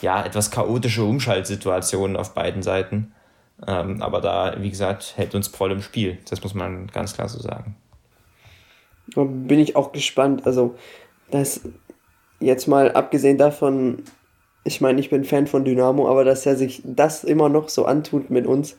ja, 0.00 0.24
etwas 0.24 0.52
chaotische 0.52 1.02
Umschaltsituationen 1.02 2.16
auf 2.16 2.34
beiden 2.34 2.62
Seiten. 2.62 3.12
Ähm, 3.66 4.00
aber 4.00 4.20
da, 4.20 4.54
wie 4.60 4.70
gesagt, 4.70 5.14
hält 5.16 5.34
uns 5.34 5.48
voll 5.48 5.72
im 5.72 5.82
Spiel. 5.82 6.18
Das 6.30 6.44
muss 6.44 6.54
man 6.54 6.86
ganz 6.86 7.14
klar 7.14 7.28
so 7.28 7.40
sagen. 7.40 7.74
Bin 9.16 9.58
ich 9.58 9.74
auch 9.74 9.90
gespannt. 9.90 10.46
Also, 10.46 10.76
das 11.32 11.62
jetzt 12.38 12.68
mal 12.68 12.92
abgesehen 12.92 13.38
davon, 13.38 14.04
ich 14.64 14.80
meine, 14.80 15.00
ich 15.00 15.10
bin 15.10 15.24
Fan 15.24 15.46
von 15.46 15.64
Dynamo, 15.64 16.08
aber 16.08 16.24
dass 16.24 16.46
er 16.46 16.56
sich 16.56 16.82
das 16.84 17.24
immer 17.24 17.48
noch 17.48 17.68
so 17.68 17.84
antut 17.84 18.30
mit 18.30 18.46
uns. 18.46 18.76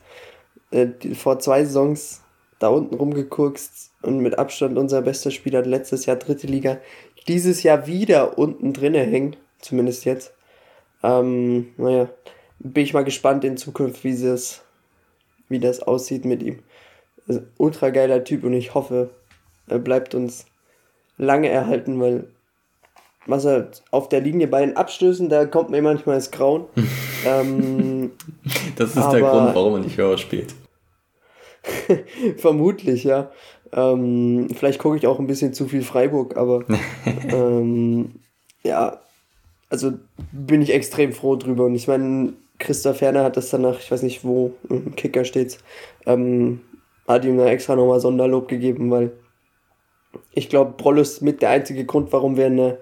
Äh, 0.70 0.88
vor 1.14 1.38
zwei 1.40 1.64
Saisons 1.64 2.22
da 2.60 2.68
unten 2.68 2.94
rumgekurkst 2.94 3.90
und 4.02 4.20
mit 4.20 4.38
Abstand 4.38 4.78
unser 4.78 5.02
bester 5.02 5.30
Spieler 5.30 5.62
letztes 5.62 6.06
Jahr 6.06 6.16
dritte 6.16 6.46
Liga. 6.46 6.78
Dieses 7.26 7.62
Jahr 7.62 7.86
wieder 7.86 8.38
unten 8.38 8.72
drinne 8.72 9.00
hängt, 9.00 9.38
zumindest 9.58 10.04
jetzt. 10.04 10.32
Ähm, 11.02 11.72
naja, 11.76 12.08
bin 12.58 12.84
ich 12.84 12.94
mal 12.94 13.04
gespannt 13.04 13.44
in 13.44 13.56
Zukunft, 13.56 14.04
wie 14.04 14.10
es, 14.10 14.62
wie 15.48 15.58
das 15.58 15.82
aussieht 15.82 16.24
mit 16.24 16.42
ihm. 16.42 16.60
Ultra 17.56 17.90
geiler 17.90 18.24
Typ 18.24 18.44
und 18.44 18.52
ich 18.52 18.74
hoffe, 18.74 19.10
er 19.66 19.78
bleibt 19.78 20.14
uns 20.14 20.46
lange 21.16 21.48
erhalten, 21.48 22.00
weil 22.00 22.28
was 23.26 23.44
er 23.44 23.70
auf 23.90 24.08
der 24.08 24.20
Linie 24.20 24.48
bei 24.48 24.60
den 24.60 24.76
Abstößen, 24.76 25.28
da 25.28 25.46
kommt 25.46 25.70
mir 25.70 25.82
manchmal 25.82 26.16
das 26.16 26.30
Grauen. 26.30 26.64
ähm, 27.26 28.12
das 28.76 28.90
ist 28.90 28.98
aber, 28.98 29.18
der 29.18 29.28
Grund, 29.28 29.54
warum 29.54 29.74
er 29.74 29.80
nicht 29.80 29.96
höher 29.96 30.18
spielt. 30.18 30.54
Vermutlich, 32.38 33.04
ja. 33.04 33.30
Ähm, 33.72 34.48
vielleicht 34.54 34.80
gucke 34.80 34.96
ich 34.96 35.06
auch 35.06 35.18
ein 35.18 35.26
bisschen 35.26 35.52
zu 35.52 35.66
viel 35.66 35.82
Freiburg, 35.82 36.36
aber 36.36 36.64
ähm, 37.28 38.16
ja, 38.62 39.00
also 39.68 39.92
bin 40.32 40.62
ich 40.62 40.72
extrem 40.72 41.12
froh 41.12 41.36
drüber. 41.36 41.64
Und 41.64 41.74
ich 41.74 41.86
meine, 41.86 42.32
Christoph 42.58 42.98
Ferner 42.98 43.24
hat 43.24 43.36
das 43.36 43.50
danach, 43.50 43.78
ich 43.78 43.90
weiß 43.90 44.02
nicht 44.02 44.24
wo, 44.24 44.52
im 44.68 44.96
Kicker 44.96 45.24
steht, 45.24 45.58
ähm, 46.06 46.60
hat 47.06 47.24
ihm 47.24 47.38
da 47.38 47.46
extra 47.46 47.76
nochmal 47.76 48.00
Sonderlob 48.00 48.48
gegeben, 48.48 48.90
weil 48.90 49.12
ich 50.32 50.48
glaube, 50.48 50.74
Broll 50.76 50.98
ist 50.98 51.22
mit 51.22 51.42
der 51.42 51.50
einzige 51.50 51.84
Grund, 51.84 52.12
warum 52.12 52.36
wir 52.36 52.46
eine 52.46 52.78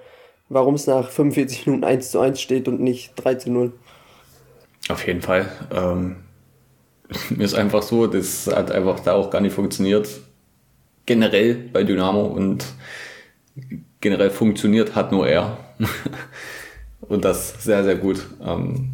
warum 0.48 0.74
es 0.74 0.86
nach 0.86 1.10
45 1.10 1.66
Minuten 1.66 1.84
1 1.84 2.10
zu 2.10 2.20
1 2.20 2.40
steht 2.40 2.68
und 2.68 2.80
nicht 2.80 3.12
3 3.16 3.34
zu 3.36 3.50
0. 3.50 3.72
Auf 4.88 5.06
jeden 5.06 5.22
Fall. 5.22 5.50
Ähm, 5.72 6.16
ist 7.38 7.54
einfach 7.54 7.82
so, 7.82 8.06
das 8.06 8.46
hat 8.46 8.70
einfach 8.70 9.00
da 9.00 9.14
auch 9.14 9.30
gar 9.30 9.40
nicht 9.40 9.54
funktioniert. 9.54 10.08
Generell 11.06 11.54
bei 11.54 11.84
Dynamo 11.84 12.22
und 12.22 12.66
generell 14.00 14.30
funktioniert 14.30 14.94
hat 14.94 15.12
nur 15.12 15.26
er. 15.26 15.58
und 17.00 17.24
das 17.24 17.62
sehr, 17.62 17.84
sehr 17.84 17.96
gut. 17.96 18.26
Ähm, 18.44 18.90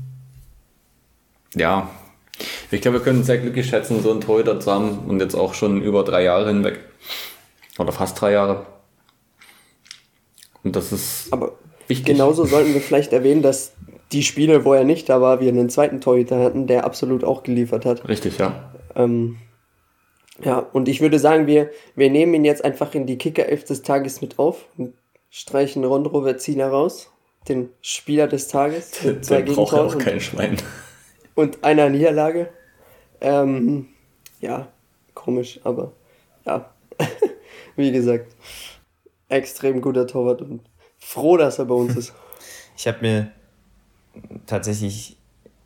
ja, 1.54 1.90
ich 2.70 2.80
glaube, 2.80 2.98
wir 2.98 3.04
können 3.04 3.22
sehr 3.22 3.38
glücklich 3.38 3.68
schätzen, 3.68 4.02
so 4.02 4.10
einen 4.10 4.20
Torhüter 4.20 4.58
zu 4.58 4.72
haben 4.72 4.98
und 5.06 5.20
jetzt 5.20 5.34
auch 5.34 5.54
schon 5.54 5.82
über 5.82 6.02
drei 6.04 6.24
Jahre 6.24 6.48
hinweg. 6.48 6.80
Oder 7.78 7.92
fast 7.92 8.20
drei 8.20 8.32
Jahre. 8.32 8.66
Und 10.64 10.74
das 10.74 10.92
ist 10.92 11.28
Aber 11.30 11.52
wichtig. 11.86 12.06
Genauso 12.06 12.44
sollten 12.46 12.74
wir 12.74 12.80
vielleicht 12.80 13.12
erwähnen, 13.12 13.42
dass 13.42 13.72
die 14.12 14.22
Spiele, 14.22 14.64
wo 14.64 14.72
er 14.72 14.84
nicht 14.84 15.08
da 15.08 15.20
war, 15.20 15.40
wir 15.40 15.48
einen 15.48 15.68
zweiten 15.68 16.00
Torhüter 16.00 16.40
hatten, 16.40 16.66
der 16.66 16.84
absolut 16.84 17.22
auch 17.22 17.42
geliefert 17.42 17.84
hat. 17.84 18.08
Richtig, 18.08 18.38
ja. 18.38 18.72
Ähm, 18.96 19.36
ja, 20.42 20.58
und 20.58 20.88
ich 20.88 21.00
würde 21.00 21.18
sagen, 21.18 21.46
wir, 21.46 21.70
wir 21.94 22.10
nehmen 22.10 22.34
ihn 22.34 22.44
jetzt 22.44 22.64
einfach 22.64 22.94
in 22.94 23.06
die 23.06 23.18
Kicker-Elf 23.18 23.64
des 23.64 23.82
Tages 23.82 24.20
mit 24.20 24.38
auf 24.38 24.66
und 24.76 24.94
streichen 25.30 25.84
Rondro 25.84 26.22
Verzina 26.22 26.68
raus, 26.68 27.10
den 27.48 27.70
Spieler 27.82 28.26
des 28.26 28.48
Tages. 28.48 28.92
Der 29.02 29.40
braucht 29.40 29.74
auch 29.74 29.98
kein 29.98 30.20
Schwein. 30.20 30.56
Und 31.34 31.62
einer 31.64 31.88
Niederlage. 31.88 32.48
Ähm, 33.20 33.88
ja, 34.40 34.68
komisch, 35.14 35.60
aber 35.64 35.92
ja, 36.46 36.70
wie 37.76 37.92
gesagt 37.92 38.34
extrem 39.28 39.80
guter 39.80 40.06
Torwart 40.06 40.42
und 40.42 40.60
froh, 40.98 41.36
dass 41.36 41.58
er 41.58 41.66
bei 41.66 41.74
uns 41.74 41.96
ist. 41.96 42.12
Ich 42.76 42.88
habe 42.88 43.02
mir 43.02 43.30
tatsächlich 44.46 45.16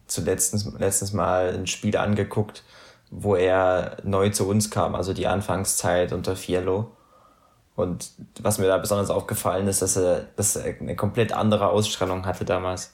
zuletzt 0.06 0.54
letztens 0.78 1.14
mal 1.14 1.54
ein 1.54 1.66
Spiel 1.66 1.96
angeguckt, 1.96 2.64
wo 3.11 3.34
er 3.34 3.96
neu 4.02 4.28
zu 4.28 4.46
uns 4.46 4.70
kam, 4.70 4.94
also 4.94 5.14
die 5.14 5.26
Anfangszeit 5.26 6.12
unter 6.12 6.36
Fiello. 6.36 6.90
Und 7.76 8.11
was 8.40 8.59
mir 8.59 8.66
da 8.66 8.76
besonders 8.76 9.09
aufgefallen 9.09 9.68
ist, 9.68 9.80
dass 9.80 9.96
er, 9.96 10.26
dass 10.36 10.56
er 10.56 10.78
eine 10.80 10.96
komplett 10.96 11.32
andere 11.32 11.70
Ausstrahlung 11.70 12.26
hatte 12.26 12.44
damals. 12.44 12.92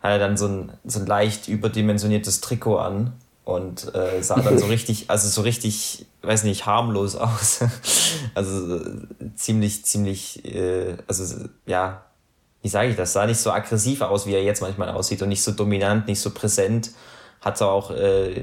Hat 0.00 0.10
er 0.10 0.18
dann 0.18 0.36
so 0.36 0.48
ein, 0.48 0.72
so 0.84 1.00
ein 1.00 1.06
leicht 1.06 1.48
überdimensioniertes 1.48 2.42
Trikot 2.42 2.76
an 2.76 3.14
und 3.44 3.94
äh, 3.94 4.22
sah 4.22 4.40
dann 4.40 4.58
so 4.58 4.66
richtig, 4.68 5.10
also 5.10 5.28
so 5.28 5.42
richtig, 5.42 6.06
weiß 6.22 6.44
nicht, 6.44 6.66
harmlos 6.66 7.16
aus. 7.16 7.60
also 8.34 8.80
ziemlich, 9.36 9.84
ziemlich, 9.84 10.44
äh, 10.44 10.96
also 11.06 11.46
ja, 11.66 12.04
wie 12.62 12.68
sage 12.68 12.88
ich 12.88 12.96
das, 12.96 13.12
sah 13.12 13.26
nicht 13.26 13.38
so 13.38 13.52
aggressiv 13.52 14.00
aus, 14.00 14.26
wie 14.26 14.32
er 14.32 14.42
jetzt 14.42 14.62
manchmal 14.62 14.88
aussieht 14.88 15.20
und 15.20 15.28
nicht 15.28 15.42
so 15.42 15.52
dominant, 15.52 16.06
nicht 16.08 16.20
so 16.20 16.30
präsent. 16.30 16.92
Hat 17.42 17.60
auch 17.60 17.90
äh, 17.90 18.42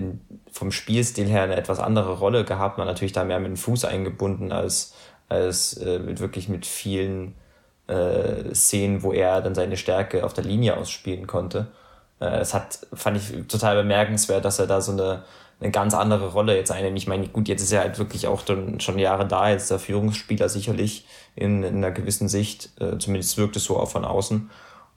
vom 0.52 0.72
Spielstil 0.72 1.28
her 1.28 1.42
eine 1.42 1.56
etwas 1.56 1.80
andere 1.80 2.20
Rolle 2.20 2.46
gehabt, 2.46 2.78
man 2.78 2.86
natürlich 2.86 3.14
da 3.14 3.24
mehr 3.24 3.40
mit 3.40 3.50
dem 3.50 3.58
Fuß 3.58 3.86
eingebunden 3.86 4.52
als, 4.52 4.94
als 5.28 5.74
äh, 5.78 5.98
mit 5.98 6.20
wirklich 6.20 6.50
mit 6.50 6.68
vielen 6.68 7.34
äh, 7.88 8.54
Szenen, 8.54 9.02
wo 9.02 9.12
er 9.12 9.42
dann 9.42 9.56
seine 9.56 9.76
Stärke 9.76 10.24
auf 10.24 10.34
der 10.34 10.44
Linie 10.44 10.78
ausspielen 10.78 11.26
konnte. 11.26 11.72
Äh, 12.22 12.40
es 12.40 12.54
hat, 12.54 12.80
fand 12.94 13.18
ich 13.18 13.48
total 13.48 13.76
bemerkenswert, 13.76 14.46
dass 14.46 14.60
er 14.60 14.68
da 14.68 14.80
so 14.80 14.94
eine, 14.94 15.24
eine 15.60 15.72
ganz 15.72 15.94
andere 15.94 16.32
Rolle 16.32 16.56
jetzt 16.56 16.72
einnimmt. 16.72 16.98
Ich 16.98 17.08
meine, 17.08 17.28
gut, 17.28 17.48
jetzt 17.48 17.62
ist 17.62 17.72
er 17.72 17.82
halt 17.82 18.00
wirklich 18.00 18.28
auch 18.28 18.46
schon, 18.46 18.80
schon 18.80 19.00
Jahre 19.00 19.28
da, 19.28 19.50
jetzt 19.50 19.72
der 19.72 19.80
Führungsspieler 19.80 20.48
sicherlich 20.48 21.06
in, 21.36 21.64
in 21.64 21.78
einer 21.78 21.92
gewissen 21.92 22.30
Sicht, 22.30 22.70
äh, 22.80 22.98
zumindest 22.98 23.38
wirkt 23.38 23.56
es 23.56 23.66
so 23.66 23.78
auch 23.78 23.90
von 23.90 24.06
außen. 24.06 24.50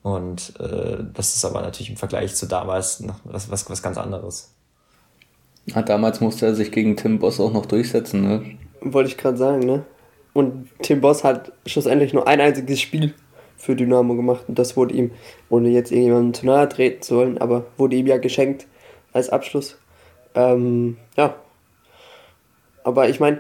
Und 0.03 0.61
äh, 0.61 0.99
das 1.15 1.35
ist 1.35 1.45
aber 1.47 1.63
natürlich 1.63 1.89
im 1.91 1.97
Vergleich 1.97 2.35
zu 2.35 2.47
damals 2.47 3.01
noch 3.01 3.21
was, 3.25 3.51
was, 3.51 3.69
was 3.71 3.83
ganz 3.83 3.97
anderes. 3.97 4.55
Ja, 5.67 5.81
damals 5.81 6.21
musste 6.21 6.45
er 6.45 6.55
sich 6.55 6.71
gegen 6.71 6.95
Tim 6.95 7.19
Boss 7.19 7.41
auch 7.41 7.53
noch 7.53 7.65
durchsetzen, 7.65 8.23
ne? 8.23 8.59
Wollte 8.83 9.09
ich 9.09 9.17
gerade 9.17 9.39
sagen, 9.39 9.61
ne? 9.61 9.85
Und 10.35 10.69
Tim 10.83 11.01
Boss 11.01 11.25
hat 11.25 11.53
schlussendlich 11.65 12.13
nur 12.13 12.29
ein 12.29 12.41
einziges 12.41 12.83
Spiel 12.83 13.15
für 13.57 13.77
Dynamo 13.77 14.15
gemacht 14.15 14.45
und 14.49 14.59
das 14.59 14.77
wurde 14.77 14.95
ihm, 14.95 15.11
ohne 15.49 15.71
jetzt 15.71 15.91
irgendjemandem 15.91 16.35
zu 16.35 16.47
nahe 16.47 16.69
treten 16.69 17.03
zu 17.03 17.17
wollen, 17.17 17.39
aber 17.39 17.65
wurde 17.77 17.97
ihm 17.97 18.07
ja 18.07 18.19
geschenkt 18.19 18.67
als 19.13 19.31
Abschluss. 19.31 19.79
Ähm, 20.35 20.97
ja. 21.17 21.37
Aber 22.83 23.09
ich 23.09 23.21
meine, 23.21 23.39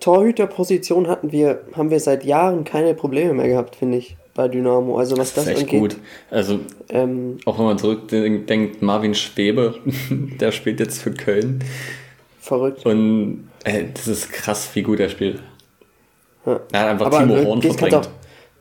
Torhüterposition 0.00 1.06
hatten 1.06 1.30
wir, 1.30 1.60
haben 1.74 1.90
wir 1.90 2.00
seit 2.00 2.24
Jahren 2.24 2.64
keine 2.64 2.94
Probleme 2.94 3.34
mehr 3.34 3.48
gehabt, 3.48 3.76
finde 3.76 3.98
ich, 3.98 4.16
bei 4.34 4.48
Dynamo. 4.48 4.98
Also 4.98 5.16
was 5.16 5.34
das, 5.34 5.44
das 5.44 5.54
ist 5.54 5.60
echt 5.62 5.74
angeht. 5.74 5.80
gut. 5.80 5.96
Also 6.30 6.60
ähm, 6.88 7.38
auch 7.44 7.58
wenn 7.58 7.66
man 7.66 7.78
zurückdenkt, 7.78 8.82
Marvin 8.82 9.14
Schwebe, 9.14 9.76
der 10.10 10.52
spielt 10.52 10.80
jetzt 10.80 11.00
für 11.00 11.12
Köln. 11.12 11.62
Verrückt. 12.40 12.84
Und 12.84 13.48
äh, 13.64 13.84
das 13.94 14.08
ist 14.08 14.32
krass, 14.32 14.70
wie 14.74 14.82
gut 14.82 15.00
er 15.00 15.08
spielt. 15.08 15.40
Ja. 16.44 16.60
Er 16.72 16.80
hat 16.80 16.88
einfach 16.88 17.06
Aber 17.06 17.18
Timo 17.18 17.44
Horn 17.44 17.62
verdrängt. 17.62 18.08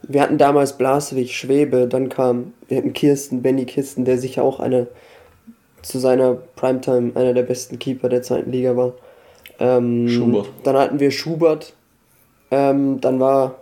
Wir 0.08 0.22
hatten 0.22 0.38
damals 0.38 0.78
Blaswig, 0.78 1.36
Schwebe, 1.36 1.88
dann 1.88 2.10
kam, 2.10 2.54
wir 2.68 2.78
hatten 2.78 2.94
Kirsten, 2.94 3.42
Benny 3.42 3.66
Kirsten, 3.66 4.06
der 4.06 4.18
sicher 4.18 4.44
auch 4.44 4.60
eine 4.60 4.88
zu 5.82 6.00
seiner 6.00 6.34
Primetime 6.34 7.12
einer 7.16 7.34
der 7.34 7.44
besten 7.44 7.78
Keeper 7.80 8.10
der 8.10 8.22
zweiten 8.22 8.52
Liga 8.52 8.76
war. 8.76 8.94
Ähm, 9.60 10.08
Schubert. 10.10 10.50
Dann 10.64 10.76
hatten 10.76 11.00
wir 11.00 11.12
Schubert. 11.12 11.74
Ähm, 12.52 13.00
dann 13.02 13.20
war, 13.20 13.56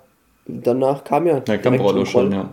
danach 0.47 1.03
kam 1.03 1.27
ja. 1.27 1.41
Ja, 1.47 1.57
kam 1.57 1.75
Rollo 1.75 2.05
schon, 2.05 2.31
ja. 2.31 2.49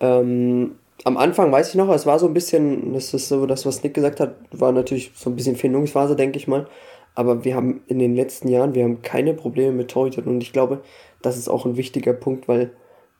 Ähm, 0.00 0.72
am 1.04 1.16
Anfang 1.16 1.52
weiß 1.52 1.70
ich 1.70 1.74
noch, 1.74 1.90
es 1.90 2.06
war 2.06 2.18
so 2.18 2.26
ein 2.26 2.34
bisschen, 2.34 2.94
das 2.94 3.12
ist 3.12 3.28
so 3.28 3.46
das, 3.46 3.66
was 3.66 3.82
Nick 3.82 3.94
gesagt 3.94 4.20
hat, 4.20 4.34
war 4.52 4.72
natürlich 4.72 5.12
so 5.14 5.30
ein 5.30 5.36
bisschen 5.36 5.56
Findungsphase, 5.56 6.16
denke 6.16 6.38
ich 6.38 6.48
mal. 6.48 6.66
Aber 7.14 7.44
wir 7.44 7.54
haben 7.54 7.80
in 7.86 7.98
den 7.98 8.16
letzten 8.16 8.48
Jahren, 8.48 8.74
wir 8.74 8.84
haben 8.84 9.02
keine 9.02 9.34
Probleme 9.34 9.72
mit 9.72 9.90
Torhütern 9.90 10.24
und 10.24 10.42
ich 10.42 10.52
glaube, 10.52 10.80
das 11.22 11.36
ist 11.36 11.48
auch 11.48 11.64
ein 11.64 11.76
wichtiger 11.76 12.12
Punkt, 12.12 12.48
weil 12.48 12.70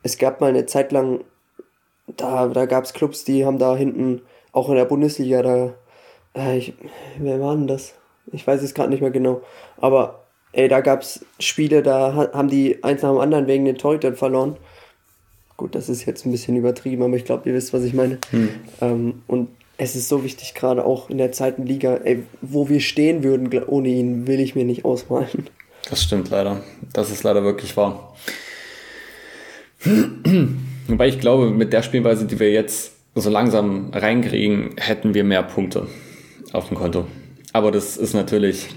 es 0.04 0.18
gab 0.18 0.40
mal 0.40 0.50
eine 0.50 0.66
Zeit 0.66 0.92
lang, 0.92 1.24
da, 2.06 2.46
da 2.46 2.66
gab 2.66 2.84
es 2.84 2.92
Clubs, 2.92 3.24
die 3.24 3.44
haben 3.44 3.58
da 3.58 3.74
hinten, 3.74 4.20
auch 4.52 4.68
in 4.68 4.76
der 4.76 4.84
Bundesliga, 4.84 5.42
da, 5.42 5.74
äh, 6.36 6.58
ich, 6.58 6.74
wer 7.18 7.40
war 7.40 7.56
denn 7.56 7.66
das? 7.66 7.94
Ich 8.30 8.46
weiß 8.46 8.62
es 8.62 8.74
gerade 8.74 8.90
nicht 8.90 9.00
mehr 9.00 9.10
genau. 9.10 9.42
Aber 9.78 10.26
ey, 10.52 10.68
da 10.68 10.80
gab 10.80 11.02
es 11.02 11.24
Spiele, 11.40 11.82
da 11.82 12.30
haben 12.32 12.48
die 12.48 12.84
eins 12.84 13.02
nach 13.02 13.10
dem 13.10 13.18
anderen 13.18 13.46
wegen 13.46 13.64
den 13.64 13.76
Torhütern 13.78 14.14
verloren. 14.14 14.56
Gut, 15.56 15.74
das 15.74 15.88
ist 15.88 16.04
jetzt 16.04 16.26
ein 16.26 16.32
bisschen 16.32 16.56
übertrieben, 16.56 17.02
aber 17.02 17.16
ich 17.16 17.24
glaube, 17.24 17.48
ihr 17.48 17.54
wisst, 17.54 17.72
was 17.72 17.82
ich 17.84 17.94
meine. 17.94 18.18
Hm. 18.30 18.48
Ähm, 18.80 19.22
und 19.26 19.48
es 19.78 19.96
ist 19.96 20.08
so 20.08 20.22
wichtig, 20.22 20.54
gerade 20.54 20.84
auch 20.84 21.10
in 21.10 21.18
der 21.18 21.32
zweiten 21.32 21.64
Liga, 21.64 21.96
ey, 22.04 22.24
wo 22.42 22.68
wir 22.68 22.80
stehen 22.80 23.22
würden 23.22 23.50
ohne 23.64 23.88
ihn, 23.88 24.26
will 24.26 24.40
ich 24.40 24.54
mir 24.54 24.64
nicht 24.64 24.84
ausmalen. 24.84 25.48
Das 25.88 26.02
stimmt 26.02 26.30
leider. 26.30 26.62
Das 26.92 27.10
ist 27.10 27.24
leider 27.24 27.42
wirklich 27.44 27.76
wahr. 27.76 28.14
Wobei 30.88 31.08
ich 31.08 31.20
glaube, 31.20 31.50
mit 31.50 31.72
der 31.72 31.82
Spielweise, 31.82 32.26
die 32.26 32.38
wir 32.38 32.52
jetzt 32.52 32.92
so 33.14 33.30
langsam 33.30 33.90
reinkriegen, 33.92 34.72
hätten 34.76 35.14
wir 35.14 35.24
mehr 35.24 35.42
Punkte 35.42 35.86
auf 36.52 36.68
dem 36.68 36.76
Konto. 36.76 37.06
Aber 37.52 37.70
das 37.70 37.96
ist 37.96 38.14
natürlich 38.14 38.68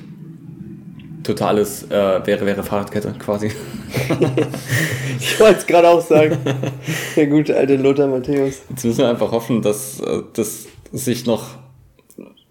totales 1.24 1.84
äh, 1.84 2.26
wäre, 2.26 2.46
wäre 2.46 2.64
Fahrradkette 2.64 3.14
quasi. 3.20 3.48
ich 5.20 5.40
wollte 5.40 5.60
es 5.60 5.68
gerade 5.68 5.90
auch 5.90 6.02
sagen. 6.02 6.38
Der 7.16 7.28
gute 7.28 7.56
alte 7.56 7.76
Lothar 7.76 8.08
Matthäus. 8.08 8.62
Jetzt 8.70 8.86
müssen 8.86 9.00
wir 9.00 9.10
einfach 9.10 9.32
hoffen, 9.32 9.62
dass 9.62 10.00
äh, 10.00 10.22
das 10.34 10.68
sich 10.94 11.26
noch 11.26 11.58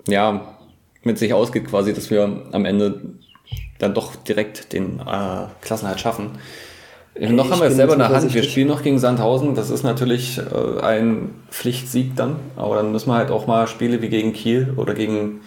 ja, 0.09 0.57
mit 1.03 1.19
sich 1.19 1.33
ausgeht 1.33 1.69
quasi, 1.69 1.95
dass 1.95 2.11
wir 2.11 2.43
am 2.53 2.65
Ende 2.65 3.01
dann 3.79 3.95
doch 3.95 4.17
direkt 4.17 4.73
den 4.73 5.01
äh, 5.01 5.47
Klassenhalt 5.63 6.01
schaffen. 6.01 6.33
Hey, 7.19 7.33
noch 7.33 7.51
haben 7.51 7.61
wir 7.61 7.69
es 7.69 7.77
selber 7.77 7.95
in 7.95 8.01
der 8.01 8.11
Hand. 8.11 8.35
Wir 8.35 8.43
spielen 8.43 8.69
noch 8.69 8.83
gegen 8.83 8.99
Sandhausen. 8.99 9.55
Das 9.55 9.71
ist 9.71 9.83
natürlich 9.83 10.39
äh, 10.39 10.81
ein 10.81 11.35
Pflichtsieg 11.51 12.15
dann. 12.15 12.37
Aber 12.57 12.77
dann 12.77 12.93
müssen 12.93 13.09
wir 13.09 13.15
halt 13.15 13.31
auch 13.31 13.47
mal 13.47 13.67
Spiele 13.67 14.03
wie 14.03 14.09
gegen 14.09 14.33
Kiel 14.33 14.75
oder 14.77 14.95
gegen 14.95 15.41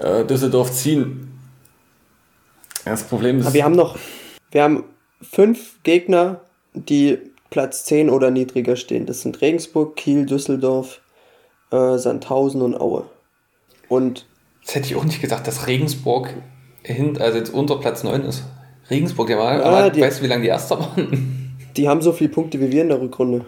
äh, 0.00 0.24
Düsseldorf 0.24 0.72
ziehen. 0.72 1.38
Das 2.84 3.04
Problem 3.04 3.38
ist. 3.38 3.46
Aber 3.46 3.54
wir 3.54 3.64
haben 3.64 3.76
noch, 3.76 3.96
wir 4.50 4.62
haben 4.62 4.84
fünf 5.22 5.82
Gegner, 5.84 6.40
die 6.74 7.18
Platz 7.50 7.84
10 7.84 8.10
oder 8.10 8.30
niedriger 8.30 8.76
stehen. 8.76 9.06
Das 9.06 9.22
sind 9.22 9.40
Regensburg, 9.40 9.96
Kiel, 9.96 10.26
Düsseldorf, 10.26 11.00
äh, 11.70 11.96
Sandhausen 11.98 12.62
und 12.62 12.80
Aue. 12.80 13.04
Und. 13.88 14.26
Das 14.64 14.74
hätte 14.74 14.86
ich 14.86 14.96
auch 14.96 15.04
nicht 15.04 15.20
gedacht, 15.20 15.46
dass 15.46 15.66
Regensburg 15.66 16.34
hin, 16.82 17.18
also 17.18 17.38
jetzt 17.38 17.52
unter 17.52 17.78
Platz 17.78 18.02
9 18.02 18.22
ist. 18.22 18.44
Regensburg, 18.90 19.28
der 19.28 19.38
war, 19.38 19.58
ja, 19.58 19.62
aber 19.62 19.90
die, 19.90 20.00
weißt 20.00 20.18
du, 20.18 20.24
wie 20.24 20.28
lange 20.28 20.42
die 20.42 20.48
Erster 20.48 20.78
waren? 20.78 21.36
Die 21.76 21.88
haben 21.88 22.02
so 22.02 22.12
viele 22.12 22.30
Punkte 22.30 22.60
wie 22.60 22.72
wir 22.72 22.82
in 22.82 22.88
der 22.88 23.00
Rückrunde. 23.00 23.44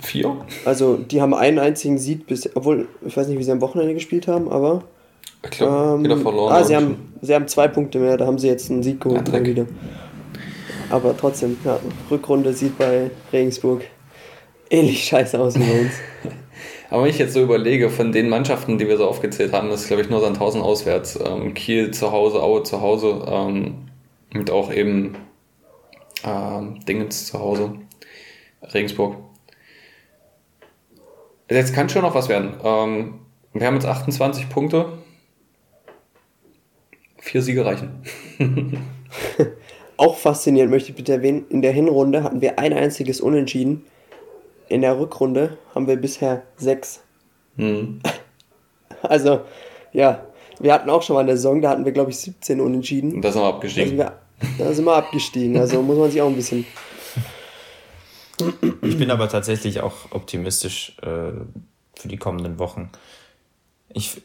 Vier? 0.00 0.36
Also, 0.66 0.98
die 0.98 1.22
haben 1.22 1.32
einen 1.32 1.58
einzigen 1.58 1.96
Sieg 1.96 2.26
bis, 2.26 2.54
obwohl, 2.54 2.86
ich 3.04 3.16
weiß 3.16 3.28
nicht, 3.28 3.38
wie 3.38 3.42
sie 3.42 3.50
am 3.50 3.62
Wochenende 3.62 3.94
gespielt 3.94 4.28
haben, 4.28 4.50
aber. 4.50 4.84
Ich 5.42 5.50
glaube, 5.50 5.94
ähm, 5.94 6.04
wieder 6.04 6.18
verloren. 6.18 6.52
Ah, 6.52 6.62
sie 6.62 6.76
haben, 6.76 7.12
sie 7.22 7.34
haben 7.34 7.48
zwei 7.48 7.66
Punkte 7.68 7.98
mehr, 7.98 8.18
da 8.18 8.26
haben 8.26 8.38
sie 8.38 8.48
jetzt 8.48 8.70
einen 8.70 8.82
Sieg 8.82 9.00
geholt. 9.00 9.26
Ja, 9.26 9.44
wieder. 9.44 9.66
Aber 10.90 11.16
trotzdem, 11.16 11.56
ja, 11.64 11.80
Rückrunde 12.10 12.52
sieht 12.52 12.76
bei 12.76 13.10
Regensburg 13.32 13.82
ähnlich 14.70 15.04
scheiße 15.04 15.38
aus 15.38 15.54
wie 15.56 15.64
bei 15.64 15.80
uns. 15.80 15.92
Aber 16.90 17.02
wenn 17.02 17.10
ich 17.10 17.18
jetzt 17.18 17.32
so 17.32 17.42
überlege, 17.42 17.90
von 17.90 18.12
den 18.12 18.28
Mannschaften, 18.28 18.78
die 18.78 18.86
wir 18.86 18.96
so 18.96 19.08
aufgezählt 19.08 19.52
haben, 19.52 19.70
ist 19.70 19.88
glaube 19.88 20.02
ich 20.02 20.10
nur 20.10 20.20
Sandhausen 20.20 20.62
auswärts. 20.62 21.18
Ähm, 21.24 21.54
Kiel 21.54 21.90
zu 21.90 22.12
Hause, 22.12 22.42
Aue 22.42 22.62
zu 22.62 22.80
Hause 22.80 23.24
ähm, 23.28 23.74
und 24.34 24.50
auch 24.50 24.72
eben 24.72 25.16
ähm, 26.24 26.80
Dingens 26.86 27.26
zu 27.26 27.38
Hause, 27.38 27.74
Regensburg. 28.62 29.16
Jetzt 31.48 31.74
kann 31.74 31.88
schon 31.88 32.02
noch 32.02 32.14
was 32.14 32.28
werden. 32.28 32.54
Ähm, 32.62 33.20
wir 33.52 33.66
haben 33.66 33.74
jetzt 33.74 33.86
28 33.86 34.48
Punkte. 34.48 34.98
Vier 37.18 37.42
Siege 37.42 37.64
reichen. 37.64 38.02
auch 39.96 40.16
faszinierend 40.16 40.70
möchte 40.70 40.90
ich 40.90 40.96
bitte 40.96 41.12
erwähnen, 41.12 41.46
in 41.48 41.62
der 41.62 41.72
Hinrunde 41.72 42.22
hatten 42.22 42.40
wir 42.40 42.58
ein 42.58 42.72
einziges 42.72 43.20
Unentschieden 43.20 43.84
in 44.68 44.80
der 44.80 44.98
Rückrunde 44.98 45.58
haben 45.74 45.86
wir 45.86 45.96
bisher 45.96 46.42
sechs. 46.56 47.02
Hm. 47.56 48.00
Also, 49.02 49.42
ja, 49.92 50.26
wir 50.60 50.72
hatten 50.72 50.90
auch 50.90 51.02
schon 51.02 51.14
mal 51.14 51.20
eine 51.20 51.36
Saison, 51.36 51.60
da 51.60 51.70
hatten 51.70 51.84
wir, 51.84 51.92
glaube 51.92 52.10
ich, 52.10 52.18
17 52.18 52.60
Unentschieden. 52.60 53.14
Und 53.14 53.22
da 53.22 53.32
sind 53.32 53.42
wir 53.42 53.48
abgestiegen. 53.48 53.96
Da 53.98 54.12
sind 54.40 54.58
wir, 54.58 54.64
da 54.64 54.72
sind 54.72 54.84
wir 54.84 54.94
abgestiegen, 54.94 55.58
also 55.58 55.82
muss 55.82 55.98
man 55.98 56.10
sich 56.10 56.20
auch 56.20 56.28
ein 56.28 56.36
bisschen. 56.36 56.66
Ich 58.82 58.98
bin 58.98 59.10
aber 59.10 59.28
tatsächlich 59.28 59.80
auch 59.80 60.10
optimistisch 60.10 60.96
äh, 61.02 61.32
für 61.94 62.08
die 62.08 62.18
kommenden 62.18 62.58
Wochen. 62.58 62.90
Ich, 63.92 64.20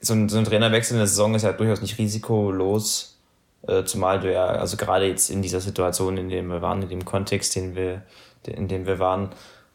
so, 0.00 0.14
ein, 0.14 0.28
so 0.28 0.38
ein 0.38 0.44
Trainerwechsel 0.44 0.94
in 0.94 1.00
der 1.00 1.06
Saison 1.06 1.34
ist 1.34 1.42
ja 1.42 1.52
durchaus 1.52 1.82
nicht 1.82 1.98
risikolos. 1.98 3.18
Äh, 3.66 3.84
zumal 3.84 4.20
du 4.20 4.32
ja, 4.32 4.46
also 4.46 4.78
gerade 4.78 5.06
jetzt 5.06 5.28
in 5.28 5.42
dieser 5.42 5.60
Situation, 5.60 6.16
in 6.16 6.30
der 6.30 6.42
wir 6.42 6.62
waren, 6.62 6.82
in 6.82 6.88
dem 6.88 7.04
Kontext, 7.04 7.54
den 7.56 7.74
wir, 7.74 8.02
in 8.46 8.68
dem 8.68 8.86
wir 8.86 8.98
waren, 8.98 9.30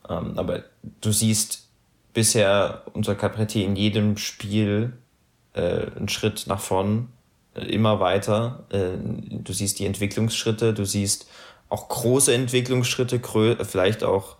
ähm, 0.09 0.33
aber 0.37 0.63
du 1.01 1.11
siehst 1.11 1.67
bisher 2.13 2.83
unser 2.93 3.13
Capretti 3.13 3.63
in 3.63 3.75
jedem 3.75 4.17
Spiel 4.17 4.93
äh, 5.55 5.87
einen 5.95 6.09
Schritt 6.09 6.45
nach 6.47 6.59
vorn, 6.59 7.09
äh, 7.55 7.65
immer 7.65 7.99
weiter. 7.99 8.63
Äh, 8.69 8.97
du 8.97 9.53
siehst 9.53 9.79
die 9.79 9.85
Entwicklungsschritte, 9.85 10.73
du 10.73 10.85
siehst 10.85 11.27
auch 11.69 11.89
große 11.89 12.33
Entwicklungsschritte, 12.33 13.19
vielleicht 13.63 14.03
auch 14.03 14.35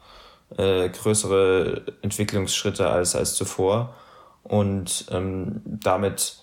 äh, 0.58 0.90
größere 0.90 1.82
Entwicklungsschritte 2.02 2.88
als, 2.88 3.16
als 3.16 3.36
zuvor. 3.36 3.96
Und 4.44 5.06
ähm, 5.10 5.62
damit 5.66 6.38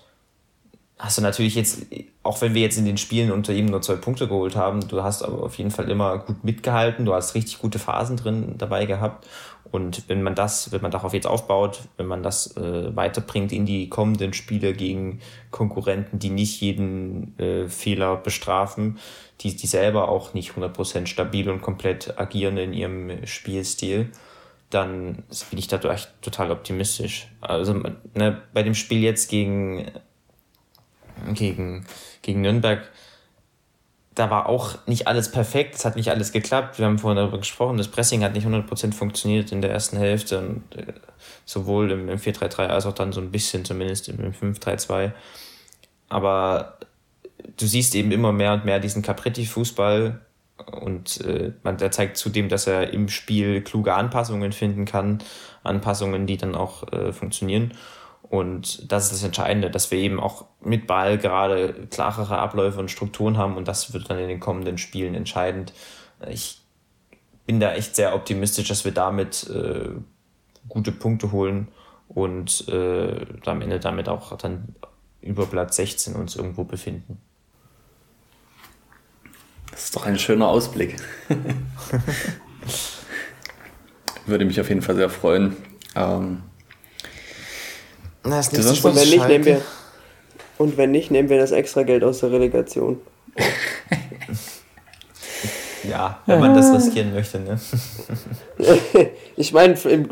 hast 0.98 1.18
du 1.18 1.22
natürlich 1.22 1.54
jetzt, 1.54 1.86
auch 2.22 2.40
wenn 2.40 2.54
wir 2.54 2.62
jetzt 2.62 2.78
in 2.78 2.84
den 2.84 2.96
Spielen 2.96 3.32
unter 3.32 3.52
ihm 3.52 3.66
nur 3.66 3.82
zwei 3.82 3.96
Punkte 3.96 4.28
geholt 4.28 4.56
haben, 4.56 4.86
du 4.86 5.02
hast 5.02 5.22
aber 5.22 5.42
auf 5.42 5.58
jeden 5.58 5.70
Fall 5.70 5.90
immer 5.90 6.18
gut 6.18 6.44
mitgehalten, 6.44 7.04
du 7.04 7.14
hast 7.14 7.34
richtig 7.34 7.58
gute 7.58 7.78
Phasen 7.78 8.16
drin 8.16 8.54
dabei 8.58 8.86
gehabt. 8.86 9.26
Und 9.72 10.08
wenn 10.08 10.22
man 10.22 10.34
das, 10.34 10.70
wenn 10.70 10.82
man 10.82 10.90
darauf 10.90 11.14
jetzt 11.14 11.26
aufbaut, 11.26 11.80
wenn 11.96 12.06
man 12.06 12.22
das 12.22 12.56
äh, 12.56 12.94
weiterbringt 12.94 13.52
in 13.52 13.66
die 13.66 13.88
kommenden 13.88 14.34
Spiele 14.34 14.74
gegen 14.74 15.20
Konkurrenten, 15.50 16.18
die 16.18 16.30
nicht 16.30 16.60
jeden 16.60 17.38
äh, 17.38 17.68
Fehler 17.68 18.16
bestrafen, 18.16 18.98
die, 19.40 19.56
die 19.56 19.66
selber 19.66 20.08
auch 20.08 20.34
nicht 20.34 20.52
100% 20.52 21.06
stabil 21.06 21.48
und 21.48 21.62
komplett 21.62 22.18
agieren 22.20 22.58
in 22.58 22.74
ihrem 22.74 23.26
Spielstil, 23.26 24.10
dann 24.68 25.24
bin 25.50 25.58
ich 25.58 25.68
dadurch 25.68 26.06
total 26.20 26.50
optimistisch. 26.50 27.28
Also 27.40 27.72
ne, 28.14 28.42
bei 28.52 28.62
dem 28.62 28.74
Spiel 28.74 29.00
jetzt 29.00 29.30
gegen 29.30 29.90
gegen, 31.34 31.84
gegen 32.22 32.40
Nürnberg, 32.40 32.90
da 34.14 34.30
war 34.30 34.48
auch 34.48 34.76
nicht 34.86 35.06
alles 35.06 35.30
perfekt, 35.30 35.74
es 35.74 35.84
hat 35.84 35.96
nicht 35.96 36.10
alles 36.10 36.32
geklappt. 36.32 36.78
Wir 36.78 36.86
haben 36.86 36.98
vorhin 36.98 37.16
darüber 37.16 37.38
gesprochen, 37.38 37.78
das 37.78 37.88
Pressing 37.88 38.22
hat 38.22 38.34
nicht 38.34 38.46
100% 38.46 38.92
funktioniert 38.92 39.52
in 39.52 39.62
der 39.62 39.70
ersten 39.70 39.96
Hälfte 39.96 40.38
und 40.38 40.62
äh, 40.76 40.92
sowohl 41.44 41.90
im, 41.90 42.08
im 42.08 42.18
4-3-3 42.18 42.66
als 42.66 42.86
auch 42.86 42.94
dann 42.94 43.12
so 43.12 43.20
ein 43.20 43.30
bisschen 43.30 43.64
zumindest 43.64 44.08
im 44.08 44.32
5-3-2. 44.32 45.12
Aber 46.08 46.78
du 47.56 47.66
siehst 47.66 47.94
eben 47.94 48.12
immer 48.12 48.32
mehr 48.32 48.52
und 48.52 48.64
mehr 48.64 48.80
diesen 48.80 49.02
Capretti-Fußball 49.02 50.20
und 50.70 51.20
äh, 51.22 51.52
man, 51.62 51.78
der 51.78 51.90
zeigt 51.90 52.16
zudem, 52.18 52.48
dass 52.48 52.66
er 52.66 52.92
im 52.92 53.08
Spiel 53.08 53.62
kluge 53.62 53.94
Anpassungen 53.94 54.52
finden 54.52 54.84
kann, 54.84 55.18
Anpassungen, 55.62 56.26
die 56.26 56.36
dann 56.36 56.54
auch 56.54 56.92
äh, 56.92 57.12
funktionieren. 57.12 57.72
Und 58.32 58.90
das 58.90 59.04
ist 59.04 59.12
das 59.12 59.24
Entscheidende, 59.24 59.70
dass 59.70 59.90
wir 59.90 59.98
eben 59.98 60.18
auch 60.18 60.46
mit 60.62 60.86
Ball 60.86 61.18
gerade 61.18 61.74
klarere 61.90 62.38
Abläufe 62.38 62.80
und 62.80 62.90
Strukturen 62.90 63.36
haben 63.36 63.58
und 63.58 63.68
das 63.68 63.92
wird 63.92 64.08
dann 64.08 64.18
in 64.18 64.28
den 64.28 64.40
kommenden 64.40 64.78
Spielen 64.78 65.14
entscheidend. 65.14 65.74
Ich 66.30 66.62
bin 67.44 67.60
da 67.60 67.74
echt 67.74 67.94
sehr 67.94 68.14
optimistisch, 68.14 68.68
dass 68.68 68.86
wir 68.86 68.92
damit 68.92 69.50
äh, 69.50 69.90
gute 70.66 70.92
Punkte 70.92 71.30
holen 71.30 71.68
und 72.08 72.66
äh, 72.68 73.26
am 73.44 73.60
Ende 73.60 73.78
damit 73.78 74.08
auch 74.08 74.34
dann 74.38 74.76
über 75.20 75.44
Platz 75.44 75.76
16 75.76 76.14
uns 76.14 76.34
irgendwo 76.34 76.64
befinden. 76.64 77.20
Das 79.70 79.84
ist 79.84 79.94
doch 79.94 80.06
ein 80.06 80.18
schöner 80.18 80.48
Ausblick. 80.48 80.96
Würde 84.24 84.46
mich 84.46 84.58
auf 84.58 84.70
jeden 84.70 84.80
Fall 84.80 84.96
sehr 84.96 85.10
freuen. 85.10 85.54
Ähm, 85.94 86.44
na, 88.24 88.36
das 88.36 88.52
ist 88.52 88.84
und 88.84 88.96
wenn 88.96 89.10
nicht, 89.10 89.28
nehmen 89.28 89.44
wir 89.44 89.60
und 90.58 90.76
wenn 90.76 90.90
nicht, 90.90 91.10
nehmen 91.10 91.28
wir 91.28 91.38
das 91.38 91.50
extra 91.50 91.82
Geld 91.82 92.04
aus 92.04 92.20
der 92.20 92.30
Relegation. 92.30 93.00
ja, 95.88 96.20
wenn 96.26 96.40
man 96.40 96.54
das 96.54 96.72
riskieren 96.72 97.12
möchte, 97.14 97.40
ne? 97.40 97.58
ich 99.36 99.52
meine, 99.52 99.74
im 99.84 100.08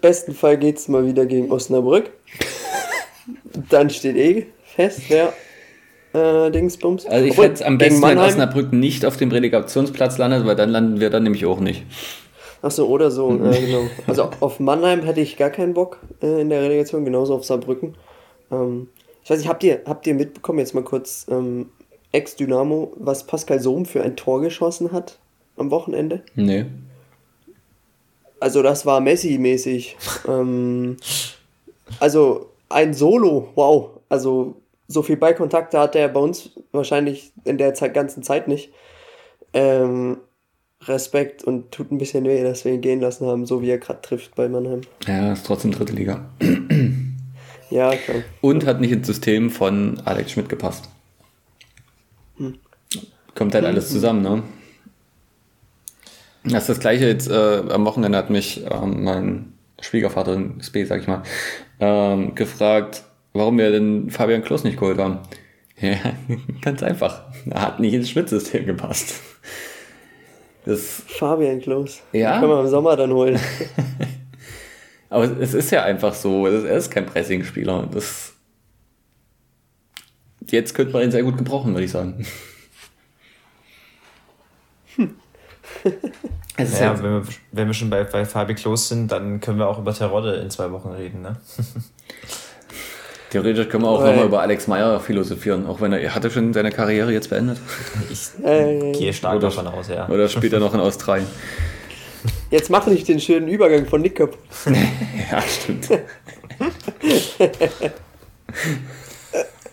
besten 0.00 0.34
Fall 0.34 0.58
geht 0.58 0.78
es 0.78 0.88
mal 0.88 1.06
wieder 1.06 1.26
gegen 1.26 1.52
Osnabrück. 1.52 2.10
Dann 3.70 3.90
steht 3.90 4.16
eh 4.16 4.46
fest, 4.64 5.02
wer 5.08 5.32
äh, 6.14 6.50
Dingsbums. 6.50 7.06
Also 7.06 7.26
ich 7.26 7.36
hätte 7.36 7.64
am 7.66 7.78
besten, 7.78 8.02
wenn 8.02 8.18
Osnabrück 8.18 8.72
nicht 8.72 9.04
auf 9.04 9.16
dem 9.16 9.30
Relegationsplatz 9.30 10.18
landet, 10.18 10.46
weil 10.46 10.56
dann 10.56 10.70
landen 10.70 11.00
wir 11.00 11.10
dann 11.10 11.22
nämlich 11.22 11.46
auch 11.46 11.60
nicht. 11.60 11.84
Achso, 12.64 12.86
oder 12.86 13.10
so, 13.10 13.30
äh, 13.30 13.60
genau. 13.60 13.82
Also 14.06 14.30
auf 14.40 14.58
Mannheim 14.58 15.02
hätte 15.02 15.20
ich 15.20 15.36
gar 15.36 15.50
keinen 15.50 15.74
Bock 15.74 15.98
äh, 16.22 16.40
in 16.40 16.48
der 16.48 16.62
Relegation, 16.62 17.04
genauso 17.04 17.34
auf 17.34 17.44
Saarbrücken. 17.44 17.94
Ähm, 18.50 18.88
ich 19.22 19.28
weiß 19.28 19.38
nicht, 19.38 19.48
habt 19.48 19.62
ihr, 19.64 19.82
habt 19.84 20.06
ihr 20.06 20.14
mitbekommen, 20.14 20.60
jetzt 20.60 20.74
mal 20.74 20.82
kurz, 20.82 21.26
ähm, 21.28 21.68
Ex-Dynamo, 22.12 22.94
was 22.96 23.26
Pascal 23.26 23.60
Sohm 23.60 23.84
für 23.84 24.02
ein 24.02 24.16
Tor 24.16 24.40
geschossen 24.40 24.92
hat 24.92 25.18
am 25.58 25.70
Wochenende? 25.70 26.22
Nee. 26.36 26.64
Also 28.40 28.62
das 28.62 28.86
war 28.86 29.00
Messi-mäßig. 29.00 29.96
ähm, 30.26 30.96
also 32.00 32.50
ein 32.70 32.94
Solo, 32.94 33.48
wow. 33.56 33.90
Also 34.08 34.56
so 34.88 35.02
viel 35.02 35.18
Ballkontakte 35.18 35.78
hatte 35.78 35.98
er 35.98 36.08
bei 36.08 36.20
uns 36.20 36.52
wahrscheinlich 36.72 37.30
in 37.44 37.58
der 37.58 37.74
Zeit, 37.74 37.92
ganzen 37.92 38.22
Zeit 38.22 38.48
nicht. 38.48 38.72
Ähm, 39.52 40.18
Respekt 40.88 41.44
und 41.44 41.70
tut 41.70 41.90
ein 41.90 41.98
bisschen 41.98 42.24
weh, 42.24 42.42
dass 42.42 42.64
wir 42.64 42.72
ihn 42.72 42.80
gehen 42.80 43.00
lassen 43.00 43.26
haben, 43.26 43.46
so 43.46 43.62
wie 43.62 43.70
er 43.70 43.78
gerade 43.78 44.02
trifft 44.02 44.34
bei 44.34 44.48
Mannheim. 44.48 44.82
Ja, 45.06 45.32
ist 45.32 45.46
trotzdem 45.46 45.72
dritte 45.72 45.92
Liga. 45.92 46.24
ja, 47.70 47.94
klar. 47.96 48.18
Und 48.40 48.66
hat 48.66 48.80
nicht 48.80 48.92
ins 48.92 49.06
System 49.06 49.50
von 49.50 50.00
Alex 50.04 50.32
Schmidt 50.32 50.48
gepasst. 50.48 50.88
Hm. 52.36 52.58
Kommt 53.34 53.54
halt 53.54 53.64
alles 53.64 53.90
zusammen, 53.90 54.22
ne? 54.22 54.42
Das 56.44 56.64
ist 56.64 56.68
das 56.68 56.80
gleiche 56.80 57.06
jetzt, 57.06 57.28
äh, 57.28 57.62
am 57.70 57.86
Wochenende 57.86 58.18
hat 58.18 58.28
mich 58.28 58.64
ähm, 58.70 59.02
mein 59.02 59.52
Schwiegervater, 59.80 60.38
Sp, 60.60 60.84
sag 60.84 61.00
ich 61.00 61.08
mal, 61.08 61.22
ähm, 61.80 62.34
gefragt, 62.34 63.04
warum 63.32 63.58
wir 63.58 63.70
den 63.70 64.10
Fabian 64.10 64.42
Kloß 64.42 64.64
nicht 64.64 64.78
geholt 64.78 64.98
haben. 64.98 65.20
Ja, 65.80 65.96
ganz 66.62 66.82
einfach. 66.82 67.24
Er 67.48 67.62
hat 67.62 67.80
nicht 67.80 67.94
ins 67.94 68.10
Schmidt-System 68.10 68.66
gepasst. 68.66 69.14
Das 70.64 71.02
Fabian 71.06 71.60
Klos. 71.60 72.00
Ja. 72.12 72.32
Den 72.32 72.40
können 72.40 72.52
wir 72.52 72.60
im 72.60 72.68
Sommer 72.68 72.96
dann 72.96 73.12
holen. 73.12 73.38
Aber 75.10 75.24
es 75.24 75.54
ist 75.54 75.70
ja 75.70 75.82
einfach 75.82 76.14
so. 76.14 76.46
Er 76.46 76.76
ist 76.76 76.90
kein 76.90 77.06
Pressing-Spieler. 77.06 77.88
Das 77.92 78.34
Jetzt 80.50 80.74
könnte 80.74 80.92
man 80.92 81.02
ihn 81.02 81.10
sehr 81.10 81.22
gut 81.22 81.36
gebrauchen, 81.36 81.72
würde 81.72 81.84
ich 81.84 81.90
sagen. 81.90 82.26
Hm. 84.96 85.16
ja, 86.58 86.88
halt 86.88 87.02
wenn, 87.02 87.12
wir, 87.12 87.22
wenn 87.52 87.66
wir 87.66 87.74
schon 87.74 87.90
bei, 87.90 88.04
bei 88.04 88.24
Fabi 88.24 88.54
Klos 88.54 88.88
sind, 88.88 89.10
dann 89.10 89.40
können 89.40 89.58
wir 89.58 89.68
auch 89.68 89.78
über 89.78 89.94
Terodde 89.94 90.34
in 90.36 90.50
zwei 90.50 90.70
Wochen 90.70 90.90
reden, 90.90 91.22
ne? 91.22 91.40
Theoretisch 93.34 93.68
können 93.68 93.82
wir 93.82 93.88
auch 93.88 94.04
nochmal 94.04 94.26
über 94.26 94.42
Alex 94.42 94.68
Meyer 94.68 95.00
philosophieren, 95.00 95.66
auch 95.66 95.80
wenn 95.80 95.92
er, 95.92 95.98
er 95.98 96.14
hatte 96.14 96.30
schon 96.30 96.52
seine 96.52 96.70
Karriere 96.70 97.12
jetzt 97.12 97.30
beendet. 97.30 97.58
Ich 98.08 98.28
äh, 98.44 98.92
gehe 98.92 99.12
stark 99.12 99.38
oder, 99.38 99.48
davon 99.48 99.66
aus, 99.66 99.88
ja. 99.88 100.08
Oder 100.14 100.28
spielt 100.28 100.52
er 100.52 100.60
noch 100.60 100.72
in 100.72 100.78
Australien? 100.78 101.26
Jetzt 102.52 102.70
mache 102.70 102.92
ich 102.92 103.02
den 103.02 103.18
schönen 103.18 103.48
Übergang 103.48 103.86
von 103.86 104.02
Nick 104.02 104.14
kaputt. 104.18 104.38
ja, 105.32 105.42
stimmt. 105.42 105.88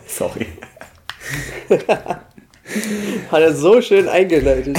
Sorry. 0.08 0.46
Hat 3.30 3.42
er 3.42 3.54
so 3.54 3.80
schön 3.80 4.08
eingeleitet. 4.08 4.76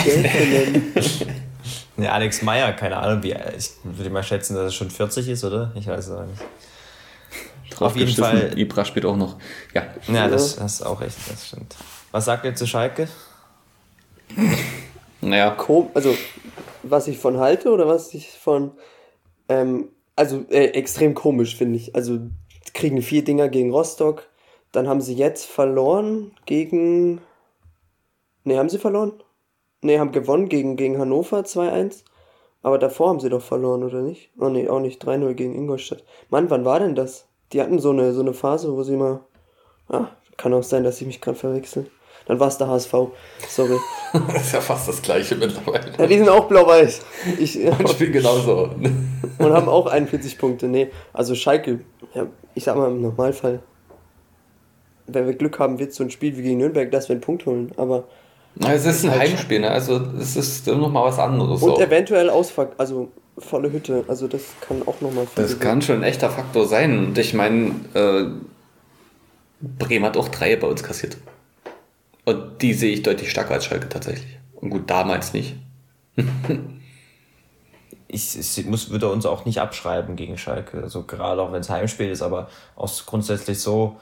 ne, 1.96 2.12
Alex 2.12 2.42
Meyer, 2.42 2.74
keine 2.74 2.98
Ahnung, 2.98 3.24
wie, 3.24 3.34
ich 3.58 3.72
würde 3.86 4.10
mal 4.10 4.24
schätzen, 4.24 4.56
dass 4.56 4.66
er 4.66 4.72
schon 4.72 4.90
40 4.90 5.30
ist, 5.30 5.46
oder? 5.46 5.72
Ich 5.76 5.88
weiß 5.88 6.08
es 6.08 6.12
auch 6.12 6.26
nicht. 6.26 6.42
Auf 7.80 7.96
jeden 7.96 8.14
Fall. 8.14 8.58
Ibra 8.58 8.86
spielt 8.86 9.06
auch 9.06 9.16
noch. 9.16 9.38
Ja, 9.74 9.84
ja 10.08 10.28
das, 10.28 10.56
das 10.56 10.76
ist 10.76 10.82
auch 10.82 11.02
echt, 11.02 11.18
das 11.30 11.48
stimmt. 11.48 11.76
Was 12.12 12.26
sagt 12.26 12.46
ihr 12.46 12.56
zu 12.56 12.68
Schalke? 12.68 13.08
Naja. 15.26 15.56
Also, 15.94 16.14
was 16.84 17.08
ich 17.08 17.18
von 17.18 17.38
halte 17.38 17.72
oder 17.72 17.88
was 17.88 18.14
ich 18.14 18.30
von. 18.32 18.72
Ähm, 19.48 19.90
also, 20.16 20.46
äh, 20.50 20.66
extrem 20.72 21.14
komisch, 21.14 21.56
finde 21.56 21.78
ich. 21.78 21.96
Also, 21.96 22.20
kriegen 22.74 23.02
vier 23.02 23.24
Dinger 23.24 23.50
gegen 23.50 23.72
Rostock. 23.72 24.28
Dann 24.74 24.88
haben 24.88 25.02
sie 25.02 25.14
jetzt 25.14 25.46
verloren 25.46 26.32
gegen. 26.46 27.22
Ne, 28.44 28.58
haben 28.58 28.70
sie 28.70 28.80
verloren? 28.80 29.14
Ne, 29.82 30.00
haben 30.00 30.12
gewonnen 30.12 30.50
gegen, 30.50 30.76
gegen 30.76 31.00
Hannover 31.00 31.40
2-1. 31.40 32.04
Aber 32.62 32.78
davor 32.78 33.10
haben 33.10 33.20
sie 33.20 33.30
doch 33.30 33.42
verloren, 33.42 33.84
oder 33.84 34.02
nicht? 34.02 34.32
Oh 34.38 34.50
ne, 34.50 34.70
auch 34.70 34.80
nicht. 34.80 35.04
3-0 35.04 35.34
gegen 35.34 35.56
Ingolstadt. 35.56 36.04
Mann, 36.30 36.50
wann 36.50 36.66
war 36.66 36.80
denn 36.80 36.96
das? 36.96 37.28
Die 37.54 37.62
hatten 37.62 37.80
so 37.80 37.92
eine, 37.92 38.14
so 38.14 38.22
eine 38.22 38.34
Phase, 38.34 38.76
wo 38.76 38.84
sie 38.84 38.96
mal. 38.96 39.20
Ah, 39.90 40.08
kann 40.38 40.54
auch 40.54 40.64
sein, 40.64 40.84
dass 40.84 40.98
sie 40.98 41.06
mich 41.06 41.22
gerade 41.22 41.38
verwechseln. 41.38 41.88
Dann 42.26 42.40
war 42.40 42.48
es 42.48 42.58
der 42.58 42.68
HSV. 42.68 42.94
Sorry. 43.48 43.78
das 44.14 44.44
ist 44.44 44.54
ja 44.54 44.62
fast 44.62 44.88
das 44.88 45.02
gleiche 45.02 45.36
mittlerweile. 45.36 45.92
Ja, 45.98 46.08
die 46.08 46.18
sind 46.18 46.30
auch 46.30 46.48
blau-weiß. 46.48 47.02
Ich 47.40 47.52
spiele 47.90 48.12
genauso. 48.12 48.70
und 49.38 49.54
haben 49.54 49.68
auch 49.68 49.88
41 49.88 50.38
Punkte. 50.38 50.68
Nee, 50.68 50.90
also 51.12 51.36
Schalke, 51.36 51.82
ja, 52.14 52.28
ich 52.56 52.64
sag 52.64 52.76
mal 52.76 52.90
im 52.90 53.02
Normalfall. 53.02 53.60
wenn 55.08 55.28
wir 55.28 55.34
Glück 55.34 55.60
haben, 55.60 55.80
wird 55.80 55.94
so 55.94 56.04
ein 56.04 56.12
Spiel 56.12 56.36
wie 56.38 56.42
gegen 56.42 56.60
Nürnberg, 56.60 56.90
dass 56.92 57.10
wir 57.10 57.14
einen 57.14 57.22
Punkt 57.22 57.46
holen. 57.46 57.72
Aber 57.76 58.06
es 58.68 58.86
ist 58.86 59.04
ein 59.04 59.12
halt 59.12 59.22
Heimspiel, 59.22 59.60
ne? 59.60 59.72
also 59.72 60.00
es 60.20 60.36
ist 60.36 60.68
nochmal 60.68 61.06
was 61.06 61.20
anderes. 61.20 61.62
Und 61.62 61.72
auch. 61.72 61.82
eventuell 61.82 62.30
Ausfall, 62.30 62.70
also 62.78 63.12
volle 63.38 63.72
Hütte, 63.72 64.06
also 64.08 64.28
das 64.28 64.42
kann 64.62 64.82
auch 64.88 65.02
nochmal 65.02 65.28
Das 65.36 65.60
kann 65.60 65.82
schon 65.82 65.98
ein 65.98 66.04
echter 66.04 66.30
Faktor 66.30 66.68
sein. 66.68 67.08
Und 67.08 67.18
ich 67.18 67.34
meine, 67.34 67.74
äh, 67.94 68.26
Bremen 69.60 70.06
hat 70.06 70.18
auch 70.18 70.30
drei 70.30 70.56
bei 70.56 70.68
uns 70.68 70.84
kassiert. 70.84 71.18
Und 72.26 72.62
die 72.62 72.74
sehe 72.74 72.94
ich 72.94 73.04
deutlich 73.04 73.32
stärker 73.32 73.56
als 73.56 73.66
Schalke 73.66 73.90
tatsächlich. 73.90 74.40
Und 74.56 74.70
gut, 74.70 74.90
damals 74.90 75.34
nicht. 75.34 75.56
ich, 78.08 78.38
ich 78.38 78.66
muss, 78.66 78.90
würde 78.92 79.10
uns 79.12 79.26
auch 79.26 79.46
nicht 79.46 79.60
abschreiben 79.60 80.16
gegen 80.16 80.38
Schalke. 80.38 80.82
Also 80.84 81.04
gerade 81.04 81.42
auch 81.42 81.52
wenn 81.52 81.62
es 81.62 81.70
Heimspiel 81.70 82.10
ist, 82.10 82.22
aber 82.22 82.50
auch 82.76 82.92
grundsätzlich 83.06 83.60
so, 83.60 83.98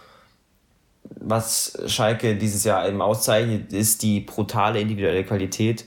was 1.04 1.82
Schalke 1.88 2.36
dieses 2.36 2.64
Jahr 2.64 2.88
eben 2.88 3.02
auszeichnet, 3.02 3.74
ist 3.74 4.04
die 4.04 4.20
brutale 4.20 4.80
individuelle 4.80 5.24
Qualität. 5.24 5.86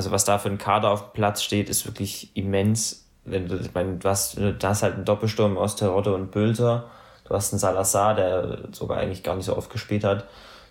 Also 0.00 0.12
was 0.12 0.24
da 0.24 0.38
für 0.38 0.48
ein 0.48 0.56
Kader 0.56 0.92
auf 0.92 1.02
dem 1.02 1.12
Platz 1.12 1.42
steht, 1.42 1.68
ist 1.68 1.84
wirklich 1.84 2.34
immens. 2.34 3.04
Wenn 3.26 3.48
du, 3.48 3.56
ich 3.56 3.74
meine, 3.74 3.98
du 3.98 4.08
hast, 4.08 4.38
du 4.38 4.56
hast 4.62 4.82
halt 4.82 4.94
einen 4.94 5.04
Doppelsturm 5.04 5.58
aus 5.58 5.76
Terodde 5.76 6.14
und 6.14 6.30
Bülter. 6.30 6.88
Du 7.24 7.34
hast 7.34 7.52
einen 7.52 7.60
Salazar, 7.60 8.14
der 8.14 8.60
sogar 8.72 8.96
eigentlich 8.96 9.22
gar 9.22 9.36
nicht 9.36 9.44
so 9.44 9.54
oft 9.54 9.68
gespielt 9.70 10.02
hat. 10.02 10.24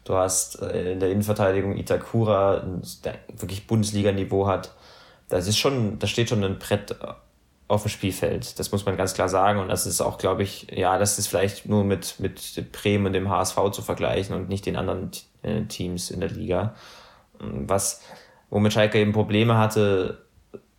Du 0.04 0.16
hast 0.16 0.60
äh, 0.64 0.94
in 0.94 1.00
der 1.00 1.12
Innenverteidigung 1.12 1.78
Itakura, 1.78 2.64
der 3.06 3.20
wirklich 3.38 3.68
Bundesliga-Niveau 3.68 4.48
hat. 4.48 4.74
Das 5.28 5.46
ist 5.46 5.60
schon, 5.60 6.00
da 6.00 6.08
steht 6.08 6.30
schon 6.30 6.44
ein 6.44 6.58
Brett 6.58 6.96
auf 7.68 7.84
dem 7.84 7.90
Spielfeld. 7.90 8.58
Das 8.58 8.72
muss 8.72 8.88
man 8.88 8.98
ganz 8.98 9.14
klar 9.14 9.30
sagen. 9.30 9.60
Und 9.60 9.68
das 9.68 9.86
ist 9.86 10.02
auch, 10.02 10.18
glaube 10.18 10.42
ich, 10.42 10.72
ja, 10.72 10.98
das 10.98 11.20
ist 11.20 11.28
vielleicht 11.28 11.68
nur 11.68 11.84
mit, 11.84 12.20
mit 12.20 12.72
Bremen 12.72 13.06
und 13.06 13.14
dem 13.14 13.30
HSV 13.30 13.58
zu 13.74 13.84
vergleichen 13.84 14.36
und 14.36 14.50
nicht 14.50 14.66
den 14.66 14.76
anderen 14.76 15.12
äh, 15.44 15.66
Teams 15.66 16.10
in 16.10 16.20
der 16.20 16.32
Liga. 16.32 16.74
Was, 17.38 18.02
womit 18.50 18.74
Schalke 18.74 19.00
eben 19.00 19.12
Probleme 19.12 19.58
hatte, 19.58 20.26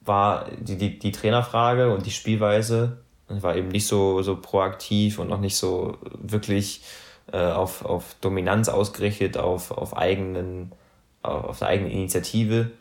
war 0.01 0.47
die, 0.59 0.77
die, 0.77 0.99
die 0.99 1.13
Trainerfrage 1.13 1.93
und 1.93 2.07
die 2.07 2.11
Spielweise. 2.11 2.99
War 3.29 3.55
eben 3.55 3.69
nicht 3.69 3.87
so, 3.87 4.23
so 4.23 4.37
proaktiv 4.37 5.21
und 5.21 5.29
noch 5.29 5.39
nicht 5.39 5.57
so 5.57 5.99
wirklich 6.21 6.83
äh, 7.33 7.39
auf, 7.39 7.85
auf 7.85 8.17
Dominanz 8.21 8.69
ausgerichtet, 8.69 9.39
auf, 9.39 9.71
auf, 9.71 9.97
eigenen, 9.97 10.73
auf 11.23 11.61
der 11.61 11.69
eigenen 11.69 11.93
Initiative. 11.93 12.73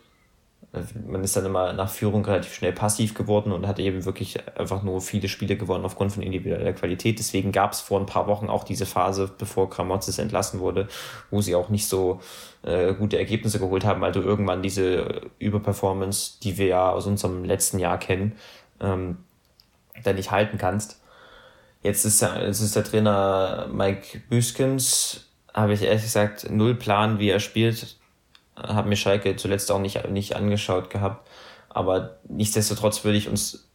Man 0.72 1.24
ist 1.24 1.36
dann 1.36 1.48
immer 1.48 1.74
nach 1.74 1.90
Führung 1.90 2.24
relativ 2.24 2.54
schnell 2.54 2.74
passiv 2.74 3.16
geworden 3.16 3.52
und 3.52 3.68
hat 3.68 3.80
eben 3.80 4.06
wirklich 4.06 4.38
einfach 4.56 4.84
nur 4.84 5.02
viele 5.02 5.28
Spiele 5.28 5.58
gewonnen 5.58 5.84
aufgrund 5.84 6.12
von 6.12 6.22
individueller 6.22 6.74
Qualität. 6.74 7.18
Deswegen 7.18 7.52
gab 7.52 7.72
es 7.72 7.82
vor 7.82 8.00
ein 8.00 8.06
paar 8.06 8.28
Wochen 8.28 8.50
auch 8.50 8.64
diese 8.64 8.86
Phase, 8.86 9.32
bevor 9.36 9.72
Kramotzes 9.72 10.20
entlassen 10.20 10.60
wurde, 10.60 10.88
wo 11.32 11.42
sie 11.42 11.56
auch 11.56 11.70
nicht 11.70 11.88
so 11.88 12.22
äh, 12.62 12.94
gute 12.94 13.18
Ergebnisse 13.18 13.58
geholt 13.58 13.84
haben, 13.84 14.02
weil 14.02 14.12
du 14.12 14.22
irgendwann 14.22 14.62
diese 14.62 15.22
Überperformance, 15.40 16.40
die 16.44 16.60
wir 16.60 16.68
ja 16.68 16.92
aus 16.92 17.08
unserem 17.08 17.44
letzten 17.46 17.80
Jahr 17.80 17.98
kennen, 17.98 18.36
ähm, 18.80 19.18
dann 20.04 20.18
nicht 20.18 20.30
halten 20.30 20.60
kannst. 20.60 21.02
Jetzt 21.82 22.06
ist 22.06 22.22
jetzt 22.22 22.62
ist 22.62 22.76
der 22.76 22.84
Trainer 22.84 23.68
Mike 23.72 24.22
Büskens, 24.30 25.30
habe 25.54 25.74
ich 25.74 25.82
ehrlich 25.82 26.04
gesagt 26.04 26.50
null 26.52 26.76
Plan, 26.76 27.18
wie 27.18 27.30
er 27.30 27.40
spielt. 27.40 27.99
Habe 28.62 28.90
mir 28.90 28.96
Schalke 28.96 29.36
zuletzt 29.36 29.72
auch 29.72 29.80
nicht, 29.80 30.10
nicht 30.10 30.36
angeschaut 30.36 30.90
gehabt. 30.90 31.28
Aber 31.70 32.18
nichtsdestotrotz 32.28 33.04
würde 33.04 33.18
ich 33.18 33.30
uns 33.30 33.70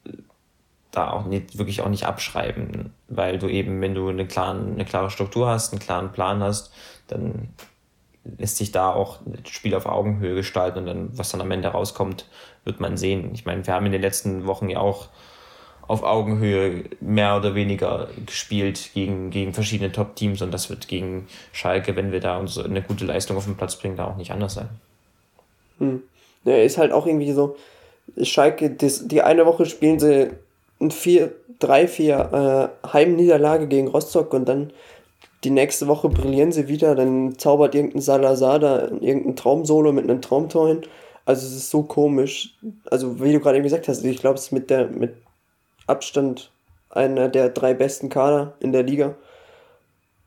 da 0.91 1.11
auch 1.11 1.25
nicht, 1.25 1.59
wirklich 1.59 1.81
auch 1.81 1.89
nicht 1.89 2.05
abschreiben, 2.05 2.93
weil 3.09 3.39
du 3.39 3.49
eben, 3.49 3.81
wenn 3.81 3.95
du 3.95 4.09
eine, 4.09 4.27
klaren, 4.27 4.75
eine 4.75 4.85
klare 4.85 5.11
Struktur 5.11 5.49
hast, 5.49 5.73
einen 5.73 5.81
klaren 5.81 6.13
Plan 6.13 6.43
hast, 6.43 6.73
dann 7.09 7.49
lässt 8.39 8.57
sich 8.57 8.73
da 8.73 8.93
auch 8.93 9.21
ein 9.27 9.45
Spiel 9.47 9.75
auf 9.75 9.87
Augenhöhe 9.87 10.35
gestalten 10.35 10.79
und 10.79 10.87
dann, 10.87 11.19
was 11.19 11.31
dann 11.31 11.41
am 11.41 11.51
Ende 11.51 11.69
rauskommt, 11.69 12.27
wird 12.65 12.81
man 12.81 12.97
sehen. 12.97 13.31
Ich 13.35 13.45
meine, 13.45 13.67
wir 13.67 13.75
haben 13.75 13.87
in 13.87 13.93
den 13.93 14.01
letzten 14.01 14.47
Wochen 14.47 14.71
ja 14.71 14.79
auch 14.79 15.09
auf 15.87 16.03
Augenhöhe 16.03 16.85
mehr 17.01 17.37
oder 17.37 17.55
weniger 17.55 18.09
gespielt 18.25 18.91
gegen, 18.95 19.31
gegen 19.31 19.53
verschiedene 19.53 19.93
Top-Teams 19.93 20.43
und 20.43 20.53
das 20.53 20.71
wird 20.71 20.89
gegen 20.89 21.27
Schalke, 21.53 21.95
wenn 21.97 22.13
wir 22.13 22.21
da 22.21 22.39
uns 22.39 22.59
eine 22.59 22.83
gute 22.83 23.05
Leistung 23.05 23.37
auf 23.37 23.45
den 23.45 23.57
Platz 23.57 23.77
bringen, 23.77 23.97
da 23.97 24.07
auch 24.07 24.17
nicht 24.17 24.31
anders 24.31 24.55
sein. 24.55 24.69
Hm. 25.79 26.03
Ja, 26.45 26.57
ist 26.57 26.79
halt 26.79 26.93
auch 26.93 27.07
irgendwie 27.07 27.33
so, 27.33 27.57
Schalke, 28.23 28.71
das, 28.71 29.09
die 29.09 29.23
eine 29.23 29.47
Woche 29.47 29.67
spielen 29.67 29.99
sie 29.99 30.31
ein 30.81 30.91
3-4 30.91 32.65
äh, 32.65 32.69
Heimniederlage 32.93 33.67
gegen 33.69 33.89
Rostock 33.89 34.33
und 34.35 34.47
dann 34.47 34.73
die 35.45 35.51
nächste 35.51 35.87
Woche 35.87 36.09
brillieren 36.09 36.53
sie 36.53 36.69
wieder, 36.69 36.95
dann 36.95 37.39
zaubert 37.39 37.75
irgendein 37.75 38.01
Salazar 38.01 38.59
da 38.59 38.89
irgendein 38.89 39.37
Traumsolo 39.37 39.93
mit 39.93 40.05
einem 40.05 40.23
Traumtor 40.23 40.69
hin. 40.69 40.83
Also 41.27 41.47
es 41.47 41.55
ist 41.55 41.71
so 41.71 41.83
komisch. 41.83 42.55
Also 42.91 43.23
wie 43.23 43.33
du 43.33 43.41
gerade 43.41 43.57
eben 43.57 43.65
gesagt 43.65 43.89
hast, 43.89 44.05
ich 44.05 44.19
glaube, 44.19 44.39
es 44.39 44.53
mit 44.53 44.71
der 44.71 44.89
mit 44.89 45.15
Abstand 45.87 46.51
einer 46.91 47.29
der 47.29 47.51
drei 47.51 47.75
besten 47.75 48.09
Kader 48.09 48.55
in 48.61 48.73
der 48.73 48.83
Liga. 48.83 49.15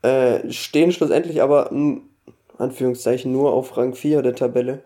Äh, 0.02 0.50
stehen 0.50 0.92
schlussendlich 0.92 1.42
aber, 1.42 1.70
Anführungszeichen, 2.58 3.32
nur 3.32 3.52
auf 3.52 3.76
Rang 3.76 3.94
4 3.94 4.22
der 4.22 4.34
Tabelle. 4.34 4.82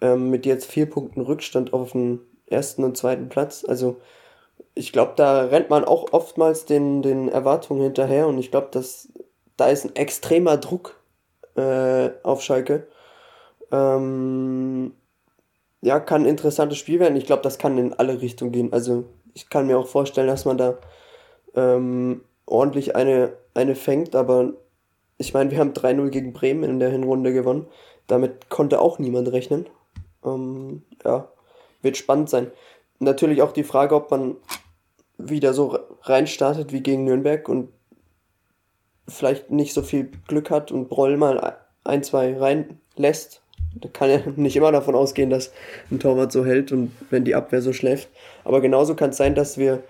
Ähm, 0.00 0.30
mit 0.30 0.46
jetzt 0.46 0.70
vier 0.70 0.88
Punkten 0.88 1.20
Rückstand 1.20 1.72
auf 1.72 1.92
den 1.92 2.20
ersten 2.46 2.84
und 2.84 2.96
zweiten 2.96 3.28
Platz. 3.28 3.64
Also, 3.66 4.00
ich 4.74 4.92
glaube, 4.92 5.12
da 5.16 5.42
rennt 5.42 5.70
man 5.70 5.84
auch 5.84 6.12
oftmals 6.12 6.64
den, 6.64 7.02
den 7.02 7.28
Erwartungen 7.28 7.82
hinterher 7.82 8.28
und 8.28 8.38
ich 8.38 8.50
glaube, 8.50 8.68
dass 8.70 9.08
da 9.56 9.66
ist 9.66 9.84
ein 9.84 9.96
extremer 9.96 10.56
Druck 10.56 11.00
äh, 11.56 12.10
auf 12.22 12.42
Schalke. 12.42 12.86
Ähm, 13.72 14.94
ja, 15.80 16.00
kann 16.00 16.22
ein 16.22 16.28
interessantes 16.28 16.78
Spiel 16.78 17.00
werden. 17.00 17.16
Ich 17.16 17.26
glaube, 17.26 17.42
das 17.42 17.58
kann 17.58 17.76
in 17.76 17.92
alle 17.92 18.22
Richtungen 18.22 18.52
gehen. 18.52 18.72
Also 18.72 19.04
ich 19.34 19.48
kann 19.48 19.66
mir 19.66 19.78
auch 19.78 19.86
vorstellen, 19.86 20.28
dass 20.28 20.44
man 20.44 20.58
da 20.58 20.78
ähm, 21.54 22.22
ordentlich 22.46 22.96
eine, 22.96 23.34
eine 23.54 23.74
fängt, 23.74 24.14
aber 24.14 24.52
ich 25.18 25.34
meine, 25.34 25.50
wir 25.50 25.58
haben 25.58 25.72
3-0 25.72 26.10
gegen 26.10 26.32
Bremen 26.32 26.64
in 26.64 26.78
der 26.78 26.90
Hinrunde 26.90 27.32
gewonnen. 27.32 27.66
Damit 28.06 28.48
konnte 28.48 28.80
auch 28.80 28.98
niemand 28.98 29.30
rechnen. 29.32 29.68
Ähm, 30.24 30.82
ja, 31.04 31.28
wird 31.82 31.96
spannend 31.96 32.30
sein. 32.30 32.50
Natürlich 33.00 33.42
auch 33.42 33.52
die 33.52 33.64
Frage, 33.64 33.94
ob 33.94 34.10
man 34.10 34.36
wieder 35.18 35.52
so 35.52 35.78
reinstartet 36.02 36.72
wie 36.72 36.82
gegen 36.82 37.04
Nürnberg 37.04 37.48
und 37.48 37.70
vielleicht 39.08 39.50
nicht 39.50 39.74
so 39.74 39.82
viel 39.82 40.10
Glück 40.26 40.50
hat 40.50 40.70
und 40.70 40.88
Broll 40.88 41.16
mal 41.16 41.58
ein, 41.84 42.02
zwei 42.02 42.36
reinlässt 42.36 43.42
da 43.80 43.88
kann 43.92 44.10
ja 44.10 44.20
nicht 44.36 44.56
immer 44.56 44.72
davon 44.72 44.94
ausgehen, 44.94 45.30
dass 45.30 45.52
ein 45.90 46.00
Torwart 46.00 46.32
so 46.32 46.44
hält 46.44 46.72
und 46.72 46.92
wenn 47.10 47.24
die 47.24 47.34
Abwehr 47.34 47.62
so 47.62 47.72
schläft. 47.72 48.08
Aber 48.44 48.60
genauso 48.60 48.94
kann 48.94 49.10
es 49.10 49.16
sein, 49.16 49.34
dass 49.34 49.58
wir 49.58 49.82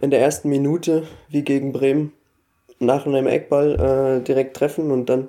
in 0.00 0.10
der 0.10 0.20
ersten 0.20 0.48
Minute, 0.48 1.04
wie 1.28 1.42
gegen 1.42 1.72
Bremen, 1.72 2.12
nach 2.78 3.06
einem 3.06 3.26
Eckball 3.26 4.20
äh, 4.20 4.24
direkt 4.24 4.56
treffen 4.56 4.90
und 4.90 5.06
dann 5.06 5.28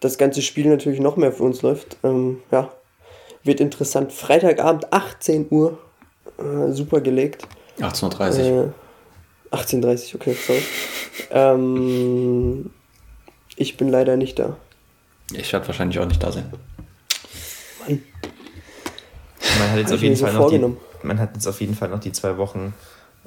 das 0.00 0.18
ganze 0.18 0.42
Spiel 0.42 0.66
natürlich 0.68 1.00
noch 1.00 1.16
mehr 1.16 1.32
für 1.32 1.42
uns 1.44 1.62
läuft. 1.62 1.96
Ähm, 2.04 2.42
ja, 2.50 2.70
wird 3.42 3.60
interessant. 3.60 4.12
Freitagabend 4.12 4.92
18 4.92 5.46
Uhr, 5.50 5.78
äh, 6.38 6.72
super 6.72 7.00
gelegt. 7.00 7.46
18.30 7.80 8.52
Uhr. 8.52 8.74
Äh, 9.52 9.56
18.30 9.56 10.14
Uhr, 10.14 10.20
okay, 10.20 10.36
sorry. 10.46 10.62
Ähm, 11.30 12.70
ich 13.56 13.76
bin 13.76 13.88
leider 13.88 14.16
nicht 14.16 14.38
da. 14.38 14.56
Ich 15.32 15.52
werde 15.52 15.66
wahrscheinlich 15.66 15.98
auch 15.98 16.06
nicht 16.06 16.22
da 16.22 16.32
sein. 16.32 16.52
Mann. 17.88 18.02
Man 19.58 19.70
hat 19.70 19.78
jetzt 19.78 19.92
auf 19.92 20.02
jeden 20.02 20.16
Fall 20.16 20.32
so 20.32 20.38
noch 20.38 20.50
die, 20.50 21.06
man 21.06 21.18
hat 21.18 21.34
jetzt 21.34 21.46
auf 21.46 21.60
jeden 21.60 21.74
Fall 21.74 21.88
noch 21.88 22.00
die 22.00 22.12
zwei 22.12 22.36
Wochen. 22.36 22.74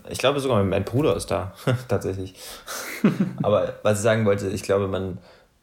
Ich 0.09 0.19
glaube 0.19 0.39
sogar 0.39 0.63
mein 0.63 0.85
Bruder 0.85 1.15
ist 1.15 1.31
da, 1.31 1.53
tatsächlich. 1.87 2.35
Aber 3.43 3.75
was 3.83 3.97
ich 3.97 4.03
sagen 4.03 4.25
wollte, 4.25 4.47
ich 4.47 4.63
glaube, 4.63 4.87
man, 4.87 5.17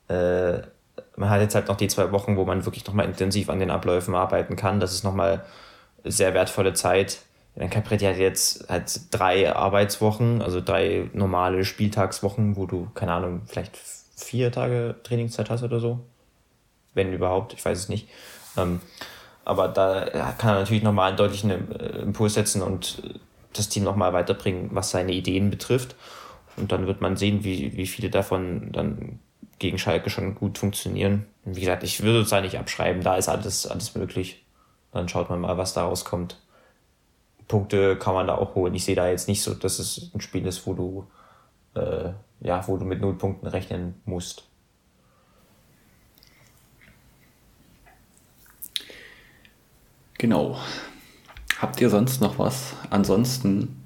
äh, 0.08 0.62
man 1.16 1.30
hat 1.30 1.40
jetzt 1.40 1.54
halt 1.54 1.68
noch 1.68 1.76
die 1.76 1.88
zwei 1.88 2.10
Wochen, 2.12 2.36
wo 2.36 2.44
man 2.44 2.64
wirklich 2.64 2.86
nochmal 2.86 3.06
intensiv 3.06 3.48
an 3.48 3.60
den 3.60 3.70
Abläufen 3.70 4.14
arbeiten 4.14 4.56
kann. 4.56 4.80
Das 4.80 4.92
ist 4.92 5.04
nochmal 5.04 5.44
sehr 6.04 6.34
wertvolle 6.34 6.74
Zeit. 6.74 7.18
Dann 7.54 7.70
Capret 7.70 8.02
hat 8.02 8.16
jetzt 8.16 8.68
halt 8.68 9.00
drei 9.10 9.54
Arbeitswochen, 9.54 10.40
also 10.40 10.60
drei 10.60 11.10
normale 11.12 11.64
Spieltagswochen, 11.64 12.56
wo 12.56 12.66
du, 12.66 12.88
keine 12.94 13.12
Ahnung, 13.12 13.42
vielleicht 13.46 13.78
vier 14.16 14.50
Tage 14.50 14.96
Trainingszeit 15.02 15.50
hast 15.50 15.62
oder 15.62 15.78
so. 15.78 16.00
Wenn 16.94 17.12
überhaupt, 17.12 17.52
ich 17.52 17.64
weiß 17.64 17.78
es 17.78 17.88
nicht. 17.88 18.08
Ähm, 18.56 18.80
aber 19.44 19.68
da 19.68 20.04
kann 20.38 20.54
er 20.54 20.60
natürlich 20.60 20.82
nochmal 20.82 21.08
einen 21.08 21.16
deutlichen 21.16 21.50
äh, 21.50 21.98
Impuls 22.02 22.34
setzen 22.34 22.62
und 22.62 23.02
das 23.52 23.68
Team 23.68 23.84
nochmal 23.84 24.12
weiterbringen, 24.12 24.70
was 24.72 24.90
seine 24.90 25.12
Ideen 25.12 25.50
betrifft. 25.50 25.96
Und 26.56 26.72
dann 26.72 26.86
wird 26.86 27.00
man 27.00 27.16
sehen, 27.16 27.44
wie, 27.44 27.76
wie 27.76 27.86
viele 27.86 28.10
davon 28.10 28.72
dann 28.72 29.18
gegen 29.58 29.78
Schalke 29.78 30.10
schon 30.10 30.34
gut 30.34 30.58
funktionieren. 30.58 31.26
Wie 31.44 31.60
gesagt, 31.60 31.82
ich 31.82 32.02
würde 32.02 32.20
es 32.20 32.30
da 32.30 32.40
nicht 32.40 32.58
abschreiben, 32.58 33.02
da 33.02 33.16
ist 33.16 33.28
alles, 33.28 33.66
alles 33.66 33.94
möglich. 33.94 34.44
Dann 34.92 35.08
schaut 35.08 35.30
man 35.30 35.40
mal, 35.40 35.56
was 35.56 35.72
daraus 35.72 36.04
kommt. 36.04 36.38
Punkte 37.48 37.96
kann 37.96 38.14
man 38.14 38.26
da 38.26 38.36
auch 38.36 38.54
holen. 38.54 38.74
Ich 38.74 38.84
sehe 38.84 38.94
da 38.94 39.08
jetzt 39.08 39.28
nicht 39.28 39.42
so, 39.42 39.54
dass 39.54 39.78
es 39.78 40.10
ein 40.14 40.20
Spiel 40.20 40.46
ist, 40.46 40.66
wo 40.66 40.74
du, 40.74 41.06
äh, 41.74 42.10
ja, 42.40 42.66
wo 42.66 42.76
du 42.76 42.84
mit 42.84 43.00
null 43.00 43.14
Punkten 43.14 43.46
rechnen 43.46 44.00
musst. 44.04 44.44
Genau. 50.22 50.56
Habt 51.58 51.80
ihr 51.80 51.90
sonst 51.90 52.20
noch 52.20 52.38
was? 52.38 52.74
Ansonsten 52.90 53.82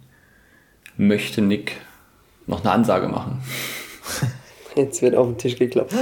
möchte 0.99 1.41
Nick 1.41 1.81
noch 2.47 2.61
eine 2.61 2.73
Ansage 2.73 3.09
machen. 3.09 3.43
Jetzt 4.77 5.01
wird 5.01 5.15
auf 5.15 5.29
den 5.29 5.39
Tisch 5.39 5.57
geklappt. 5.57 5.95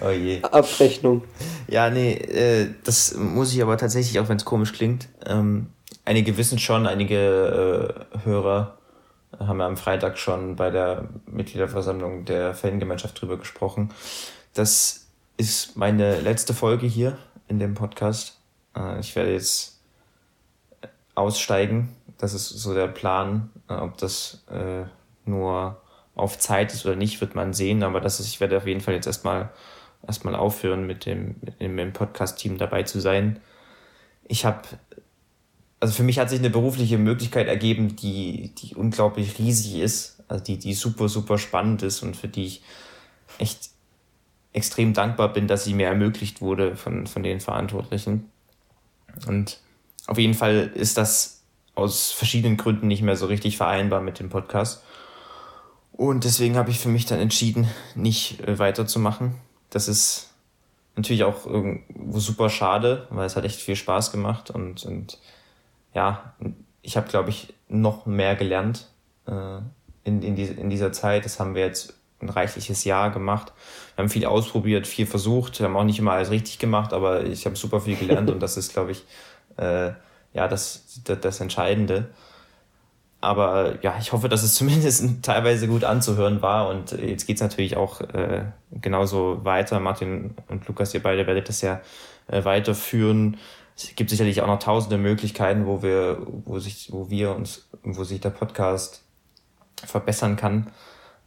Oh 0.00 0.10
je. 0.10 0.42
Abrechnung. 0.42 1.22
Ja, 1.68 1.90
nee, 1.90 2.14
äh, 2.14 2.70
das 2.82 3.14
muss 3.14 3.54
ich 3.54 3.62
aber 3.62 3.78
tatsächlich, 3.78 4.18
auch 4.18 4.28
wenn 4.28 4.36
es 4.36 4.44
komisch 4.44 4.72
klingt. 4.72 5.06
Ähm, 5.24 5.68
einige 6.04 6.36
wissen 6.36 6.58
schon, 6.58 6.88
einige 6.88 7.94
äh, 8.12 8.24
Hörer 8.24 8.78
haben 9.38 9.60
ja 9.60 9.66
am 9.68 9.76
Freitag 9.76 10.18
schon 10.18 10.56
bei 10.56 10.70
der 10.70 11.08
Mitgliederversammlung 11.26 12.24
der 12.24 12.52
Fangemeinschaft 12.52 13.20
drüber 13.20 13.38
gesprochen. 13.38 13.90
Das 14.54 15.06
ist 15.36 15.76
meine 15.76 16.20
letzte 16.20 16.52
Folge 16.52 16.88
hier 16.88 17.16
in 17.46 17.60
dem 17.60 17.74
Podcast. 17.74 18.39
Äh, 18.76 19.00
ich 19.00 19.14
werde 19.16 19.32
jetzt 19.32 19.80
aussteigen. 21.14 21.94
Das 22.18 22.34
ist 22.34 22.48
so 22.48 22.74
der 22.74 22.88
Plan. 22.88 23.50
Äh, 23.68 23.74
ob 23.74 23.96
das 23.98 24.44
äh, 24.50 24.84
nur 25.24 25.80
auf 26.14 26.38
Zeit 26.38 26.72
ist 26.72 26.84
oder 26.84 26.96
nicht, 26.96 27.20
wird 27.20 27.34
man 27.34 27.52
sehen. 27.52 27.82
Aber 27.82 28.00
das 28.00 28.20
ist, 28.20 28.28
ich 28.28 28.40
werde 28.40 28.56
auf 28.56 28.66
jeden 28.66 28.80
Fall 28.80 28.94
jetzt 28.94 29.06
erstmal 29.06 29.50
erstmal 30.06 30.34
aufhören, 30.34 30.86
mit 30.86 31.06
dem, 31.06 31.36
mit 31.42 31.60
dem 31.60 31.92
Podcast-Team 31.92 32.58
dabei 32.58 32.82
zu 32.84 33.00
sein. 33.00 33.40
Ich 34.26 34.44
habe, 34.44 34.62
also 35.80 35.94
für 35.94 36.02
mich 36.02 36.18
hat 36.18 36.30
sich 36.30 36.38
eine 36.38 36.50
berufliche 36.50 36.98
Möglichkeit 36.98 37.48
ergeben, 37.48 37.96
die, 37.96 38.54
die 38.56 38.74
unglaublich 38.74 39.38
riesig 39.38 39.76
ist, 39.76 40.22
also 40.28 40.42
die, 40.42 40.58
die 40.58 40.74
super, 40.74 41.08
super 41.08 41.38
spannend 41.38 41.82
ist 41.82 42.02
und 42.02 42.16
für 42.16 42.28
die 42.28 42.46
ich 42.46 42.62
echt 43.38 43.70
extrem 44.52 44.94
dankbar 44.94 45.32
bin, 45.32 45.46
dass 45.46 45.64
sie 45.64 45.74
mir 45.74 45.86
ermöglicht 45.86 46.40
wurde 46.40 46.76
von, 46.76 47.06
von 47.06 47.22
den 47.22 47.40
Verantwortlichen. 47.40 48.30
Und 49.26 49.58
auf 50.06 50.18
jeden 50.18 50.34
Fall 50.34 50.70
ist 50.74 50.98
das 50.98 51.42
aus 51.74 52.12
verschiedenen 52.12 52.56
Gründen 52.56 52.88
nicht 52.88 53.02
mehr 53.02 53.16
so 53.16 53.26
richtig 53.26 53.56
vereinbar 53.56 54.00
mit 54.00 54.18
dem 54.18 54.28
Podcast. 54.28 54.82
Und 55.92 56.24
deswegen 56.24 56.56
habe 56.56 56.70
ich 56.70 56.78
für 56.78 56.88
mich 56.88 57.06
dann 57.06 57.20
entschieden, 57.20 57.68
nicht 57.94 58.40
äh, 58.40 58.58
weiterzumachen. 58.58 59.34
Das 59.70 59.88
ist 59.88 60.30
natürlich 60.96 61.24
auch 61.24 61.46
irgendwo 61.46 62.18
super 62.18 62.50
schade, 62.50 63.06
weil 63.10 63.26
es 63.26 63.36
hat 63.36 63.44
echt 63.44 63.60
viel 63.60 63.76
Spaß 63.76 64.10
gemacht 64.10 64.50
und, 64.50 64.84
und 64.84 65.18
ja, 65.94 66.34
ich 66.82 66.96
habe, 66.96 67.08
glaube 67.08 67.30
ich, 67.30 67.54
noch 67.68 68.06
mehr 68.06 68.36
gelernt 68.36 68.88
äh, 69.26 69.58
in, 70.04 70.22
in, 70.22 70.36
die, 70.36 70.44
in 70.44 70.70
dieser 70.70 70.92
Zeit. 70.92 71.24
Das 71.24 71.38
haben 71.38 71.54
wir 71.54 71.64
jetzt 71.64 71.99
ein 72.20 72.28
reichliches 72.28 72.84
Jahr 72.84 73.10
gemacht. 73.10 73.52
Wir 73.94 74.02
haben 74.02 74.10
viel 74.10 74.26
ausprobiert, 74.26 74.86
viel 74.86 75.06
versucht. 75.06 75.58
Wir 75.58 75.66
haben 75.66 75.76
auch 75.76 75.84
nicht 75.84 75.98
immer 75.98 76.12
alles 76.12 76.30
richtig 76.30 76.58
gemacht, 76.58 76.92
aber 76.92 77.24
ich 77.24 77.46
habe 77.46 77.56
super 77.56 77.80
viel 77.80 77.96
gelernt 77.96 78.30
und 78.32 78.40
das 78.40 78.56
ist, 78.56 78.72
glaube 78.72 78.92
ich, 78.92 79.04
äh, 79.56 79.92
ja, 80.32 80.48
das, 80.48 81.00
das, 81.04 81.20
das 81.20 81.40
Entscheidende. 81.40 82.10
Aber 83.20 83.82
ja, 83.82 83.96
ich 84.00 84.12
hoffe, 84.12 84.28
dass 84.28 84.42
es 84.42 84.54
zumindest 84.60 85.22
teilweise 85.22 85.68
gut 85.68 85.84
anzuhören 85.84 86.42
war. 86.42 86.68
Und 86.68 86.92
jetzt 86.92 87.26
geht's 87.26 87.40
natürlich 87.40 87.76
auch 87.76 88.00
äh, 88.00 88.44
genauso 88.70 89.44
weiter. 89.44 89.80
Martin 89.80 90.34
und 90.48 90.66
Lukas, 90.68 90.94
ihr 90.94 91.02
beide 91.02 91.26
werdet 91.26 91.48
das 91.48 91.60
ja 91.60 91.80
äh, 92.28 92.44
weiterführen. 92.44 93.36
Es 93.76 93.94
gibt 93.94 94.10
sicherlich 94.10 94.42
auch 94.42 94.46
noch 94.46 94.58
tausende 94.58 94.98
Möglichkeiten, 94.98 95.66
wo 95.66 95.82
wir, 95.82 96.18
wo 96.44 96.58
sich, 96.58 96.92
wo 96.92 97.08
wir 97.08 97.34
uns, 97.34 97.68
wo 97.82 98.04
sich 98.04 98.20
der 98.20 98.30
Podcast 98.30 99.02
verbessern 99.86 100.36
kann. 100.36 100.70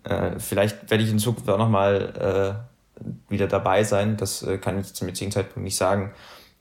Äh, 0.04 0.39
vielleicht 0.39 0.89
werde 0.89 1.04
ich 1.04 1.10
in 1.10 1.20
Zukunft 1.20 1.49
auch 1.49 1.58
nochmal 1.58 2.60
äh, 2.60 3.32
wieder 3.32 3.47
dabei 3.47 3.84
sein. 3.84 4.18
Das 4.18 4.43
äh, 4.43 4.58
kann 4.58 4.80
ich 4.80 4.93
zum 4.93 5.08
jetzigen 5.08 5.32
Zeitpunkt 5.32 5.64
nicht 5.64 5.78
sagen. 5.78 6.12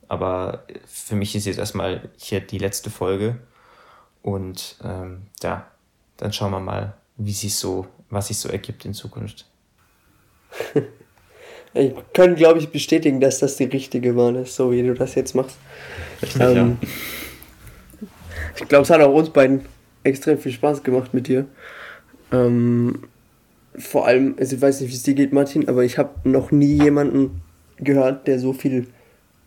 Aber 0.08 0.64
für 0.86 1.16
mich 1.16 1.34
ist 1.34 1.46
jetzt 1.46 1.58
erstmal 1.58 2.10
hier 2.16 2.40
die 2.40 2.58
letzte 2.58 2.90
Folge. 2.90 3.38
Und 4.22 4.76
ähm, 4.84 5.22
ja, 5.42 5.66
dann 6.16 6.32
schauen 6.32 6.52
wir 6.52 6.60
mal, 6.60 6.94
wie 7.16 7.32
sich 7.32 7.56
so, 7.56 7.86
was 8.10 8.28
sich 8.28 8.38
so 8.38 8.48
ergibt 8.48 8.84
in 8.84 8.94
Zukunft. 8.94 9.46
ich 11.74 11.94
kann, 12.12 12.36
glaube 12.36 12.58
ich, 12.58 12.70
bestätigen, 12.70 13.20
dass 13.20 13.38
das 13.38 13.56
die 13.56 13.64
richtige 13.64 14.16
Wahl 14.16 14.36
ist, 14.36 14.54
so 14.54 14.70
wie 14.70 14.82
du 14.82 14.94
das 14.94 15.14
jetzt 15.14 15.34
machst. 15.34 15.56
Richtig, 16.20 16.40
ähm, 16.40 16.78
ja. 16.80 16.88
Ich 18.56 18.68
glaube, 18.68 18.82
es 18.82 18.90
hat 18.90 19.00
auch 19.00 19.14
uns 19.14 19.30
beiden 19.30 19.66
extrem 20.04 20.38
viel 20.38 20.52
Spaß 20.52 20.82
gemacht 20.82 21.14
mit 21.14 21.26
dir. 21.26 21.46
Ähm, 22.30 23.08
vor 23.76 24.06
allem, 24.06 24.34
also 24.38 24.56
ich 24.56 24.62
weiß 24.62 24.80
nicht, 24.80 24.90
wie 24.90 24.94
es 24.94 25.02
dir 25.02 25.14
geht, 25.14 25.32
Martin, 25.32 25.68
aber 25.68 25.84
ich 25.84 25.98
habe 25.98 26.28
noch 26.28 26.50
nie 26.50 26.82
jemanden 26.82 27.42
gehört, 27.78 28.26
der 28.26 28.38
so 28.38 28.52
viel 28.52 28.86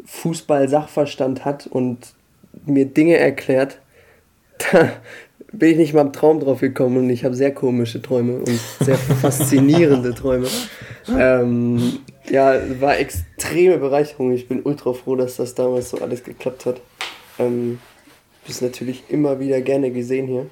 Fußball-Sachverstand 0.06 1.46
hat 1.46 1.68
und 1.68 2.14
mir 2.66 2.86
Dinge 2.86 3.18
erklärt, 3.18 3.80
da 4.72 4.92
bin 5.52 5.72
ich 5.72 5.78
nicht 5.78 5.94
mal 5.94 6.02
im 6.02 6.14
Traum 6.14 6.40
drauf 6.40 6.60
gekommen 6.60 6.98
und 6.98 7.10
ich 7.10 7.24
habe 7.24 7.36
sehr 7.36 7.54
komische 7.54 8.02
Träume 8.02 8.40
und 8.40 8.60
sehr 8.80 8.98
faszinierende 9.22 10.14
Träume. 10.14 10.48
Ähm, 11.10 12.00
ja, 12.30 12.60
war 12.82 12.98
extreme 12.98 13.78
Bereicherung. 13.78 14.32
Ich 14.34 14.48
bin 14.48 14.62
ultra 14.64 14.94
froh, 14.94 15.16
dass 15.16 15.38
das 15.38 15.56
damals 15.56 15.92
so 15.92 16.00
alles 16.00 16.24
geklappt 16.24 16.66
hat. 16.66 16.82
Ähm, 17.40 17.80
bist 18.46 18.62
natürlich 18.62 19.04
immer 19.10 19.40
wieder 19.40 19.62
gerne 19.62 19.92
gesehen 19.92 20.28
hier. 20.28 20.48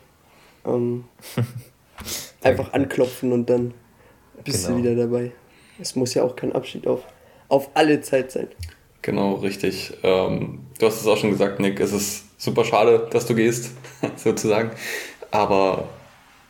Ähm, 0.65 1.05
einfach 2.44 2.74
anklopfen 2.74 3.32
und 3.32 3.50
dann 3.50 3.74
bist 4.44 4.66
genau. 4.66 4.78
du 4.78 4.84
wieder 4.84 4.96
dabei. 4.96 5.32
Es 5.80 5.96
muss 5.96 6.14
ja 6.14 6.24
auch 6.24 6.36
kein 6.36 6.54
Abschied 6.54 6.88
auf, 6.88 7.02
auf 7.50 7.70
alle 7.74 8.02
Zeit 8.02 8.32
sein. 8.32 8.48
Genau, 9.02 9.36
richtig. 9.36 9.94
Ähm, 10.04 10.60
du 10.80 10.86
hast 10.86 11.02
es 11.02 11.08
auch 11.08 11.18
schon 11.18 11.32
gesagt, 11.32 11.60
Nick. 11.60 11.80
Es 11.80 11.91
ist 11.91 12.26
super 12.41 12.64
schade, 12.64 13.08
dass 13.12 13.26
du 13.26 13.36
gehst, 13.36 13.72
sozusagen. 14.16 14.72
Aber 15.32 15.89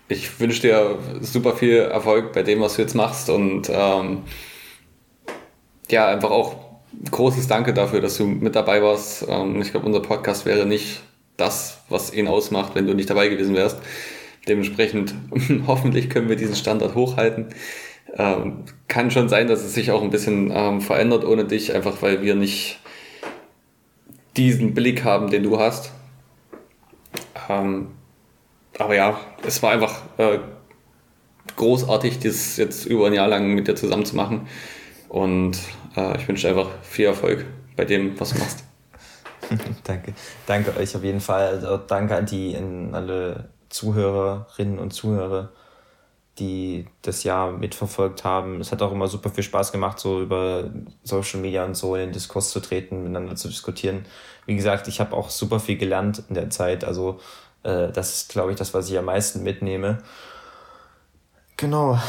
ich 0.07 0.39
wünsche 0.39 0.61
dir 0.61 0.99
super 1.21 1.55
viel 1.55 1.77
Erfolg 1.77 2.33
bei 2.33 2.43
dem, 2.43 2.61
was 2.61 2.75
du 2.75 2.83
jetzt 2.83 2.93
machst. 2.93 3.29
Und 3.29 3.69
ähm, 3.73 4.23
ja, 5.89 6.07
einfach 6.07 6.31
auch 6.31 6.55
großes 7.09 7.47
Danke 7.47 7.73
dafür, 7.73 8.01
dass 8.01 8.17
du 8.17 8.25
mit 8.25 8.55
dabei 8.55 8.83
warst. 8.83 9.25
Ähm, 9.27 9.61
ich 9.61 9.71
glaube, 9.71 9.85
unser 9.85 10.01
Podcast 10.01 10.45
wäre 10.45 10.65
nicht 10.65 11.01
das, 11.37 11.79
was 11.89 12.13
ihn 12.13 12.27
ausmacht, 12.27 12.75
wenn 12.75 12.85
du 12.85 12.93
nicht 12.93 13.09
dabei 13.09 13.29
gewesen 13.29 13.55
wärst. 13.55 13.77
Dementsprechend 14.47 15.13
hoffentlich 15.67 16.09
können 16.09 16.29
wir 16.29 16.35
diesen 16.35 16.55
Standard 16.55 16.95
hochhalten. 16.95 17.47
Ähm, 18.15 18.65
kann 18.87 19.09
schon 19.09 19.29
sein, 19.29 19.47
dass 19.47 19.63
es 19.63 19.73
sich 19.73 19.91
auch 19.91 20.03
ein 20.03 20.09
bisschen 20.09 20.51
ähm, 20.53 20.81
verändert 20.81 21.25
ohne 21.25 21.45
dich, 21.45 21.73
einfach 21.73 22.01
weil 22.01 22.21
wir 22.21 22.35
nicht 22.35 22.79
diesen 24.37 24.73
Blick 24.73 25.03
haben, 25.03 25.29
den 25.29 25.43
du 25.43 25.59
hast. 25.59 25.91
Ähm, 27.49 27.87
aber 28.77 28.95
ja, 28.95 29.19
es 29.45 29.61
war 29.63 29.71
einfach 29.71 30.01
äh, 30.17 30.39
großartig, 31.55 32.19
das 32.19 32.57
jetzt 32.57 32.85
über 32.85 33.07
ein 33.07 33.13
Jahr 33.13 33.27
lang 33.27 33.53
mit 33.53 33.67
dir 33.67 33.75
zusammen 33.75 34.05
zu 34.05 34.15
machen. 34.15 34.47
Und 35.09 35.57
äh, 35.95 36.17
ich 36.17 36.27
wünsche 36.27 36.49
einfach 36.49 36.69
viel 36.81 37.05
Erfolg 37.05 37.45
bei 37.75 37.85
dem, 37.85 38.19
was 38.19 38.31
du 38.31 38.39
machst. 38.39 38.63
danke. 39.83 40.13
Danke 40.47 40.75
euch 40.77 40.95
auf 40.95 41.03
jeden 41.03 41.19
Fall. 41.19 41.47
Also 41.47 41.77
danke 41.77 42.15
an 42.15 42.25
die 42.25 42.55
an 42.55 42.95
alle 42.95 43.49
Zuhörerinnen 43.73 44.79
und 44.79 44.91
Zuhörer 44.91 45.51
die 46.39 46.87
das 47.03 47.23
Jahr 47.23 47.51
mitverfolgt 47.51 48.23
haben. 48.23 48.59
Es 48.59 48.71
hat 48.71 48.81
auch 48.81 48.91
immer 48.91 49.07
super 49.07 49.29
viel 49.29 49.43
Spaß 49.43 49.71
gemacht, 49.71 49.99
so 49.99 50.21
über 50.21 50.71
Social 51.03 51.39
Media 51.39 51.63
und 51.63 51.75
so 51.75 51.95
in 51.95 52.01
den 52.01 52.11
Diskurs 52.11 52.49
zu 52.49 52.59
treten, 52.59 53.03
miteinander 53.03 53.35
zu 53.35 53.47
diskutieren. 53.47 54.05
Wie 54.45 54.55
gesagt, 54.55 54.87
ich 54.87 54.99
habe 54.99 55.15
auch 55.15 55.29
super 55.29 55.59
viel 55.59 55.77
gelernt 55.77 56.23
in 56.29 56.35
der 56.35 56.49
Zeit. 56.49 56.83
Also 56.83 57.19
äh, 57.61 57.91
das 57.91 58.15
ist, 58.15 58.29
glaube 58.29 58.51
ich, 58.51 58.57
das, 58.57 58.73
was 58.73 58.89
ich 58.89 58.97
am 58.97 59.05
meisten 59.05 59.43
mitnehme. 59.43 59.99
Genau. 61.55 61.99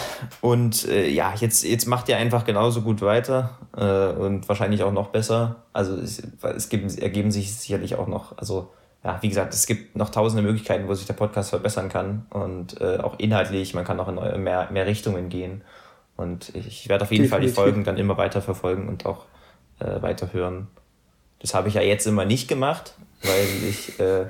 Und 0.41 0.89
äh, 0.89 1.07
ja, 1.09 1.35
jetzt, 1.39 1.63
jetzt 1.63 1.87
macht 1.87 2.09
ihr 2.09 2.17
einfach 2.17 2.47
genauso 2.47 2.81
gut 2.81 3.03
weiter 3.03 3.59
äh, 3.77 4.19
und 4.19 4.49
wahrscheinlich 4.49 4.83
auch 4.85 4.93
noch 4.93 5.09
besser. 5.09 5.57
Also 5.75 5.97
es, 5.97 6.23
es 6.43 6.71
gibt, 6.71 6.99
ergeben 6.99 7.31
sich 7.31 7.55
sicherlich 7.55 7.97
auch 7.97 8.07
noch, 8.07 8.39
also 8.39 8.73
ja, 9.05 9.19
wie 9.21 9.29
gesagt, 9.29 9.53
es 9.53 9.67
gibt 9.67 9.97
noch 9.97 10.09
tausende 10.09 10.43
Möglichkeiten, 10.43 10.89
wo 10.89 10.95
sich 10.95 11.07
der 11.07 11.15
Podcast 11.15 11.51
verbessern 11.51 11.91
kann 11.91 12.27
und 12.31 12.81
äh, 12.81 12.97
auch 12.99 13.19
inhaltlich, 13.19 13.75
man 13.75 13.85
kann 13.85 14.01
auch 14.01 14.09
in 14.09 14.43
mehr, 14.43 14.71
mehr 14.71 14.87
Richtungen 14.87 15.29
gehen. 15.29 15.63
Und 16.17 16.55
ich 16.55 16.89
werde 16.89 17.05
auf 17.05 17.11
jeden 17.11 17.25
Definitiv. 17.25 17.55
Fall 17.55 17.65
die 17.65 17.71
Folgen 17.71 17.85
dann 17.85 17.99
immer 17.99 18.17
weiter 18.17 18.41
verfolgen 18.41 18.89
und 18.89 19.05
auch 19.05 19.27
äh, 19.81 20.01
weiter 20.01 20.33
hören. 20.33 20.69
Das 21.41 21.55
habe 21.55 21.69
ich 21.69 21.75
ja 21.75 21.83
jetzt 21.83 22.07
immer 22.07 22.25
nicht 22.25 22.49
gemacht, 22.49 22.95
weil 23.23 23.69
ich 23.69 24.01
äh, 24.01 24.27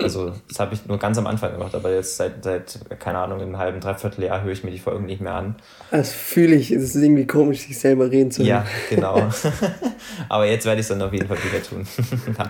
also, 0.00 0.32
das 0.48 0.60
habe 0.60 0.74
ich 0.74 0.86
nur 0.86 0.98
ganz 0.98 1.18
am 1.18 1.26
Anfang 1.26 1.52
gemacht, 1.52 1.74
aber 1.74 1.92
jetzt 1.92 2.16
seit, 2.16 2.44
seit 2.44 2.78
keine 3.00 3.18
Ahnung, 3.18 3.40
einem 3.40 3.58
halben, 3.58 3.80
dreiviertel 3.80 4.24
Jahr 4.24 4.42
höre 4.42 4.52
ich 4.52 4.62
mir 4.62 4.70
die 4.70 4.78
Folgen 4.78 5.06
nicht 5.06 5.20
mehr 5.20 5.34
an. 5.34 5.56
Das 5.90 6.12
fühle 6.12 6.54
ich. 6.54 6.70
Es 6.70 6.94
ist 6.94 7.02
irgendwie 7.02 7.26
komisch, 7.26 7.60
sich 7.60 7.78
selber 7.78 8.10
reden 8.10 8.30
zu 8.30 8.42
hören. 8.42 8.48
Ja, 8.48 8.66
genau. 8.88 9.28
aber 10.28 10.46
jetzt 10.46 10.66
werde 10.66 10.80
ich 10.80 10.84
es 10.84 10.88
dann 10.88 11.02
auf 11.02 11.12
jeden 11.12 11.26
Fall 11.26 11.38
wieder 11.38 11.62
tun. 11.62 11.86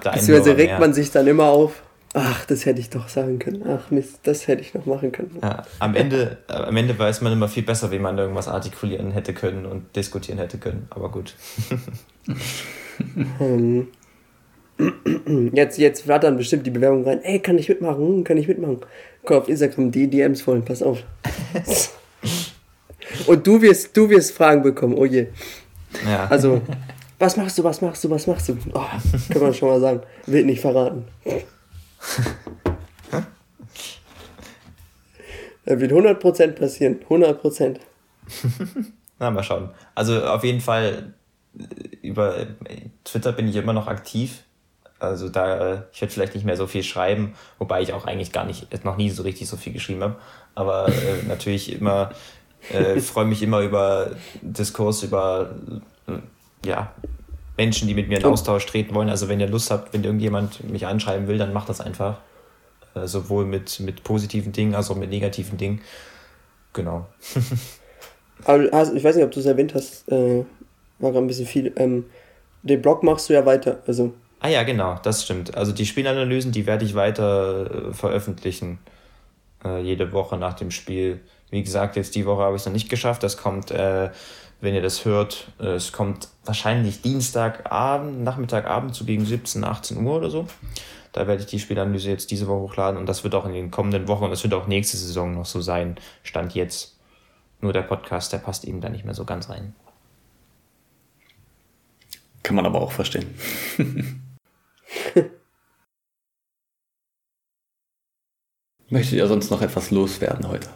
Beziehungsweise 0.05 0.57
regt 0.57 0.73
mehr. 0.73 0.81
man 0.81 0.93
sich 0.93 1.11
dann 1.11 1.27
immer 1.27 1.45
auf. 1.45 1.83
Ach, 2.15 2.47
das 2.47 2.65
hätte 2.65 2.81
ich 2.81 2.89
doch 2.91 3.09
sagen 3.09 3.39
können. 3.39 3.63
Ach 3.69 3.91
Mist, 3.91 4.21
das 4.23 4.49
hätte 4.49 4.63
ich 4.63 4.73
noch 4.73 4.87
machen 4.87 5.13
können. 5.13 5.39
Ja, 5.43 5.63
am, 5.79 5.95
Ende, 5.95 6.39
äh, 6.49 6.53
am 6.53 6.77
Ende 6.77 6.99
weiß 6.99 7.21
man 7.21 7.33
immer 7.33 7.49
viel 7.49 7.63
besser, 7.63 7.91
wie 7.91 7.99
man 7.99 8.17
irgendwas 8.17 8.49
artikulieren 8.49 9.11
hätte 9.11 9.35
können 9.35 9.67
und 9.67 9.95
diskutieren 9.95 10.39
hätte 10.39 10.59
können. 10.59 10.87
Aber 10.91 11.11
gut. 11.11 11.35
ähm, 13.41 13.89
Jetzt, 15.53 15.79
jetzt 15.79 16.03
flattern 16.03 16.37
bestimmt 16.37 16.67
die 16.67 16.71
Bewerbung 16.71 17.05
rein. 17.05 17.23
Ey, 17.23 17.41
kann 17.41 17.59
ich 17.59 17.69
mitmachen? 17.69 17.99
Hm, 17.99 18.25
Kann 18.25 18.37
ich 18.37 18.47
mitmachen? 18.47 18.79
Guck 19.25 19.37
auf 19.43 19.49
Instagram, 19.49 19.91
die 19.91 20.09
DMs 20.09 20.41
vollen, 20.43 20.65
pass 20.65 20.83
auf. 20.83 21.03
Und 23.27 23.47
du 23.47 23.61
wirst, 23.61 23.97
du 23.97 24.09
wirst 24.09 24.33
Fragen 24.33 24.63
bekommen, 24.63 24.95
oh 24.95 25.05
je. 25.05 25.27
Ja. 26.07 26.27
Also, 26.27 26.61
was 27.19 27.37
machst 27.37 27.59
du, 27.59 27.65
was 27.65 27.81
machst 27.81 28.05
du, 28.05 28.11
was 28.11 28.27
machst 28.27 28.49
du? 28.49 28.57
Oh, 28.75 28.85
kann 29.31 29.43
man 29.43 29.55
schon 29.55 29.69
mal 29.69 29.81
sagen. 29.81 30.03
Will 30.27 30.45
nicht 30.45 30.61
verraten. 30.61 31.05
Das 35.65 35.81
wird 35.81 35.93
100% 35.93 36.53
passieren. 36.53 37.01
100%. 37.09 37.77
Na, 39.19 39.31
mal 39.31 39.43
schauen. 39.43 39.71
Also 39.95 40.25
auf 40.25 40.45
jeden 40.45 40.61
Fall 40.61 41.15
äh, 41.59 42.07
über 42.07 42.39
äh, 42.39 42.47
Twitter 43.05 43.33
bin 43.33 43.49
ich 43.49 43.57
immer 43.57 43.73
noch 43.73 43.89
aktiv. 43.89 44.45
Also 45.01 45.29
da, 45.29 45.85
ich 45.93 46.01
werde 46.01 46.13
vielleicht 46.13 46.35
nicht 46.35 46.45
mehr 46.45 46.57
so 46.57 46.67
viel 46.67 46.83
schreiben, 46.83 47.35
wobei 47.59 47.83
ich 47.83 47.93
auch 47.93 48.07
eigentlich 48.07 48.33
gar 48.33 48.45
nicht, 48.45 48.85
noch 48.85 48.97
nie 48.97 49.11
so 49.11 49.23
richtig 49.23 49.49
so 49.49 49.57
viel 49.57 49.73
geschrieben 49.73 50.03
habe. 50.03 50.17
Aber 50.55 50.89
äh, 50.89 51.23
natürlich 51.29 51.73
immer, 51.73 52.11
äh, 52.73 52.99
freue 53.01 53.27
mich 53.27 53.43
immer 53.43 53.61
über 53.61 54.13
Diskurs, 54.43 55.03
über 55.03 55.55
äh, 56.09 56.13
ja, 56.67 56.93
Menschen, 57.57 57.89
die 57.89 57.95
mit 57.95 58.09
mir 58.09 58.19
in 58.19 58.25
Austausch 58.25 58.67
treten 58.67 58.95
wollen. 58.95 59.09
Also 59.09 59.29
wenn 59.29 59.41
ihr 59.41 59.49
Lust 59.49 59.71
habt, 59.71 59.93
wenn 59.93 60.05
irgendjemand 60.05 60.69
mich 60.69 60.87
anschreiben 60.87 61.29
will, 61.29 61.39
dann 61.39 61.53
macht 61.53 61.69
das 61.69 61.81
einfach. 61.81 62.19
Äh, 62.95 63.07
sowohl 63.07 63.45
mit, 63.45 63.81
mit 63.81 64.05
positiven 64.05 64.53
Dingen 64.53 64.75
als 64.75 64.91
auch 64.91 64.97
mit 64.97 65.11
negativen 65.11 65.59
Dingen. 65.59 65.81
Genau. 66.73 67.07
Aber 68.45 68.69
hast, 68.73 68.95
ich 68.95 69.03
weiß 69.03 69.17
nicht, 69.17 69.25
ob 69.25 69.33
du 69.33 69.41
es 69.41 69.47
erwähnt 69.47 69.75
hast, 69.75 70.09
äh, 70.11 70.45
war 70.99 71.11
gerade 71.13 71.25
ein 71.25 71.27
bisschen 71.27 71.47
viel. 71.47 71.73
Ähm, 71.77 72.07
den 72.63 72.81
Blog 72.83 73.03
machst 73.03 73.29
du 73.29 73.35
ja 73.35 73.45
weiter. 73.45 73.83
Also, 73.87 74.15
Ah 74.41 74.49
ja, 74.49 74.63
genau, 74.63 74.99
das 75.03 75.25
stimmt. 75.25 75.57
Also 75.57 75.73
die 75.73 75.87
Spielanalysen, 75.87 76.53
die 76.53 76.67
werde 76.67 76.85
ich 76.85 76.95
weiter 76.95 77.89
äh, 77.89 77.93
veröffentlichen. 77.93 78.79
Äh, 79.65 79.83
jede 79.83 80.13
Woche 80.13 80.37
nach 80.37 80.55
dem 80.55 80.71
Spiel. 80.71 81.21
Wie 81.51 81.63
gesagt, 81.63 81.97
jetzt 81.97 82.15
die 82.15 82.27
Woche 82.27 82.43
habe 82.43 82.55
ich 82.55 82.63
es 82.63 82.67
noch 82.67 82.73
nicht 82.73 82.89
geschafft. 82.89 83.23
Das 83.23 83.37
kommt, 83.37 83.71
äh, 83.73 84.11
wenn 84.61 84.75
ihr 84.75 84.83
das 84.83 85.05
hört, 85.05 85.49
äh, 85.59 85.75
es 85.75 85.93
kommt 85.93 86.29
wahrscheinlich 86.45 87.03
Dienstagabend, 87.03 88.23
Nachmittagabend, 88.23 88.95
so 88.95 89.05
gegen 89.05 89.25
17, 89.25 89.65
18 89.65 90.05
Uhr 90.05 90.17
oder 90.17 90.31
so. 90.31 90.47
Da 91.13 91.27
werde 91.27 91.43
ich 91.43 91.49
die 91.49 91.59
Spielanalyse 91.59 92.11
jetzt 92.11 92.31
diese 92.31 92.47
Woche 92.47 92.61
hochladen 92.61 92.99
und 92.99 93.07
das 93.07 93.25
wird 93.25 93.35
auch 93.35 93.47
in 93.47 93.55
den 93.55 93.71
kommenden 93.73 94.07
Wochen 94.07 94.25
und 94.25 94.31
das 94.31 94.45
wird 94.45 94.55
auch 94.55 94.69
nächste 94.69 94.97
Saison 94.97 95.35
noch 95.35 95.47
so 95.47 95.61
sein. 95.61 95.97
Stand 96.23 96.55
jetzt. 96.55 96.97
Nur 97.61 97.73
der 97.73 97.83
Podcast, 97.83 98.33
der 98.33 98.39
passt 98.39 98.65
eben 98.65 98.81
da 98.81 98.89
nicht 98.89 99.05
mehr 99.05 99.15
so 99.15 99.25
ganz 99.25 99.49
rein. 99.49 99.75
Kann 102.45 102.55
man 102.55 102.67
aber 102.67 102.81
auch 102.81 102.93
verstehen. 102.93 103.35
Möchtet 108.91 109.19
ihr 109.19 109.27
sonst 109.27 109.51
noch 109.51 109.61
etwas 109.63 109.91
loswerden 109.91 110.49
heute? 110.49 110.69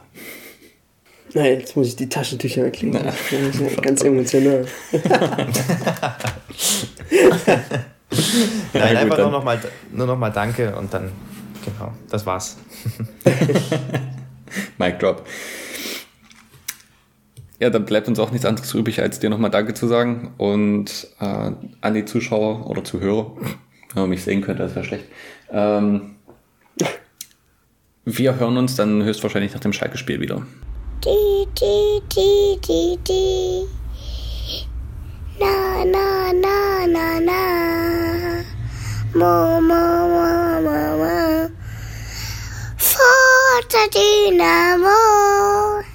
nein, 1.35 1.61
jetzt 1.61 1.75
muss 1.77 1.87
ich 1.89 1.97
die 1.97 2.11
Taschentücher 2.11 2.65
erklären. 2.65 3.03
Das 3.05 3.33
ist 3.33 3.59
ja 3.59 3.81
ganz 3.81 4.03
emotional. 4.03 4.67
Nein, 8.13 8.73
gut, 8.73 8.83
einfach 8.83 9.17
dann- 9.17 9.31
nur 9.31 9.31
nochmal 9.31 9.59
nur 9.91 10.07
noch 10.07 10.19
mal 10.19 10.29
Danke 10.31 10.77
und 10.77 10.93
dann, 10.93 11.11
genau, 11.65 11.93
das 12.11 12.27
war's. 12.27 12.59
Mic 14.79 14.99
drop. 14.99 15.27
Ja, 17.59 17.71
dann 17.71 17.87
bleibt 17.87 18.09
uns 18.09 18.19
auch 18.19 18.31
nichts 18.31 18.45
anderes 18.45 18.75
übrig, 18.75 19.01
als 19.01 19.19
dir 19.21 19.31
nochmal 19.31 19.51
Danke 19.51 19.73
zu 19.73 19.87
sagen. 19.89 20.35
Und 20.37 21.09
äh, 21.21 21.53
an 21.81 21.95
die 21.95 22.05
Zuschauer 22.05 22.69
oder 22.69 22.85
Zuhörer, 22.85 23.35
wenn 23.95 24.03
man 24.03 24.11
mich 24.11 24.23
sehen 24.25 24.43
könnte, 24.43 24.63
das 24.63 24.75
wäre 24.75 24.85
schlecht. 24.85 25.05
Ähm, 25.51 26.17
wir 28.05 28.37
hören 28.37 28.57
uns 28.57 28.75
dann 28.77 29.03
höchstwahrscheinlich 29.05 29.53
nach 29.53 29.61
dem 29.61 29.73
Schalke-Spiel 29.73 30.21
wieder. 30.21 30.43
Di, 31.05 31.47
di, 31.59 32.01
di, 32.15 32.59
di, 32.67 32.99
di. 33.07 33.65
Na, 35.39 35.85
na, 35.85 36.33
na, 36.33 36.87
na, 36.87 37.21
na. 37.21 38.43
Mo, 39.15 39.61
mo, 39.61 40.09
mo, 40.09 40.61
mo, 40.63 40.97
mo. 40.97 41.51
Forza 42.77 43.89
Dynamo. 43.93 45.83